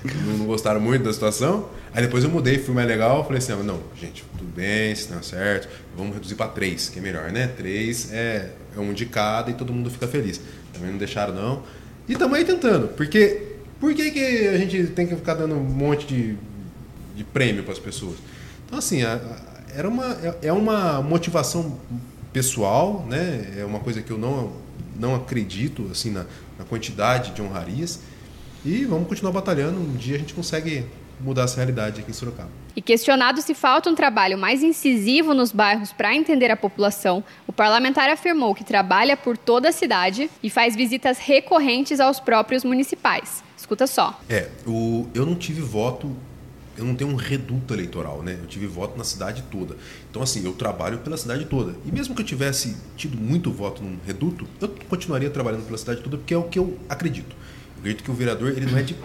não 0.37 0.45
gostaram 0.45 0.81
muito 0.81 1.03
da 1.03 1.13
situação. 1.13 1.69
Aí 1.93 2.01
depois 2.01 2.23
eu 2.23 2.29
mudei, 2.29 2.57
fui 2.57 2.73
mais 2.73 2.87
legal, 2.87 3.23
falei 3.23 3.39
assim, 3.39 3.51
não, 3.63 3.81
gente, 3.99 4.23
tudo 4.37 4.49
bem, 4.55 4.95
se 4.95 5.11
não 5.11 5.21
certo, 5.21 5.67
vamos 5.95 6.13
reduzir 6.13 6.35
para 6.35 6.47
três, 6.47 6.87
que 6.87 6.99
é 6.99 7.01
melhor, 7.01 7.31
né? 7.31 7.47
Três 7.47 8.11
é, 8.13 8.51
é 8.75 8.79
um 8.79 8.93
de 8.93 9.05
cada 9.05 9.51
e 9.51 9.53
todo 9.53 9.73
mundo 9.73 9.89
fica 9.89 10.07
feliz. 10.07 10.39
Também 10.71 10.91
não 10.91 10.97
deixaram 10.97 11.33
não. 11.33 11.63
E 12.07 12.13
estamos 12.13 12.37
aí 12.37 12.45
tentando, 12.45 12.87
porque 12.89 13.55
por 13.79 13.93
que, 13.93 14.11
que 14.11 14.47
a 14.47 14.57
gente 14.57 14.83
tem 14.87 15.05
que 15.05 15.15
ficar 15.15 15.33
dando 15.33 15.55
um 15.55 15.63
monte 15.63 16.07
de, 16.07 16.37
de 17.15 17.23
prêmio 17.25 17.63
para 17.63 17.73
as 17.73 17.79
pessoas? 17.79 18.15
Então 18.65 18.79
assim, 18.79 19.03
a, 19.03 19.15
a, 19.15 19.77
era 19.77 19.89
uma, 19.89 20.17
é, 20.23 20.47
é 20.47 20.53
uma 20.53 21.01
motivação 21.01 21.77
pessoal, 22.31 23.05
né? 23.09 23.53
É 23.57 23.65
uma 23.65 23.79
coisa 23.79 24.01
que 24.01 24.11
eu 24.11 24.17
não, 24.17 24.53
não 24.97 25.13
acredito 25.15 25.89
assim 25.91 26.09
na, 26.09 26.25
na 26.57 26.63
quantidade 26.63 27.31
de 27.31 27.41
honrarias. 27.41 27.99
E 28.63 28.85
vamos 28.85 29.07
continuar 29.07 29.33
batalhando. 29.33 29.79
Um 29.79 29.95
dia 29.95 30.15
a 30.15 30.19
gente 30.19 30.33
consegue 30.33 30.85
mudar 31.23 31.43
essa 31.43 31.57
realidade 31.57 32.01
aqui 32.01 32.11
em 32.11 32.13
Sorocaba. 32.13 32.49
E 32.75 32.81
questionado 32.81 33.41
se 33.41 33.53
falta 33.53 33.89
um 33.89 33.95
trabalho 33.95 34.37
mais 34.37 34.63
incisivo 34.63 35.33
nos 35.33 35.51
bairros 35.51 35.91
para 35.91 36.15
entender 36.15 36.49
a 36.51 36.57
população, 36.57 37.23
o 37.45 37.51
parlamentar 37.51 38.09
afirmou 38.09 38.55
que 38.55 38.63
trabalha 38.63 39.17
por 39.17 39.37
toda 39.37 39.69
a 39.69 39.71
cidade 39.71 40.29
e 40.41 40.49
faz 40.49 40.75
visitas 40.75 41.17
recorrentes 41.17 41.99
aos 41.99 42.19
próprios 42.19 42.63
municipais. 42.63 43.43
Escuta 43.57 43.85
só. 43.87 44.19
É, 44.29 44.49
o, 44.65 45.07
eu 45.13 45.25
não 45.25 45.35
tive 45.35 45.61
voto, 45.61 46.15
eu 46.77 46.85
não 46.85 46.95
tenho 46.95 47.11
um 47.11 47.15
reduto 47.15 47.73
eleitoral, 47.73 48.23
né? 48.23 48.37
Eu 48.41 48.47
tive 48.47 48.67
voto 48.67 48.97
na 48.97 49.03
cidade 49.03 49.43
toda. 49.51 49.75
Então, 50.09 50.21
assim, 50.21 50.43
eu 50.45 50.53
trabalho 50.53 50.99
pela 50.99 51.17
cidade 51.17 51.45
toda. 51.45 51.75
E 51.85 51.91
mesmo 51.91 52.15
que 52.15 52.21
eu 52.21 52.25
tivesse 52.25 52.75
tido 52.95 53.17
muito 53.17 53.51
voto 53.51 53.83
num 53.83 53.97
reduto, 54.05 54.47
eu 54.59 54.69
continuaria 54.89 55.29
trabalhando 55.29 55.65
pela 55.65 55.77
cidade 55.77 56.01
toda 56.01 56.17
porque 56.17 56.33
é 56.33 56.37
o 56.37 56.43
que 56.43 56.57
eu 56.57 56.79
acredito. 56.89 57.35
Eu 57.75 57.79
acredito 57.79 58.03
que 58.03 58.11
o 58.11 58.13
vereador 58.13 58.51
ele 58.51 58.65
não 58.65 58.77
é 58.77 58.81
de 58.81 58.95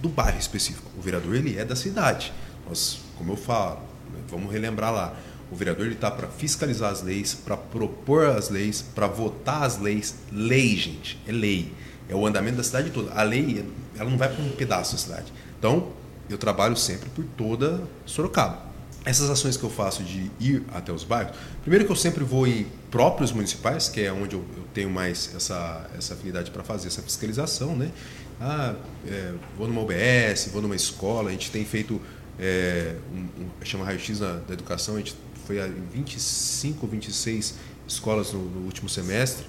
do 0.00 0.08
bairro 0.08 0.38
específico. 0.38 0.90
O 0.98 1.00
vereador 1.00 1.34
ele 1.34 1.58
é 1.58 1.64
da 1.64 1.76
cidade. 1.76 2.32
Nós, 2.68 3.00
como 3.16 3.32
eu 3.32 3.36
falo, 3.36 3.80
né, 4.12 4.20
vamos 4.28 4.52
relembrar 4.52 4.92
lá. 4.92 5.14
O 5.50 5.56
vereador 5.56 5.86
ele 5.86 5.94
está 5.94 6.10
para 6.10 6.28
fiscalizar 6.28 6.92
as 6.92 7.02
leis, 7.02 7.34
para 7.34 7.56
propor 7.56 8.26
as 8.26 8.48
leis, 8.50 8.82
para 8.82 9.06
votar 9.06 9.64
as 9.64 9.78
leis. 9.78 10.14
Lei, 10.30 10.76
gente, 10.76 11.18
é 11.26 11.32
lei. 11.32 11.72
É 12.08 12.14
o 12.14 12.26
andamento 12.26 12.56
da 12.56 12.62
cidade 12.62 12.90
toda. 12.90 13.12
A 13.12 13.22
lei, 13.22 13.64
ela 13.98 14.08
não 14.08 14.16
vai 14.16 14.28
para 14.28 14.42
um 14.42 14.50
pedaço 14.50 14.92
da 14.92 14.98
cidade. 14.98 15.32
Então, 15.58 15.92
eu 16.28 16.38
trabalho 16.38 16.76
sempre 16.76 17.08
por 17.10 17.24
toda 17.36 17.82
Sorocaba. 18.06 18.70
Essas 19.04 19.30
ações 19.30 19.56
que 19.56 19.64
eu 19.64 19.70
faço 19.70 20.04
de 20.04 20.30
ir 20.38 20.62
até 20.72 20.92
os 20.92 21.04
bairros, 21.04 21.34
primeiro 21.62 21.86
que 21.86 21.90
eu 21.90 21.96
sempre 21.96 22.22
vou 22.22 22.46
em 22.46 22.66
próprios 22.90 23.32
municipais, 23.32 23.88
que 23.88 24.02
é 24.02 24.12
onde 24.12 24.36
eu, 24.36 24.44
eu 24.56 24.64
tenho 24.74 24.90
mais 24.90 25.34
essa, 25.34 25.88
essa 25.96 26.14
afinidade 26.14 26.50
para 26.50 26.62
fazer 26.62 26.88
essa 26.88 27.00
fiscalização, 27.00 27.74
né? 27.74 27.90
Ah, 28.40 28.74
é, 29.06 29.34
vou 29.58 29.68
numa 29.68 29.82
UBS, 29.82 30.48
vou 30.50 30.62
numa 30.62 30.74
escola, 30.74 31.28
a 31.28 31.32
gente 31.32 31.50
tem 31.50 31.62
feito, 31.62 32.00
é, 32.38 32.96
um, 33.12 33.42
um, 33.42 33.50
chama 33.62 33.84
raio-x 33.84 34.20
da 34.20 34.40
educação, 34.50 34.94
a 34.94 34.98
gente 34.98 35.14
foi 35.46 35.58
em 35.58 35.84
25 35.92 36.86
ou 36.86 36.90
26 36.90 37.54
escolas 37.86 38.32
no, 38.32 38.42
no, 38.42 38.64
último 38.64 38.88
semestre, 38.88 39.44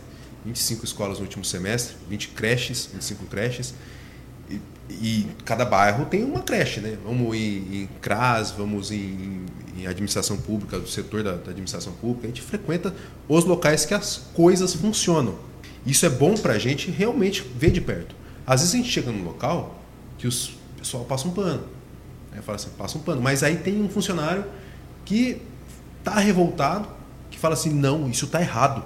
25 0.45 0.83
escolas 0.83 1.19
no 1.19 1.23
último 1.23 1.45
semestre, 1.45 1.95
20 2.09 2.27
creches, 2.29 2.89
25 2.91 3.25
creches, 3.27 3.73
e, 4.49 4.59
e 4.89 5.27
cada 5.45 5.63
bairro 5.63 6.05
tem 6.07 6.25
uma 6.25 6.41
creche, 6.41 6.81
né? 6.81 6.97
Vamos 7.05 7.33
em, 7.33 7.83
em 7.83 7.89
CRAS, 8.01 8.51
vamos 8.51 8.91
em, 8.91 9.45
em 9.77 9.87
administração 9.87 10.35
pública, 10.35 10.77
do 10.77 10.89
setor 10.89 11.23
da, 11.23 11.37
da 11.37 11.51
administração 11.51 11.93
pública, 11.93 12.25
a 12.25 12.27
gente 12.27 12.41
frequenta 12.41 12.93
os 13.29 13.45
locais 13.45 13.85
que 13.85 13.93
as 13.93 14.17
coisas 14.33 14.73
funcionam. 14.73 15.39
Isso 15.85 16.05
é 16.05 16.09
bom 16.09 16.35
para 16.35 16.55
a 16.55 16.59
gente 16.59 16.91
realmente 16.91 17.41
ver 17.55 17.71
de 17.71 17.79
perto. 17.79 18.20
Às 18.51 18.59
vezes 18.59 18.75
a 18.75 18.77
gente 18.79 18.89
chega 18.89 19.09
num 19.09 19.23
local 19.23 19.79
que 20.17 20.27
o 20.27 20.31
pessoal 20.77 21.05
passa 21.05 21.25
um 21.25 21.31
pano. 21.31 21.63
Aí 22.33 22.41
fala 22.41 22.57
assim, 22.57 22.67
passa 22.77 22.97
um 22.97 23.01
pano. 23.01 23.21
Mas 23.21 23.43
aí 23.43 23.55
tem 23.55 23.81
um 23.81 23.87
funcionário 23.87 24.43
que 25.05 25.41
está 25.99 26.19
revoltado, 26.19 26.89
que 27.29 27.39
fala 27.39 27.53
assim, 27.53 27.69
não, 27.69 28.09
isso 28.09 28.25
está 28.25 28.41
errado. 28.41 28.85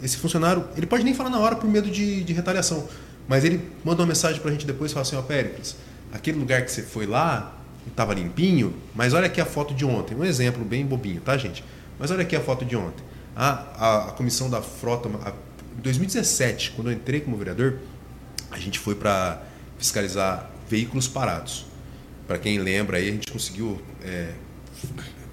Esse 0.00 0.18
funcionário, 0.18 0.68
ele 0.76 0.86
pode 0.86 1.02
nem 1.02 1.12
falar 1.12 1.30
na 1.30 1.40
hora 1.40 1.56
por 1.56 1.68
medo 1.68 1.90
de, 1.90 2.22
de 2.22 2.32
retaliação, 2.32 2.86
mas 3.26 3.44
ele 3.44 3.60
manda 3.84 4.02
uma 4.02 4.06
mensagem 4.06 4.40
para 4.40 4.50
a 4.50 4.52
gente 4.52 4.64
depois 4.64 4.92
e 4.92 4.94
fala 4.94 5.02
assim, 5.02 5.16
ó, 5.16 5.18
oh, 5.18 5.24
Péricles, 5.24 5.74
aquele 6.12 6.38
lugar 6.38 6.64
que 6.64 6.70
você 6.70 6.84
foi 6.84 7.06
lá, 7.06 7.52
estava 7.88 8.14
limpinho, 8.14 8.72
mas 8.94 9.14
olha 9.14 9.26
aqui 9.26 9.40
a 9.40 9.46
foto 9.46 9.74
de 9.74 9.84
ontem. 9.84 10.14
Um 10.14 10.24
exemplo 10.24 10.64
bem 10.64 10.86
bobinho, 10.86 11.20
tá, 11.20 11.36
gente? 11.36 11.64
Mas 11.98 12.12
olha 12.12 12.22
aqui 12.22 12.36
a 12.36 12.40
foto 12.40 12.64
de 12.64 12.76
ontem. 12.76 13.02
A, 13.34 13.48
a, 13.50 14.08
a 14.10 14.12
comissão 14.12 14.48
da 14.48 14.62
frota, 14.62 15.08
em 15.08 15.80
2017, 15.82 16.70
quando 16.76 16.92
eu 16.92 16.96
entrei 16.96 17.18
como 17.20 17.36
vereador, 17.36 17.80
a 18.50 18.58
gente 18.58 18.78
foi 18.78 18.94
para 18.94 19.42
fiscalizar 19.78 20.50
veículos 20.68 21.08
parados. 21.08 21.66
Para 22.26 22.38
quem 22.38 22.58
lembra 22.58 22.98
aí, 22.98 23.08
a 23.08 23.12
gente 23.12 23.30
conseguiu 23.30 23.80
é, 24.02 24.32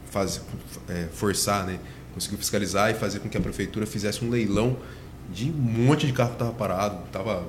fazer, 0.10 0.42
é, 0.90 1.08
forçar, 1.14 1.66
né? 1.66 1.80
conseguiu 2.14 2.40
fiscalizar 2.40 2.90
e 2.90 2.96
fazer 2.96 3.20
com 3.20 3.30
que 3.30 3.38
a 3.38 3.42
prefeitura 3.42 3.86
fizesse 3.86 4.26
um 4.26 4.30
leilão 4.30 4.78
de 5.32 5.46
um 5.52 5.54
monte 5.54 6.08
de 6.08 6.14
carro 6.14 6.30
que 6.30 6.36
estava 6.36 6.54
parado, 6.54 7.06
estava 7.06 7.46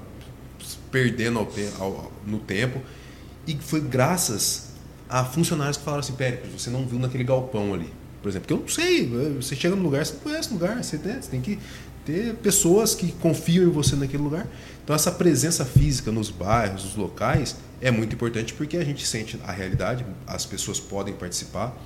perdendo 0.90 1.38
ao 1.38 1.48
ao, 1.78 2.12
no 2.26 2.38
tempo. 2.38 2.80
E 3.46 3.56
foi 3.56 3.80
graças 3.80 4.68
a 5.08 5.24
funcionários 5.24 5.78
que 5.78 5.84
falaram 5.84 6.00
assim, 6.00 6.12
Péricles, 6.12 6.52
você 6.52 6.68
não 6.68 6.86
viu 6.86 6.98
naquele 6.98 7.24
galpão 7.24 7.72
ali. 7.72 7.90
Por 8.20 8.28
exemplo, 8.28 8.46
que 8.46 8.52
eu 8.52 8.58
não 8.58 8.68
sei, 8.68 9.06
você 9.36 9.56
chega 9.56 9.74
no 9.74 9.82
lugar, 9.82 10.04
você 10.04 10.12
não 10.12 10.20
conhece 10.20 10.50
o 10.50 10.52
lugar, 10.54 10.82
você, 10.82 10.98
né, 10.98 11.18
você 11.22 11.30
tem 11.30 11.40
que 11.40 11.58
ter 12.08 12.34
pessoas 12.36 12.94
que 12.94 13.12
confiam 13.12 13.64
em 13.64 13.70
você 13.70 13.94
naquele 13.94 14.22
lugar. 14.22 14.46
Então 14.82 14.96
essa 14.96 15.12
presença 15.12 15.62
física 15.62 16.10
nos 16.10 16.30
bairros, 16.30 16.82
nos 16.84 16.96
locais, 16.96 17.54
é 17.82 17.90
muito 17.90 18.14
importante 18.14 18.54
porque 18.54 18.78
a 18.78 18.84
gente 18.84 19.06
sente 19.06 19.38
a 19.44 19.52
realidade, 19.52 20.06
as 20.26 20.46
pessoas 20.46 20.80
podem 20.80 21.12
participar. 21.12 21.76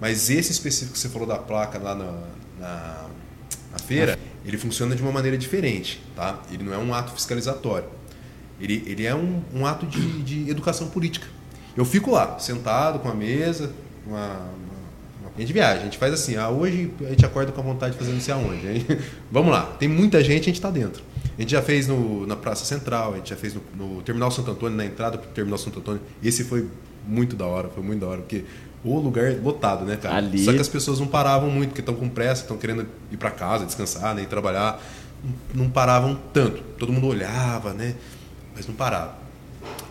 Mas 0.00 0.28
esse 0.28 0.50
específico 0.50 0.94
que 0.94 0.98
você 0.98 1.08
falou 1.08 1.28
da 1.28 1.38
placa 1.38 1.78
lá 1.78 1.94
na, 1.94 2.12
na, 2.58 3.06
na 3.70 3.78
feira, 3.78 4.18
ele 4.44 4.58
funciona 4.58 4.96
de 4.96 5.02
uma 5.02 5.12
maneira 5.12 5.38
diferente, 5.38 6.02
tá? 6.16 6.42
Ele 6.50 6.64
não 6.64 6.74
é 6.74 6.78
um 6.78 6.92
ato 6.92 7.12
fiscalizatório. 7.12 7.88
Ele, 8.60 8.82
ele 8.86 9.06
é 9.06 9.14
um, 9.14 9.40
um 9.54 9.64
ato 9.64 9.86
de, 9.86 10.22
de 10.22 10.50
educação 10.50 10.88
política. 10.88 11.28
Eu 11.76 11.84
fico 11.84 12.10
lá, 12.10 12.40
sentado 12.40 12.98
com 12.98 13.08
a 13.08 13.14
mesa, 13.14 13.72
uma, 14.04 14.50
a 15.36 15.40
gente 15.40 15.52
viaja, 15.52 15.80
a 15.80 15.84
gente 15.84 15.98
faz 15.98 16.12
assim, 16.12 16.36
ah, 16.36 16.48
hoje 16.48 16.90
a 17.00 17.10
gente 17.10 17.24
acorda 17.24 17.52
com 17.52 17.60
a 17.60 17.64
vontade 17.64 17.92
de 17.92 17.98
fazer 17.98 18.12
não 18.12 18.20
sei 18.20 18.34
aonde. 18.34 18.62
Gente, 18.62 18.98
vamos 19.30 19.50
lá, 19.50 19.62
tem 19.78 19.88
muita 19.88 20.22
gente, 20.22 20.42
a 20.42 20.44
gente 20.44 20.56
está 20.56 20.70
dentro. 20.70 21.02
A 21.38 21.40
gente 21.40 21.52
já 21.52 21.62
fez 21.62 21.86
no, 21.86 22.26
na 22.26 22.36
Praça 22.36 22.64
Central, 22.64 23.14
a 23.14 23.16
gente 23.16 23.30
já 23.30 23.36
fez 23.36 23.54
no, 23.54 23.62
no 23.76 24.02
Terminal 24.02 24.30
Santo 24.30 24.50
Antônio, 24.50 24.76
na 24.76 24.84
entrada 24.84 25.16
para 25.16 25.28
o 25.28 25.32
Terminal 25.32 25.58
Santo 25.58 25.78
Antônio. 25.78 26.00
Esse 26.22 26.44
foi 26.44 26.66
muito 27.06 27.36
da 27.36 27.46
hora, 27.46 27.68
foi 27.68 27.82
muito 27.82 28.00
da 28.00 28.08
hora, 28.08 28.18
porque 28.18 28.44
o 28.84 28.98
lugar 28.98 29.34
lotado, 29.42 29.84
né, 29.84 29.96
cara? 29.96 30.16
Ali... 30.16 30.44
Só 30.44 30.52
que 30.52 30.60
as 30.60 30.68
pessoas 30.68 30.98
não 30.98 31.06
paravam 31.06 31.50
muito, 31.50 31.70
porque 31.70 31.80
estão 31.80 31.94
com 31.94 32.08
pressa, 32.08 32.42
estão 32.42 32.56
querendo 32.56 32.86
ir 33.10 33.16
para 33.16 33.30
casa, 33.30 33.64
descansar, 33.64 34.14
né, 34.14 34.22
ir 34.22 34.26
trabalhar. 34.26 34.82
Não 35.54 35.68
paravam 35.68 36.18
tanto. 36.32 36.62
Todo 36.78 36.92
mundo 36.92 37.06
olhava, 37.06 37.72
né? 37.74 37.94
Mas 38.54 38.66
não 38.66 38.74
parava. 38.74 39.16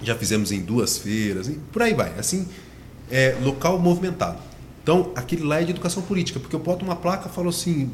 Já 0.02 0.16
fizemos 0.16 0.52
em 0.52 0.62
duas 0.62 0.98
feiras, 0.98 1.48
e 1.48 1.54
por 1.72 1.82
aí 1.84 1.94
vai. 1.94 2.14
Assim, 2.18 2.48
é, 3.12 3.36
local 3.42 3.78
movimentado. 3.78 4.49
Então, 4.90 5.12
aquele 5.16 5.44
lá 5.44 5.62
é 5.62 5.64
de 5.64 5.70
educação 5.70 6.02
política, 6.02 6.40
porque 6.40 6.56
eu 6.56 6.60
boto 6.60 6.84
uma 6.84 6.96
placa 6.96 7.30
e 7.30 7.32
falo 7.32 7.50
assim: 7.50 7.92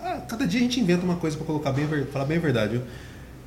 ah, 0.00 0.22
cada 0.28 0.44
dia 0.44 0.58
a 0.58 0.62
gente 0.64 0.80
inventa 0.80 1.04
uma 1.04 1.14
coisa 1.14 1.36
para 1.36 1.46
colocar 1.46 1.70
bem, 1.70 1.86
falar 2.06 2.24
bem 2.24 2.38
a 2.38 2.40
verdade. 2.40 2.82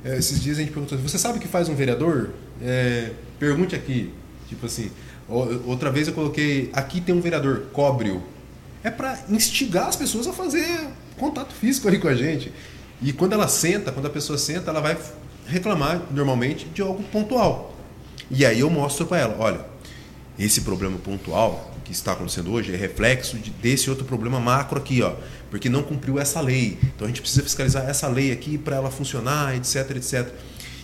É, 0.02 0.16
esses 0.16 0.40
dias 0.40 0.56
a 0.56 0.62
gente 0.62 0.72
perguntou: 0.72 0.96
você 0.96 1.18
sabe 1.18 1.36
o 1.36 1.40
que 1.42 1.46
faz 1.46 1.68
um 1.68 1.74
vereador? 1.74 2.30
É, 2.62 3.10
pergunte 3.38 3.74
aqui. 3.74 4.14
Tipo 4.48 4.64
assim, 4.64 4.90
outra 5.28 5.90
vez 5.90 6.08
eu 6.08 6.14
coloquei: 6.14 6.70
aqui 6.72 7.02
tem 7.02 7.14
um 7.14 7.20
vereador, 7.20 7.64
cobre-o. 7.70 8.22
É 8.82 8.90
para 8.90 9.18
instigar 9.28 9.88
as 9.88 9.96
pessoas 9.96 10.26
a 10.26 10.32
fazer 10.32 10.88
contato 11.18 11.52
físico 11.52 11.86
ali 11.88 11.98
com 11.98 12.08
a 12.08 12.14
gente. 12.14 12.50
E 13.02 13.12
quando 13.12 13.34
ela 13.34 13.46
senta, 13.46 13.92
quando 13.92 14.06
a 14.06 14.10
pessoa 14.10 14.38
senta, 14.38 14.70
ela 14.70 14.80
vai 14.80 14.96
reclamar 15.46 16.00
normalmente 16.10 16.64
de 16.72 16.80
algo 16.80 17.02
pontual. 17.12 17.76
E 18.30 18.46
aí 18.46 18.60
eu 18.60 18.70
mostro 18.70 19.04
para 19.04 19.18
ela: 19.18 19.36
olha, 19.38 19.60
esse 20.38 20.62
problema 20.62 20.96
pontual 20.96 21.75
que 21.86 21.92
está 21.92 22.12
acontecendo 22.12 22.50
hoje 22.50 22.74
é 22.74 22.76
reflexo 22.76 23.38
de, 23.38 23.50
desse 23.50 23.88
outro 23.88 24.04
problema 24.04 24.40
macro 24.40 24.76
aqui, 24.76 25.02
ó, 25.02 25.14
porque 25.48 25.68
não 25.68 25.84
cumpriu 25.84 26.18
essa 26.18 26.40
lei. 26.40 26.76
Então 26.82 27.04
a 27.04 27.08
gente 27.08 27.20
precisa 27.20 27.44
fiscalizar 27.44 27.88
essa 27.88 28.08
lei 28.08 28.32
aqui 28.32 28.58
para 28.58 28.74
ela 28.74 28.90
funcionar, 28.90 29.54
etc, 29.54 29.96
etc. 29.96 30.28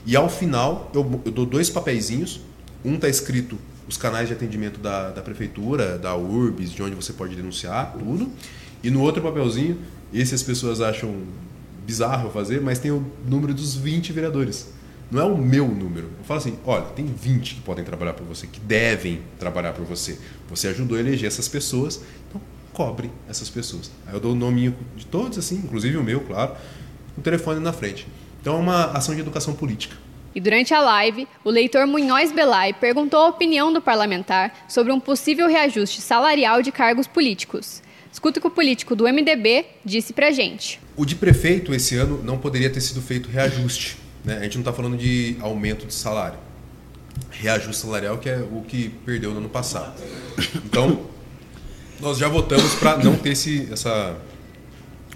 E 0.06 0.14
ao 0.14 0.28
final 0.28 0.90
eu, 0.94 1.20
eu 1.24 1.32
dou 1.32 1.44
dois 1.44 1.68
papeizinhos, 1.68 2.40
um 2.84 2.94
está 2.94 3.08
escrito 3.08 3.58
os 3.88 3.96
canais 3.96 4.28
de 4.28 4.34
atendimento 4.34 4.78
da, 4.78 5.10
da 5.10 5.20
prefeitura, 5.20 5.98
da 5.98 6.16
URBS, 6.16 6.70
de 6.70 6.82
onde 6.82 6.94
você 6.94 7.12
pode 7.12 7.34
denunciar, 7.34 7.94
tudo. 7.98 8.30
E 8.80 8.88
no 8.88 9.00
outro 9.00 9.20
papelzinho, 9.20 9.78
esse 10.14 10.34
as 10.34 10.42
pessoas 10.42 10.80
acham 10.80 11.22
bizarro 11.84 12.30
fazer, 12.30 12.60
mas 12.60 12.78
tem 12.78 12.92
o 12.92 13.04
número 13.26 13.52
dos 13.52 13.74
20 13.74 14.12
vereadores. 14.12 14.68
Não 15.12 15.20
é 15.20 15.24
o 15.24 15.36
meu 15.36 15.68
número. 15.68 16.10
Eu 16.18 16.24
falo 16.24 16.40
assim: 16.40 16.58
olha, 16.64 16.86
tem 16.86 17.04
20 17.04 17.56
que 17.56 17.60
podem 17.60 17.84
trabalhar 17.84 18.14
por 18.14 18.26
você, 18.26 18.46
que 18.46 18.58
devem 18.58 19.20
trabalhar 19.38 19.74
por 19.74 19.84
você. 19.84 20.18
Você 20.48 20.68
ajudou 20.68 20.96
a 20.96 21.00
eleger 21.00 21.26
essas 21.26 21.46
pessoas, 21.46 22.00
então 22.30 22.40
cobre 22.72 23.10
essas 23.28 23.50
pessoas. 23.50 23.90
Aí 24.06 24.14
eu 24.14 24.20
dou 24.20 24.32
o 24.32 24.34
nominho 24.34 24.74
de 24.96 25.04
todos, 25.04 25.36
assim, 25.36 25.56
inclusive 25.56 25.98
o 25.98 26.02
meu, 26.02 26.22
claro, 26.22 26.56
o 27.16 27.20
telefone 27.20 27.60
na 27.60 27.74
frente. 27.74 28.06
Então 28.40 28.56
é 28.56 28.58
uma 28.58 28.84
ação 28.86 29.14
de 29.14 29.20
educação 29.20 29.54
política. 29.54 29.94
E 30.34 30.40
durante 30.40 30.72
a 30.72 30.80
live, 30.80 31.28
o 31.44 31.50
leitor 31.50 31.86
Munhoz 31.86 32.32
Belay 32.32 32.72
perguntou 32.72 33.20
a 33.20 33.28
opinião 33.28 33.70
do 33.70 33.82
parlamentar 33.82 34.64
sobre 34.66 34.94
um 34.94 34.98
possível 34.98 35.46
reajuste 35.46 36.00
salarial 36.00 36.62
de 36.62 36.72
cargos 36.72 37.06
políticos. 37.06 37.82
Escuta 38.10 38.38
o 38.38 38.40
que 38.40 38.48
o 38.48 38.50
político 38.50 38.96
do 38.96 39.04
MDB 39.04 39.66
disse 39.84 40.14
pra 40.14 40.30
gente. 40.30 40.80
O 40.96 41.04
de 41.04 41.16
prefeito 41.16 41.74
esse 41.74 41.96
ano 41.96 42.22
não 42.24 42.38
poderia 42.38 42.70
ter 42.70 42.80
sido 42.80 43.02
feito 43.02 43.28
reajuste. 43.28 44.01
Né? 44.24 44.38
A 44.38 44.42
gente 44.42 44.54
não 44.54 44.62
está 44.62 44.72
falando 44.72 44.96
de 44.96 45.36
aumento 45.40 45.86
de 45.86 45.94
salário. 45.94 46.38
Reajuste 47.30 47.82
salarial 47.82 48.18
que 48.18 48.28
é 48.28 48.38
o 48.38 48.62
que 48.62 48.88
perdeu 49.04 49.32
no 49.32 49.38
ano 49.38 49.48
passado. 49.48 50.00
Então, 50.64 51.06
nós 52.00 52.18
já 52.18 52.28
votamos 52.28 52.74
para 52.74 52.98
não 52.98 53.16
ter 53.16 53.30
esse, 53.30 53.68
essa, 53.70 54.16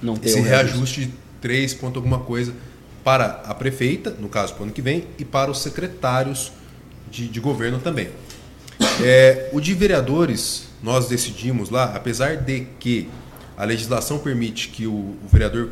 Não 0.02 0.18
esse 0.22 0.40
reajuste 0.40 1.06
de 1.06 1.12
3 1.40 1.74
ponto 1.74 1.96
alguma 1.98 2.20
coisa 2.20 2.54
para 3.02 3.42
a 3.44 3.54
prefeita, 3.54 4.10
no 4.10 4.28
caso 4.28 4.52
para 4.54 4.62
o 4.62 4.64
ano 4.64 4.72
que 4.72 4.82
vem, 4.82 5.06
e 5.18 5.24
para 5.24 5.50
os 5.50 5.62
secretários 5.62 6.52
de, 7.10 7.28
de 7.28 7.40
governo 7.40 7.78
também. 7.78 8.08
É, 9.02 9.48
o 9.52 9.60
de 9.60 9.74
vereadores, 9.74 10.68
nós 10.82 11.08
decidimos 11.08 11.70
lá, 11.70 11.92
apesar 11.94 12.36
de 12.36 12.66
que 12.78 13.08
a 13.56 13.64
legislação 13.64 14.18
permite 14.18 14.68
que 14.68 14.86
o, 14.86 14.92
o 14.92 15.28
vereador 15.30 15.70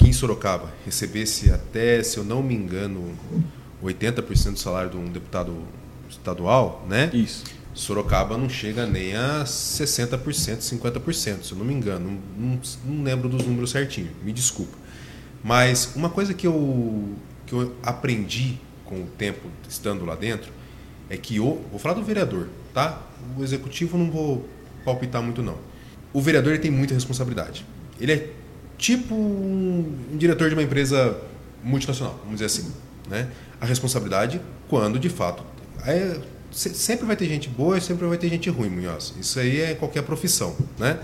aqui 0.00 0.08
em 0.08 0.12
Sorocaba 0.12 0.72
recebesse 0.84 1.52
até, 1.52 2.02
se 2.02 2.16
eu 2.16 2.24
não 2.24 2.42
me 2.42 2.54
engano, 2.54 3.14
80% 3.82 4.52
do 4.54 4.58
salário 4.58 4.90
de 4.90 4.96
um 4.96 5.04
deputado 5.04 5.54
estadual, 6.08 6.86
né? 6.88 7.10
Isso. 7.12 7.44
Sorocaba 7.74 8.36
não 8.36 8.48
chega 8.48 8.86
nem 8.86 9.14
a 9.14 9.44
60%, 9.44 10.58
50%, 10.58 11.42
se 11.42 11.52
eu 11.52 11.58
não 11.58 11.64
me 11.64 11.74
engano. 11.74 12.18
Não, 12.36 12.60
não- 12.86 13.04
lembro 13.04 13.28
dos 13.28 13.44
números 13.46 13.70
certinho, 13.70 14.10
me 14.24 14.32
desculpa. 14.32 14.76
Mas 15.44 15.92
uma 15.94 16.08
coisa 16.10 16.34
que 16.34 16.46
eu, 16.46 17.14
que 17.46 17.52
eu 17.52 17.74
aprendi 17.82 18.58
com 18.84 19.02
o 19.02 19.06
tempo 19.06 19.48
estando 19.68 20.04
lá 20.04 20.14
dentro 20.14 20.50
é 21.08 21.16
que 21.16 21.38
o, 21.38 21.62
vou 21.70 21.78
falar 21.78 21.94
do 21.94 22.02
vereador, 22.02 22.48
tá? 22.74 23.00
O 23.38 23.42
executivo 23.42 23.96
não 23.96 24.10
vou 24.10 24.48
palpitar 24.84 25.22
muito 25.22 25.42
não. 25.42 25.58
O 26.12 26.20
vereador 26.20 26.54
ele 26.54 26.62
tem 26.62 26.70
muita 26.70 26.94
responsabilidade. 26.94 27.64
Ele 28.00 28.12
é 28.12 28.30
tipo 28.80 29.14
um, 29.14 29.94
diretor 30.14 30.48
de 30.48 30.54
uma 30.54 30.62
empresa 30.62 31.16
multinacional, 31.62 32.14
vamos 32.24 32.40
dizer 32.40 32.46
assim, 32.46 32.72
né? 33.08 33.28
A 33.60 33.66
responsabilidade 33.66 34.40
quando 34.68 34.98
de 34.98 35.10
fato 35.10 35.44
é, 35.86 36.16
se- 36.50 36.74
sempre 36.74 37.04
vai 37.04 37.14
ter 37.14 37.26
gente 37.26 37.48
boa 37.48 37.76
e 37.76 37.80
sempre 37.80 38.06
vai 38.06 38.16
ter 38.16 38.30
gente 38.30 38.48
ruim, 38.48 38.70
Munhoz. 38.70 39.12
Isso 39.20 39.38
aí 39.38 39.60
é 39.60 39.74
qualquer 39.74 40.02
profissão, 40.02 40.56
né? 40.78 40.98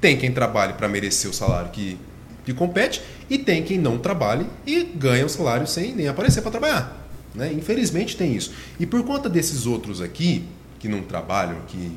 Tem 0.00 0.16
quem 0.16 0.32
trabalhe 0.32 0.72
para 0.72 0.88
merecer 0.88 1.30
o 1.30 1.34
salário 1.34 1.70
que, 1.70 1.98
que 2.46 2.54
compete 2.54 3.02
e 3.28 3.36
tem 3.36 3.62
quem 3.62 3.76
não 3.76 3.98
trabalhe 3.98 4.46
e 4.66 4.82
ganha 4.82 5.26
o 5.26 5.28
salário 5.28 5.66
sem 5.66 5.94
nem 5.94 6.08
aparecer 6.08 6.40
para 6.40 6.50
trabalhar. 6.52 7.06
Né? 7.34 7.52
Infelizmente 7.52 8.16
tem 8.16 8.34
isso. 8.34 8.52
E 8.80 8.86
por 8.86 9.02
conta 9.04 9.28
desses 9.28 9.66
outros 9.66 10.00
aqui, 10.00 10.44
que 10.78 10.88
não 10.88 11.02
trabalham, 11.02 11.58
que 11.66 11.92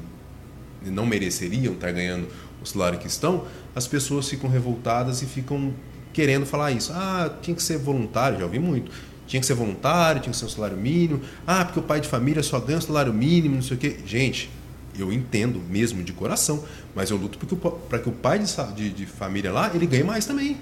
não 0.89 1.05
mereceriam 1.05 1.73
estar 1.73 1.91
ganhando 1.91 2.27
o 2.61 2.65
salário 2.65 2.99
que 2.99 3.07
estão, 3.07 3.45
as 3.75 3.88
pessoas 3.88 4.29
ficam 4.29 4.49
revoltadas 4.49 5.21
e 5.21 5.25
ficam 5.25 5.73
querendo 6.13 6.45
falar 6.45 6.71
isso. 6.71 6.91
Ah, 6.93 7.32
tinha 7.41 7.55
que 7.55 7.63
ser 7.63 7.77
voluntário, 7.77 8.39
já 8.39 8.45
ouvi 8.45 8.59
muito. 8.59 8.91
Tinha 9.27 9.39
que 9.39 9.45
ser 9.45 9.53
voluntário, 9.53 10.21
tinha 10.21 10.32
que 10.32 10.38
ser 10.38 10.45
um 10.45 10.49
salário 10.49 10.77
mínimo. 10.77 11.21
Ah, 11.47 11.63
porque 11.63 11.79
o 11.79 11.84
pai 11.84 12.01
de 12.01 12.07
família 12.07 12.43
só 12.43 12.59
ganha 12.59 12.77
um 12.77 12.82
salário 12.82 13.13
mínimo, 13.13 13.55
não 13.55 13.61
sei 13.61 13.77
o 13.77 13.79
quê. 13.79 13.97
Gente, 14.05 14.49
eu 14.97 15.11
entendo 15.11 15.61
mesmo 15.69 16.03
de 16.03 16.11
coração, 16.11 16.63
mas 16.93 17.09
eu 17.09 17.17
luto 17.17 17.39
para 17.89 17.99
que 17.99 18.09
o 18.09 18.11
pai 18.11 18.39
de, 18.39 18.73
de, 18.75 18.89
de 18.89 19.05
família 19.05 19.51
lá, 19.51 19.71
ele 19.73 19.86
ganhe 19.86 20.03
mais 20.03 20.25
também. 20.25 20.57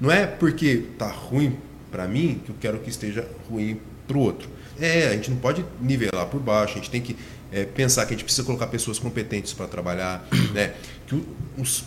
Não 0.00 0.10
é 0.10 0.26
porque 0.26 0.84
tá 0.98 1.08
ruim 1.08 1.56
para 1.90 2.08
mim 2.08 2.40
que 2.44 2.50
eu 2.50 2.56
quero 2.60 2.78
que 2.78 2.90
esteja 2.90 3.26
ruim 3.48 3.78
para 4.06 4.16
o 4.16 4.20
outro. 4.20 4.48
É, 4.80 5.08
a 5.08 5.12
gente 5.12 5.30
não 5.30 5.36
pode 5.36 5.64
nivelar 5.80 6.26
por 6.26 6.40
baixo, 6.40 6.74
a 6.74 6.76
gente 6.76 6.90
tem 6.90 7.00
que 7.02 7.14
é, 7.52 7.64
pensar 7.64 8.06
que 8.06 8.14
a 8.14 8.16
gente 8.16 8.24
precisa 8.24 8.44
colocar 8.44 8.66
pessoas 8.68 8.98
competentes 8.98 9.52
para 9.52 9.66
trabalhar, 9.66 10.26
né? 10.54 10.74
Que 11.06 11.22
os, 11.58 11.84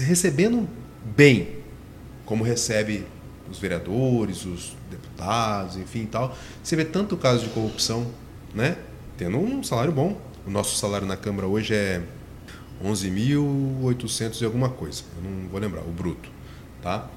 recebendo 0.00 0.68
bem, 1.16 1.48
como 2.24 2.44
recebe 2.44 3.06
os 3.50 3.58
vereadores, 3.58 4.44
os 4.44 4.76
deputados, 4.90 5.76
enfim 5.76 6.02
e 6.02 6.06
tal, 6.06 6.36
você 6.62 6.76
vê 6.76 6.84
tanto 6.84 7.16
caso 7.16 7.44
de 7.44 7.50
corrupção, 7.50 8.10
né? 8.54 8.76
Tendo 9.16 9.38
um 9.38 9.62
salário 9.62 9.92
bom. 9.92 10.20
O 10.46 10.50
nosso 10.50 10.76
salário 10.76 11.06
na 11.06 11.16
Câmara 11.16 11.46
hoje 11.46 11.74
é 11.74 12.02
11.800 12.84 14.40
e 14.40 14.44
alguma 14.44 14.68
coisa. 14.68 15.04
Eu 15.16 15.30
não 15.30 15.48
vou 15.48 15.60
lembrar, 15.60 15.82
o 15.82 15.92
bruto, 15.92 16.28
tá? 16.82 17.08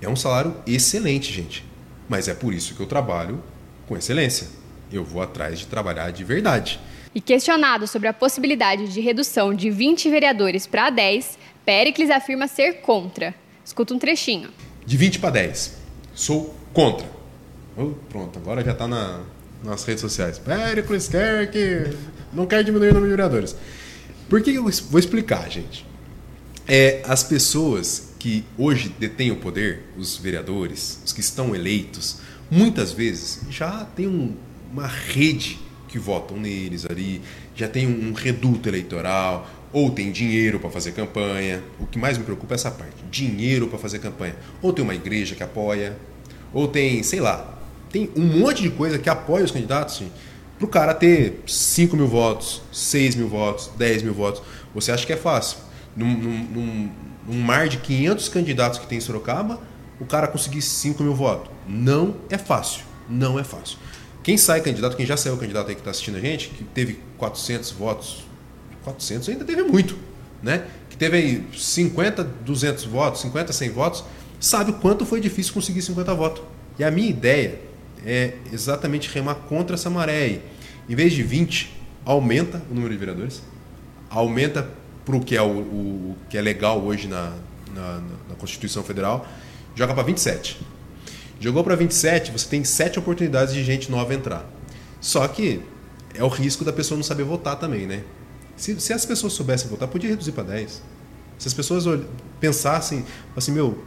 É 0.00 0.08
um 0.08 0.16
salário 0.16 0.56
excelente, 0.66 1.32
gente. 1.32 1.64
Mas 2.08 2.26
é 2.26 2.34
por 2.34 2.52
isso 2.52 2.74
que 2.74 2.80
eu 2.80 2.86
trabalho 2.86 3.42
com 3.86 3.96
excelência. 3.96 4.48
Eu 4.92 5.04
vou 5.04 5.22
atrás 5.22 5.60
de 5.60 5.66
trabalhar 5.66 6.10
de 6.10 6.24
verdade. 6.24 6.80
E 7.14 7.20
questionado 7.20 7.86
sobre 7.86 8.08
a 8.08 8.12
possibilidade 8.12 8.88
de 8.88 9.00
redução 9.00 9.52
de 9.54 9.70
20 9.70 10.08
vereadores 10.08 10.66
para 10.66 10.88
10, 10.90 11.38
Péricles 11.64 12.10
afirma 12.10 12.48
ser 12.48 12.80
contra. 12.80 13.34
Escuta 13.64 13.92
um 13.94 13.98
trechinho. 13.98 14.48
De 14.86 14.96
20 14.96 15.18
para 15.18 15.30
10. 15.30 15.76
Sou 16.14 16.54
contra. 16.72 17.06
Oh, 17.76 17.90
pronto, 18.08 18.38
agora 18.38 18.64
já 18.64 18.72
está 18.72 18.88
na, 18.88 19.20
nas 19.62 19.84
redes 19.84 20.00
sociais. 20.00 20.38
Péricles 20.38 21.08
quer 21.08 21.50
que. 21.50 21.94
Não 22.32 22.46
quer 22.46 22.64
diminuir 22.64 22.88
o 22.90 22.94
número 22.94 23.10
de 23.10 23.16
vereadores. 23.16 23.54
Por 24.28 24.42
que 24.42 24.54
eu 24.54 24.62
vou 24.62 24.98
explicar, 24.98 25.50
gente? 25.50 25.84
É, 26.66 27.02
as 27.06 27.22
pessoas 27.22 28.14
que 28.18 28.44
hoje 28.56 28.88
detêm 28.98 29.30
o 29.30 29.36
poder, 29.36 29.82
os 29.98 30.16
vereadores, 30.16 31.00
os 31.04 31.12
que 31.12 31.20
estão 31.20 31.54
eleitos, 31.54 32.18
muitas 32.50 32.92
vezes 32.92 33.40
já 33.50 33.84
tem 33.96 34.06
um- 34.06 34.34
uma 34.72 34.86
rede 34.86 35.58
que 35.92 35.98
votam 35.98 36.36
neles 36.38 36.86
ali, 36.86 37.20
já 37.54 37.68
tem 37.68 37.86
um, 37.86 38.12
reduto 38.14 38.68
eleitoral, 38.68 39.46
ou 39.72 39.90
tem 39.90 40.10
dinheiro 40.10 40.58
para 40.58 40.70
fazer 40.70 40.92
campanha. 40.92 41.62
O 41.78 41.86
que 41.86 41.98
mais 41.98 42.16
me 42.16 42.24
preocupa 42.24 42.54
é 42.54 42.56
essa 42.56 42.70
parte: 42.70 42.96
dinheiro 43.10 43.68
para 43.68 43.78
fazer 43.78 43.98
campanha. 43.98 44.34
Ou 44.62 44.72
tem 44.72 44.82
uma 44.82 44.94
igreja 44.94 45.34
que 45.34 45.42
apoia, 45.42 45.96
ou 46.52 46.66
tem, 46.66 47.02
sei 47.02 47.20
lá, 47.20 47.58
tem 47.90 48.10
um 48.16 48.24
monte 48.40 48.62
de 48.62 48.70
coisa 48.70 48.98
que 48.98 49.08
apoia 49.10 49.44
os 49.44 49.50
candidatos 49.50 50.02
para 50.58 50.64
o 50.66 50.68
cara 50.68 50.94
ter 50.94 51.42
5 51.46 51.94
mil 51.96 52.08
votos, 52.08 52.62
6 52.72 53.14
mil 53.16 53.28
votos, 53.28 53.70
10 53.76 54.02
mil 54.02 54.14
votos. 54.14 54.42
Você 54.74 54.90
acha 54.92 55.04
que 55.06 55.12
é 55.12 55.16
fácil? 55.16 55.58
Num- 55.94 56.16
num- 56.16 56.90
num 57.28 57.40
mar 57.40 57.68
de 57.68 57.76
500 57.76 58.28
candidatos 58.30 58.78
que 58.78 58.86
tem 58.86 58.96
em 58.98 59.00
Sorocaba, 59.00 59.60
o 60.00 60.04
cara 60.06 60.26
conseguir 60.26 60.62
5 60.62 61.02
mil 61.02 61.14
votos. 61.14 61.50
Não 61.68 62.16
é 62.30 62.38
fácil. 62.38 62.84
Não 63.08 63.38
é 63.38 63.44
fácil. 63.44 63.76
Quem 64.22 64.36
sai 64.36 64.60
candidato, 64.60 64.96
quem 64.96 65.04
já 65.06 65.16
saiu 65.16 65.36
candidato 65.36 65.68
aí 65.68 65.74
que 65.74 65.80
está 65.80 65.90
assistindo 65.90 66.16
a 66.16 66.20
gente, 66.20 66.48
que 66.50 66.62
teve 66.64 67.00
400 67.18 67.70
votos, 67.72 68.24
400 68.84 69.28
ainda 69.28 69.44
teve 69.44 69.62
muito, 69.62 69.96
né? 70.42 70.66
Que 70.88 70.96
teve 70.96 71.16
aí 71.16 71.46
50, 71.56 72.22
200 72.22 72.84
votos, 72.84 73.20
50, 73.22 73.52
100 73.52 73.70
votos, 73.70 74.04
sabe 74.38 74.70
o 74.70 74.74
quanto 74.74 75.04
foi 75.04 75.20
difícil 75.20 75.52
conseguir 75.52 75.82
50 75.82 76.14
votos. 76.14 76.42
E 76.78 76.84
a 76.84 76.90
minha 76.90 77.08
ideia 77.10 77.60
é 78.04 78.34
exatamente 78.52 79.08
remar 79.12 79.34
contra 79.34 79.74
essa 79.74 79.90
maré 79.90 80.16
aí. 80.22 80.42
Em 80.88 80.94
vez 80.94 81.12
de 81.12 81.22
20, 81.22 81.72
aumenta 82.04 82.62
o 82.70 82.74
número 82.74 82.92
de 82.92 82.98
vereadores, 82.98 83.42
aumenta 84.10 84.68
para 85.04 85.16
o 85.16 85.20
que, 85.20 85.36
é 85.36 85.42
o, 85.42 85.46
o- 85.48 86.16
que 86.30 86.36
é 86.38 86.40
legal 86.40 86.80
hoje 86.80 87.08
na, 87.08 87.32
na, 87.74 88.00
na 88.28 88.34
Constituição 88.38 88.82
Federal, 88.84 89.26
joga 89.74 89.94
para 89.94 90.02
27. 90.04 90.60
Jogou 91.42 91.64
para 91.64 91.74
27, 91.74 92.30
você 92.30 92.48
tem 92.48 92.62
sete 92.62 93.00
oportunidades 93.00 93.52
de 93.52 93.64
gente 93.64 93.90
nova 93.90 94.14
entrar. 94.14 94.48
Só 95.00 95.26
que 95.26 95.60
é 96.14 96.22
o 96.22 96.28
risco 96.28 96.64
da 96.64 96.72
pessoa 96.72 96.96
não 96.96 97.02
saber 97.02 97.24
votar 97.24 97.58
também, 97.58 97.84
né? 97.84 98.04
Se, 98.56 98.80
se 98.80 98.92
as 98.92 99.04
pessoas 99.04 99.32
soubessem 99.32 99.68
votar, 99.68 99.88
podia 99.88 100.08
reduzir 100.08 100.30
para 100.30 100.44
10. 100.44 100.80
Se 101.38 101.48
as 101.48 101.52
pessoas 101.52 101.84
pensassem, 102.38 103.04
assim, 103.34 103.50
meu, 103.50 103.82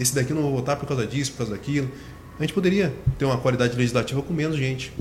esse 0.00 0.16
daqui 0.16 0.32
eu 0.32 0.34
não 0.34 0.42
vou 0.42 0.56
votar 0.56 0.76
por 0.76 0.84
causa 0.88 1.06
disso, 1.06 1.30
por 1.30 1.38
causa 1.38 1.52
daquilo, 1.52 1.88
a 2.40 2.42
gente 2.42 2.52
poderia 2.52 2.92
ter 3.16 3.24
uma 3.24 3.38
qualidade 3.38 3.76
legislativa 3.76 4.20
com 4.20 4.34
menos 4.34 4.56
gente. 4.56 4.92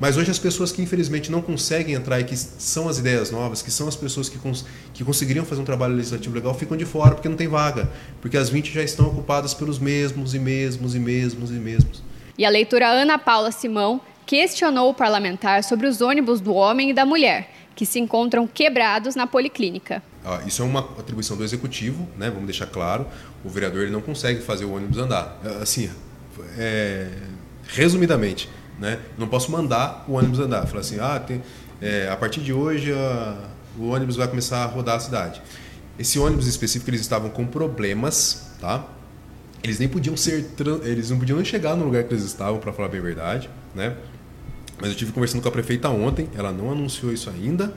Mas 0.00 0.16
hoje 0.16 0.30
as 0.30 0.38
pessoas 0.38 0.72
que 0.72 0.80
infelizmente 0.80 1.30
não 1.30 1.42
conseguem 1.42 1.94
entrar 1.94 2.18
e 2.18 2.24
que 2.24 2.34
são 2.34 2.88
as 2.88 2.98
ideias 2.98 3.30
novas, 3.30 3.60
que 3.60 3.70
são 3.70 3.86
as 3.86 3.94
pessoas 3.94 4.30
que, 4.30 4.38
cons 4.38 4.64
que 4.94 5.04
conseguiriam 5.04 5.44
fazer 5.44 5.60
um 5.60 5.64
trabalho 5.64 5.94
legislativo 5.94 6.34
legal, 6.34 6.54
ficam 6.54 6.74
de 6.74 6.86
fora 6.86 7.14
porque 7.14 7.28
não 7.28 7.36
tem 7.36 7.46
vaga. 7.46 7.90
Porque 8.22 8.38
as 8.38 8.48
20 8.48 8.72
já 8.72 8.82
estão 8.82 9.08
ocupadas 9.08 9.52
pelos 9.52 9.78
mesmos 9.78 10.34
e 10.34 10.38
mesmos 10.38 10.94
e 10.94 10.98
mesmos 10.98 11.50
e 11.50 11.54
mesmos. 11.54 12.02
E 12.38 12.46
a 12.46 12.48
leitora 12.48 12.88
Ana 12.88 13.18
Paula 13.18 13.52
Simão 13.52 14.00
questionou 14.24 14.88
o 14.88 14.94
parlamentar 14.94 15.62
sobre 15.62 15.86
os 15.86 16.00
ônibus 16.00 16.40
do 16.40 16.54
homem 16.54 16.90
e 16.90 16.92
da 16.94 17.04
mulher, 17.04 17.52
que 17.76 17.84
se 17.84 17.98
encontram 17.98 18.46
quebrados 18.46 19.14
na 19.14 19.26
policlínica. 19.26 20.02
isso 20.46 20.62
é 20.62 20.64
uma 20.64 20.80
atribuição 20.98 21.36
do 21.36 21.44
executivo, 21.44 22.08
né? 22.16 22.30
Vamos 22.30 22.46
deixar 22.46 22.66
claro. 22.66 23.06
O 23.44 23.50
vereador 23.50 23.82
ele 23.82 23.90
não 23.90 24.00
consegue 24.00 24.40
fazer 24.40 24.64
o 24.64 24.72
ônibus 24.72 24.96
andar. 24.96 25.38
Assim, 25.60 25.90
é, 26.56 27.10
resumidamente, 27.68 28.48
né? 28.80 28.98
Não 29.18 29.28
posso 29.28 29.52
mandar 29.52 30.04
o 30.08 30.14
ônibus 30.14 30.40
andar. 30.40 30.66
Falar 30.66 30.80
assim, 30.80 30.98
ah, 30.98 31.20
tem, 31.20 31.42
é, 31.80 32.08
a 32.10 32.16
partir 32.16 32.40
de 32.40 32.52
hoje 32.52 32.92
a, 32.92 33.36
o 33.78 33.90
ônibus 33.90 34.16
vai 34.16 34.26
começar 34.26 34.64
a 34.64 34.66
rodar 34.66 34.96
a 34.96 35.00
cidade. 35.00 35.42
Esse 35.98 36.18
ônibus 36.18 36.46
específico 36.46 36.90
eles 36.90 37.02
estavam 37.02 37.28
com 37.28 37.46
problemas, 37.46 38.52
tá? 38.58 38.86
Eles 39.62 39.78
nem 39.78 39.86
podiam 39.86 40.16
ser, 40.16 40.46
eles 40.82 41.10
não 41.10 41.18
podiam 41.18 41.36
nem 41.36 41.44
chegar 41.44 41.76
no 41.76 41.84
lugar 41.84 42.04
que 42.04 42.14
eles 42.14 42.24
estavam, 42.24 42.58
para 42.58 42.72
falar 42.72 42.88
bem 42.88 42.98
a 42.98 43.02
verdade, 43.02 43.50
né? 43.74 43.94
Mas 44.80 44.90
eu 44.90 44.96
tive 44.96 45.12
conversando 45.12 45.42
com 45.42 45.48
a 45.48 45.52
prefeita 45.52 45.90
ontem, 45.90 46.30
ela 46.34 46.50
não 46.50 46.72
anunciou 46.72 47.12
isso 47.12 47.28
ainda. 47.28 47.74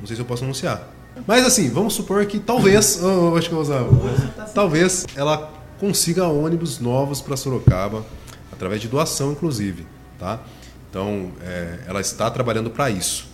Não 0.00 0.06
sei 0.08 0.16
se 0.16 0.22
eu 0.22 0.26
posso 0.26 0.42
anunciar. 0.42 0.92
Mas 1.24 1.46
assim, 1.46 1.70
vamos 1.70 1.94
supor 1.94 2.26
que 2.26 2.40
talvez, 2.40 2.98
oh, 3.04 3.36
acho 3.36 3.48
que 3.48 3.54
eu 3.54 3.64
vou 3.64 3.86
usar, 3.86 4.48
talvez 4.52 5.06
ela 5.14 5.52
consiga 5.78 6.26
ônibus 6.26 6.80
novos 6.80 7.20
para 7.20 7.36
Sorocaba 7.36 8.04
através 8.50 8.80
de 8.80 8.88
doação, 8.88 9.30
inclusive, 9.30 9.86
tá? 10.22 10.40
Então, 10.88 11.32
é, 11.42 11.80
ela 11.88 12.00
está 12.00 12.30
trabalhando 12.30 12.70
para 12.70 12.88
isso, 12.88 13.26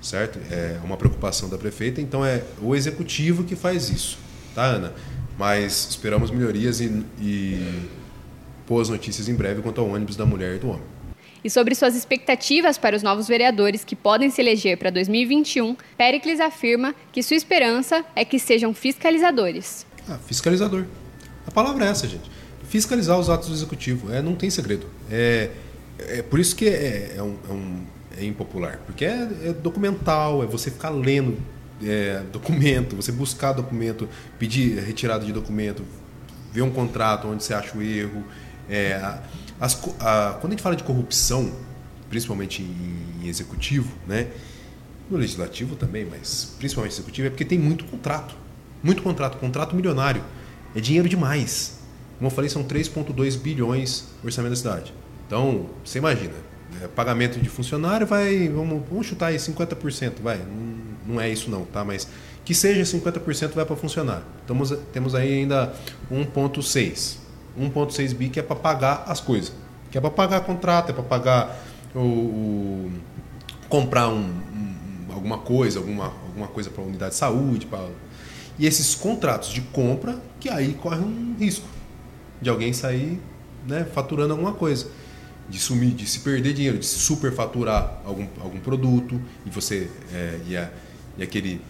certo? 0.00 0.38
É 0.50 0.78
uma 0.84 0.96
preocupação 0.96 1.48
da 1.48 1.58
prefeita, 1.58 2.00
então 2.00 2.24
é 2.24 2.44
o 2.62 2.76
executivo 2.76 3.42
que 3.42 3.56
faz 3.56 3.90
isso, 3.90 4.16
tá, 4.54 4.64
Ana? 4.64 4.92
Mas 5.36 5.88
esperamos 5.90 6.30
melhorias 6.30 6.80
e, 6.80 7.04
e 7.20 7.88
boas 8.68 8.88
notícias 8.88 9.28
em 9.28 9.34
breve 9.34 9.62
quanto 9.62 9.80
ao 9.80 9.88
ônibus 9.88 10.14
da 10.14 10.24
mulher 10.24 10.54
e 10.56 10.58
do 10.58 10.68
homem. 10.68 10.82
E 11.42 11.50
sobre 11.50 11.74
suas 11.74 11.96
expectativas 11.96 12.78
para 12.78 12.96
os 12.96 13.02
novos 13.02 13.26
vereadores 13.26 13.84
que 13.84 13.96
podem 13.96 14.30
se 14.30 14.40
eleger 14.40 14.76
para 14.76 14.90
2021, 14.90 15.76
Pericles 15.96 16.40
afirma 16.40 16.94
que 17.10 17.22
sua 17.22 17.36
esperança 17.36 18.04
é 18.14 18.24
que 18.24 18.38
sejam 18.38 18.72
fiscalizadores. 18.74 19.86
Ah, 20.08 20.18
fiscalizador. 20.26 20.84
A 21.46 21.50
palavra 21.50 21.84
é 21.84 21.88
essa, 21.88 22.06
gente. 22.06 22.30
Fiscalizar 22.68 23.18
os 23.18 23.30
atos 23.30 23.48
do 23.48 23.54
executivo. 23.54 24.12
É, 24.12 24.20
não 24.20 24.34
tem 24.34 24.50
segredo. 24.50 24.86
É, 25.10 25.50
é 25.98 26.22
por 26.22 26.38
isso 26.38 26.54
que 26.54 26.68
é, 26.68 27.14
é, 27.16 27.22
um, 27.22 27.36
é, 27.48 27.52
um, 27.52 27.86
é 28.18 28.24
impopular. 28.24 28.80
Porque 28.86 29.04
é, 29.04 29.28
é 29.44 29.52
documental, 29.52 30.42
é 30.42 30.46
você 30.46 30.70
ficar 30.70 30.90
lendo 30.90 31.38
é, 31.82 32.22
documento, 32.32 32.96
você 32.96 33.12
buscar 33.12 33.52
documento, 33.52 34.08
pedir 34.38 34.78
retirada 34.80 35.24
de 35.24 35.32
documento, 35.32 35.84
ver 36.52 36.62
um 36.62 36.70
contrato 36.70 37.28
onde 37.28 37.42
você 37.42 37.54
acha 37.54 37.76
o 37.76 37.82
erro. 37.82 38.24
É, 38.68 39.00
as, 39.60 39.74
a, 40.00 40.36
quando 40.40 40.52
a 40.52 40.56
gente 40.56 40.62
fala 40.62 40.76
de 40.76 40.84
corrupção, 40.84 41.52
principalmente 42.08 42.62
em, 42.62 43.24
em 43.24 43.28
executivo, 43.28 43.92
né? 44.06 44.28
no 45.10 45.16
legislativo 45.16 45.74
também, 45.74 46.04
mas 46.04 46.54
principalmente 46.58 46.92
executivo, 46.92 47.28
é 47.28 47.30
porque 47.30 47.44
tem 47.44 47.58
muito 47.58 47.84
contrato. 47.84 48.34
Muito 48.82 49.02
contrato, 49.02 49.38
contrato 49.38 49.74
milionário. 49.74 50.22
É 50.74 50.80
dinheiro 50.80 51.08
demais. 51.08 51.78
Como 52.18 52.30
eu 52.30 52.34
falei, 52.34 52.50
são 52.50 52.62
3,2 52.62 53.38
bilhões 53.38 54.04
o 54.22 54.26
orçamento 54.26 54.50
da 54.50 54.56
cidade. 54.56 54.94
Então, 55.28 55.66
você 55.84 55.98
imagina, 55.98 56.32
é, 56.82 56.88
pagamento 56.88 57.38
de 57.38 57.50
funcionário 57.50 58.06
vai, 58.06 58.48
vamos, 58.48 58.82
vamos 58.88 59.06
chutar 59.06 59.26
aí 59.26 59.36
50%, 59.36 60.22
vai, 60.22 60.38
não, 60.38 61.14
não 61.14 61.20
é 61.20 61.28
isso 61.28 61.50
não, 61.50 61.66
tá? 61.66 61.84
Mas 61.84 62.08
que 62.46 62.54
seja 62.54 62.82
50% 62.82 63.52
vai 63.52 63.66
para 63.66 63.76
funcionário. 63.76 64.24
Estamos, 64.40 64.70
temos 64.90 65.14
aí 65.14 65.40
ainda 65.40 65.74
1,6. 66.10 67.16
1,6 67.60 68.14
bi 68.14 68.30
que 68.30 68.40
é 68.40 68.42
para 68.42 68.56
pagar 68.56 69.04
as 69.06 69.20
coisas. 69.20 69.52
Que 69.90 69.98
é 69.98 70.00
para 70.00 70.10
pagar 70.10 70.40
contrato, 70.40 70.88
é 70.88 70.92
para 70.94 71.02
pagar 71.02 71.58
o, 71.94 71.98
o 72.00 72.92
comprar 73.68 74.08
um, 74.08 74.20
um, 74.20 75.12
alguma 75.12 75.36
coisa, 75.36 75.78
alguma, 75.78 76.06
alguma 76.26 76.48
coisa 76.48 76.70
para 76.70 76.82
a 76.82 76.86
unidade 76.86 77.10
de 77.10 77.18
saúde. 77.18 77.66
Pra... 77.66 77.86
E 78.58 78.66
esses 78.66 78.94
contratos 78.94 79.50
de 79.50 79.60
compra, 79.60 80.18
que 80.40 80.48
aí 80.48 80.72
corre 80.72 81.00
um 81.00 81.36
risco 81.38 81.68
de 82.40 82.48
alguém 82.48 82.72
sair 82.72 83.20
né, 83.66 83.86
faturando 83.92 84.32
alguma 84.32 84.54
coisa 84.54 84.86
de 85.48 85.58
sumir, 85.58 85.94
de 85.94 86.06
se 86.06 86.20
perder 86.20 86.52
dinheiro, 86.52 86.78
de 86.78 86.86
se 86.86 86.98
superfaturar 86.98 88.00
algum, 88.04 88.26
algum 88.40 88.60
produto 88.60 89.20
e 89.46 89.50
você 89.50 89.88
é, 90.12 90.38
e, 90.46 90.56
a, 90.56 90.70
e 91.16 91.22
aquele 91.22 91.60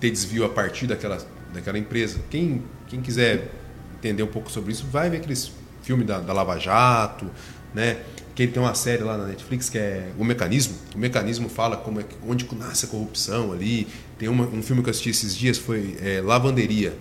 ter 0.00 0.10
desvio 0.10 0.44
a 0.44 0.48
partir 0.48 0.86
daquela, 0.86 1.18
daquela 1.52 1.78
empresa. 1.78 2.20
Quem, 2.30 2.62
quem 2.88 3.00
quiser 3.00 3.50
entender 3.98 4.22
um 4.22 4.28
pouco 4.28 4.50
sobre 4.50 4.72
isso, 4.72 4.86
vai 4.86 5.10
ver 5.10 5.18
aqueles 5.18 5.50
filmes 5.82 6.06
da, 6.06 6.20
da 6.20 6.32
Lava 6.32 6.58
Jato, 6.58 7.30
né? 7.74 7.98
Que 8.34 8.46
tem 8.46 8.60
uma 8.62 8.74
série 8.74 9.02
lá 9.02 9.16
na 9.16 9.26
Netflix 9.26 9.68
que 9.68 9.78
é 9.78 10.10
O 10.18 10.24
Mecanismo. 10.24 10.74
O 10.94 10.98
Mecanismo 10.98 11.48
fala 11.48 11.76
como 11.76 12.00
é, 12.00 12.04
onde 12.26 12.48
nasce 12.56 12.84
a 12.84 12.88
corrupção 12.88 13.52
ali. 13.52 13.86
Tem 14.18 14.28
uma, 14.28 14.44
um 14.44 14.62
filme 14.62 14.82
que 14.82 14.88
eu 14.88 14.90
assisti 14.90 15.10
esses 15.10 15.36
dias, 15.36 15.56
foi 15.56 15.96
é, 16.00 16.20
Lavanderia. 16.20 16.96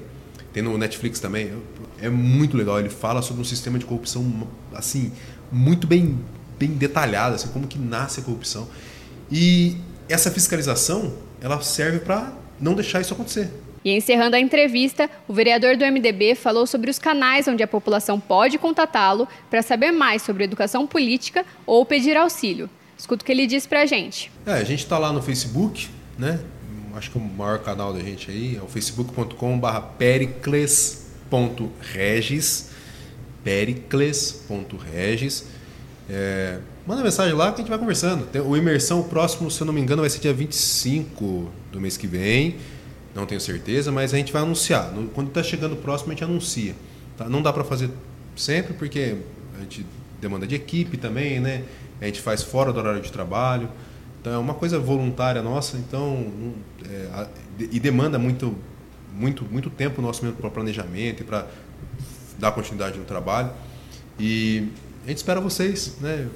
Tem 0.53 0.61
no 0.61 0.77
Netflix 0.77 1.19
também. 1.19 1.51
É 1.99 2.09
muito 2.09 2.55
legal. 2.55 2.79
Ele 2.79 2.89
fala 2.89 3.21
sobre 3.21 3.41
um 3.41 3.45
sistema 3.45 3.79
de 3.79 3.85
corrupção, 3.85 4.47
assim, 4.73 5.11
muito 5.51 5.87
bem, 5.87 6.19
bem 6.59 6.69
detalhado, 6.69 7.35
assim, 7.35 7.49
como 7.49 7.67
que 7.67 7.79
nasce 7.79 8.19
a 8.19 8.23
corrupção. 8.23 8.67
E 9.31 9.75
essa 10.07 10.29
fiscalização, 10.29 11.13
ela 11.41 11.59
serve 11.61 11.99
para 11.99 12.31
não 12.59 12.75
deixar 12.75 13.01
isso 13.01 13.13
acontecer. 13.13 13.51
E 13.83 13.91
encerrando 13.91 14.35
a 14.35 14.39
entrevista, 14.39 15.09
o 15.27 15.33
vereador 15.33 15.75
do 15.75 15.83
MDB 15.83 16.35
falou 16.35 16.65
sobre 16.65 16.89
os 16.89 16.97
canais 16.97 17.47
onde 17.47 17.61
a 17.61 17.67
população 17.67 18.19
pode 18.19 18.57
contatá-lo 18.57 19.27
para 19.49 19.61
saber 19.61 19.91
mais 19.91 20.21
sobre 20.21 20.45
educação 20.45 20.87
política 20.87 21.45
ou 21.65 21.85
pedir 21.85 22.15
auxílio. 22.15 22.69
Escuta 22.97 23.23
o 23.23 23.25
que 23.25 23.31
ele 23.31 23.45
disse 23.45 23.67
para 23.67 23.81
a 23.81 23.85
gente. 23.85 24.31
É, 24.45 24.53
a 24.53 24.63
gente 24.63 24.83
está 24.83 24.97
lá 24.97 25.11
no 25.11 25.21
Facebook, 25.21 25.89
né? 26.17 26.39
Acho 26.95 27.11
que 27.11 27.17
o 27.17 27.21
maior 27.21 27.59
canal 27.59 27.91
da 27.91 27.99
gente 27.99 28.29
aí 28.29 28.55
é 28.55 28.61
o 28.61 28.67
facebook.com.br 28.67 29.79
pericles.regis. 29.97 32.69
Pericles.regis. 33.43 35.47
É, 36.07 36.59
manda 36.85 37.01
mensagem 37.01 37.33
lá 37.33 37.51
que 37.51 37.55
a 37.55 37.63
gente 37.63 37.69
vai 37.69 37.79
conversando. 37.79 38.27
O 38.47 38.55
imersão, 38.55 38.99
o 38.99 39.05
próximo, 39.05 39.49
se 39.49 39.59
eu 39.59 39.65
não 39.65 39.73
me 39.73 39.81
engano, 39.81 40.01
vai 40.01 40.09
ser 40.09 40.19
dia 40.19 40.33
25 40.33 41.49
do 41.71 41.81
mês 41.81 41.97
que 41.97 42.05
vem. 42.05 42.57
Não 43.15 43.25
tenho 43.25 43.41
certeza, 43.41 43.91
mas 43.91 44.13
a 44.13 44.17
gente 44.17 44.31
vai 44.31 44.43
anunciar. 44.43 44.93
Quando 45.15 45.29
está 45.29 45.41
chegando 45.41 45.73
o 45.73 45.77
próximo, 45.77 46.11
a 46.11 46.13
gente 46.13 46.23
anuncia. 46.23 46.75
Tá? 47.17 47.27
Não 47.27 47.41
dá 47.41 47.51
para 47.51 47.63
fazer 47.63 47.89
sempre, 48.35 48.73
porque 48.73 49.15
a 49.57 49.61
gente 49.61 49.83
demanda 50.21 50.45
de 50.45 50.53
equipe 50.55 50.97
também, 50.97 51.39
né? 51.39 51.63
A 51.99 52.05
gente 52.05 52.21
faz 52.21 52.43
fora 52.43 52.71
do 52.71 52.77
horário 52.79 53.01
de 53.01 53.11
trabalho. 53.11 53.67
Então 54.23 54.31
é 54.31 54.37
uma 54.37 54.53
coisa 54.53 54.79
voluntária 54.79 55.43
nossa, 55.43 55.75
então 55.75 56.31
é, 56.89 57.27
e 57.59 57.77
demanda 57.77 58.17
muito, 58.17 58.55
muito, 59.13 59.43
muito 59.43 59.69
tempo 59.69 60.01
nosso 60.01 60.23
mesmo 60.23 60.39
para 60.39 60.49
planejamento 60.49 61.23
e 61.23 61.25
para 61.25 61.45
dar 62.39 62.53
continuidade 62.53 62.97
no 62.97 63.03
trabalho. 63.03 63.51
E 64.17 64.69
a 65.03 65.09
gente 65.09 65.17
espera 65.17 65.41
vocês, 65.41 65.97
né? 65.99 66.29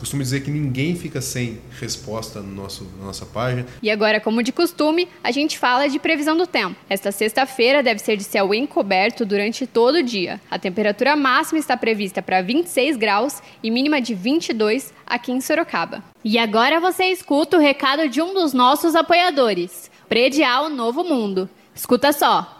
Costumo 0.00 0.22
dizer 0.22 0.40
que 0.40 0.50
ninguém 0.50 0.96
fica 0.96 1.20
sem 1.20 1.60
resposta 1.78 2.40
no 2.40 2.54
nosso, 2.54 2.90
na 2.98 3.06
nossa 3.06 3.26
página. 3.26 3.66
E 3.82 3.90
agora, 3.90 4.18
como 4.18 4.42
de 4.42 4.50
costume, 4.50 5.06
a 5.22 5.30
gente 5.30 5.58
fala 5.58 5.88
de 5.88 5.98
previsão 5.98 6.36
do 6.36 6.46
tempo. 6.46 6.74
Esta 6.88 7.12
sexta-feira 7.12 7.82
deve 7.82 8.00
ser 8.00 8.16
de 8.16 8.24
céu 8.24 8.54
encoberto 8.54 9.26
durante 9.26 9.66
todo 9.66 9.96
o 9.96 10.02
dia. 10.02 10.40
A 10.50 10.58
temperatura 10.58 11.14
máxima 11.14 11.58
está 11.58 11.76
prevista 11.76 12.22
para 12.22 12.40
26 12.40 12.96
graus 12.96 13.42
e 13.62 13.70
mínima 13.70 14.00
de 14.00 14.14
22 14.14 14.92
aqui 15.06 15.32
em 15.32 15.40
Sorocaba. 15.40 16.02
E 16.24 16.38
agora 16.38 16.80
você 16.80 17.04
escuta 17.04 17.58
o 17.58 17.60
recado 17.60 18.08
de 18.08 18.22
um 18.22 18.32
dos 18.32 18.54
nossos 18.54 18.94
apoiadores, 18.94 19.90
Predial 20.08 20.70
Novo 20.70 21.04
Mundo. 21.04 21.48
Escuta 21.74 22.12
só. 22.12 22.59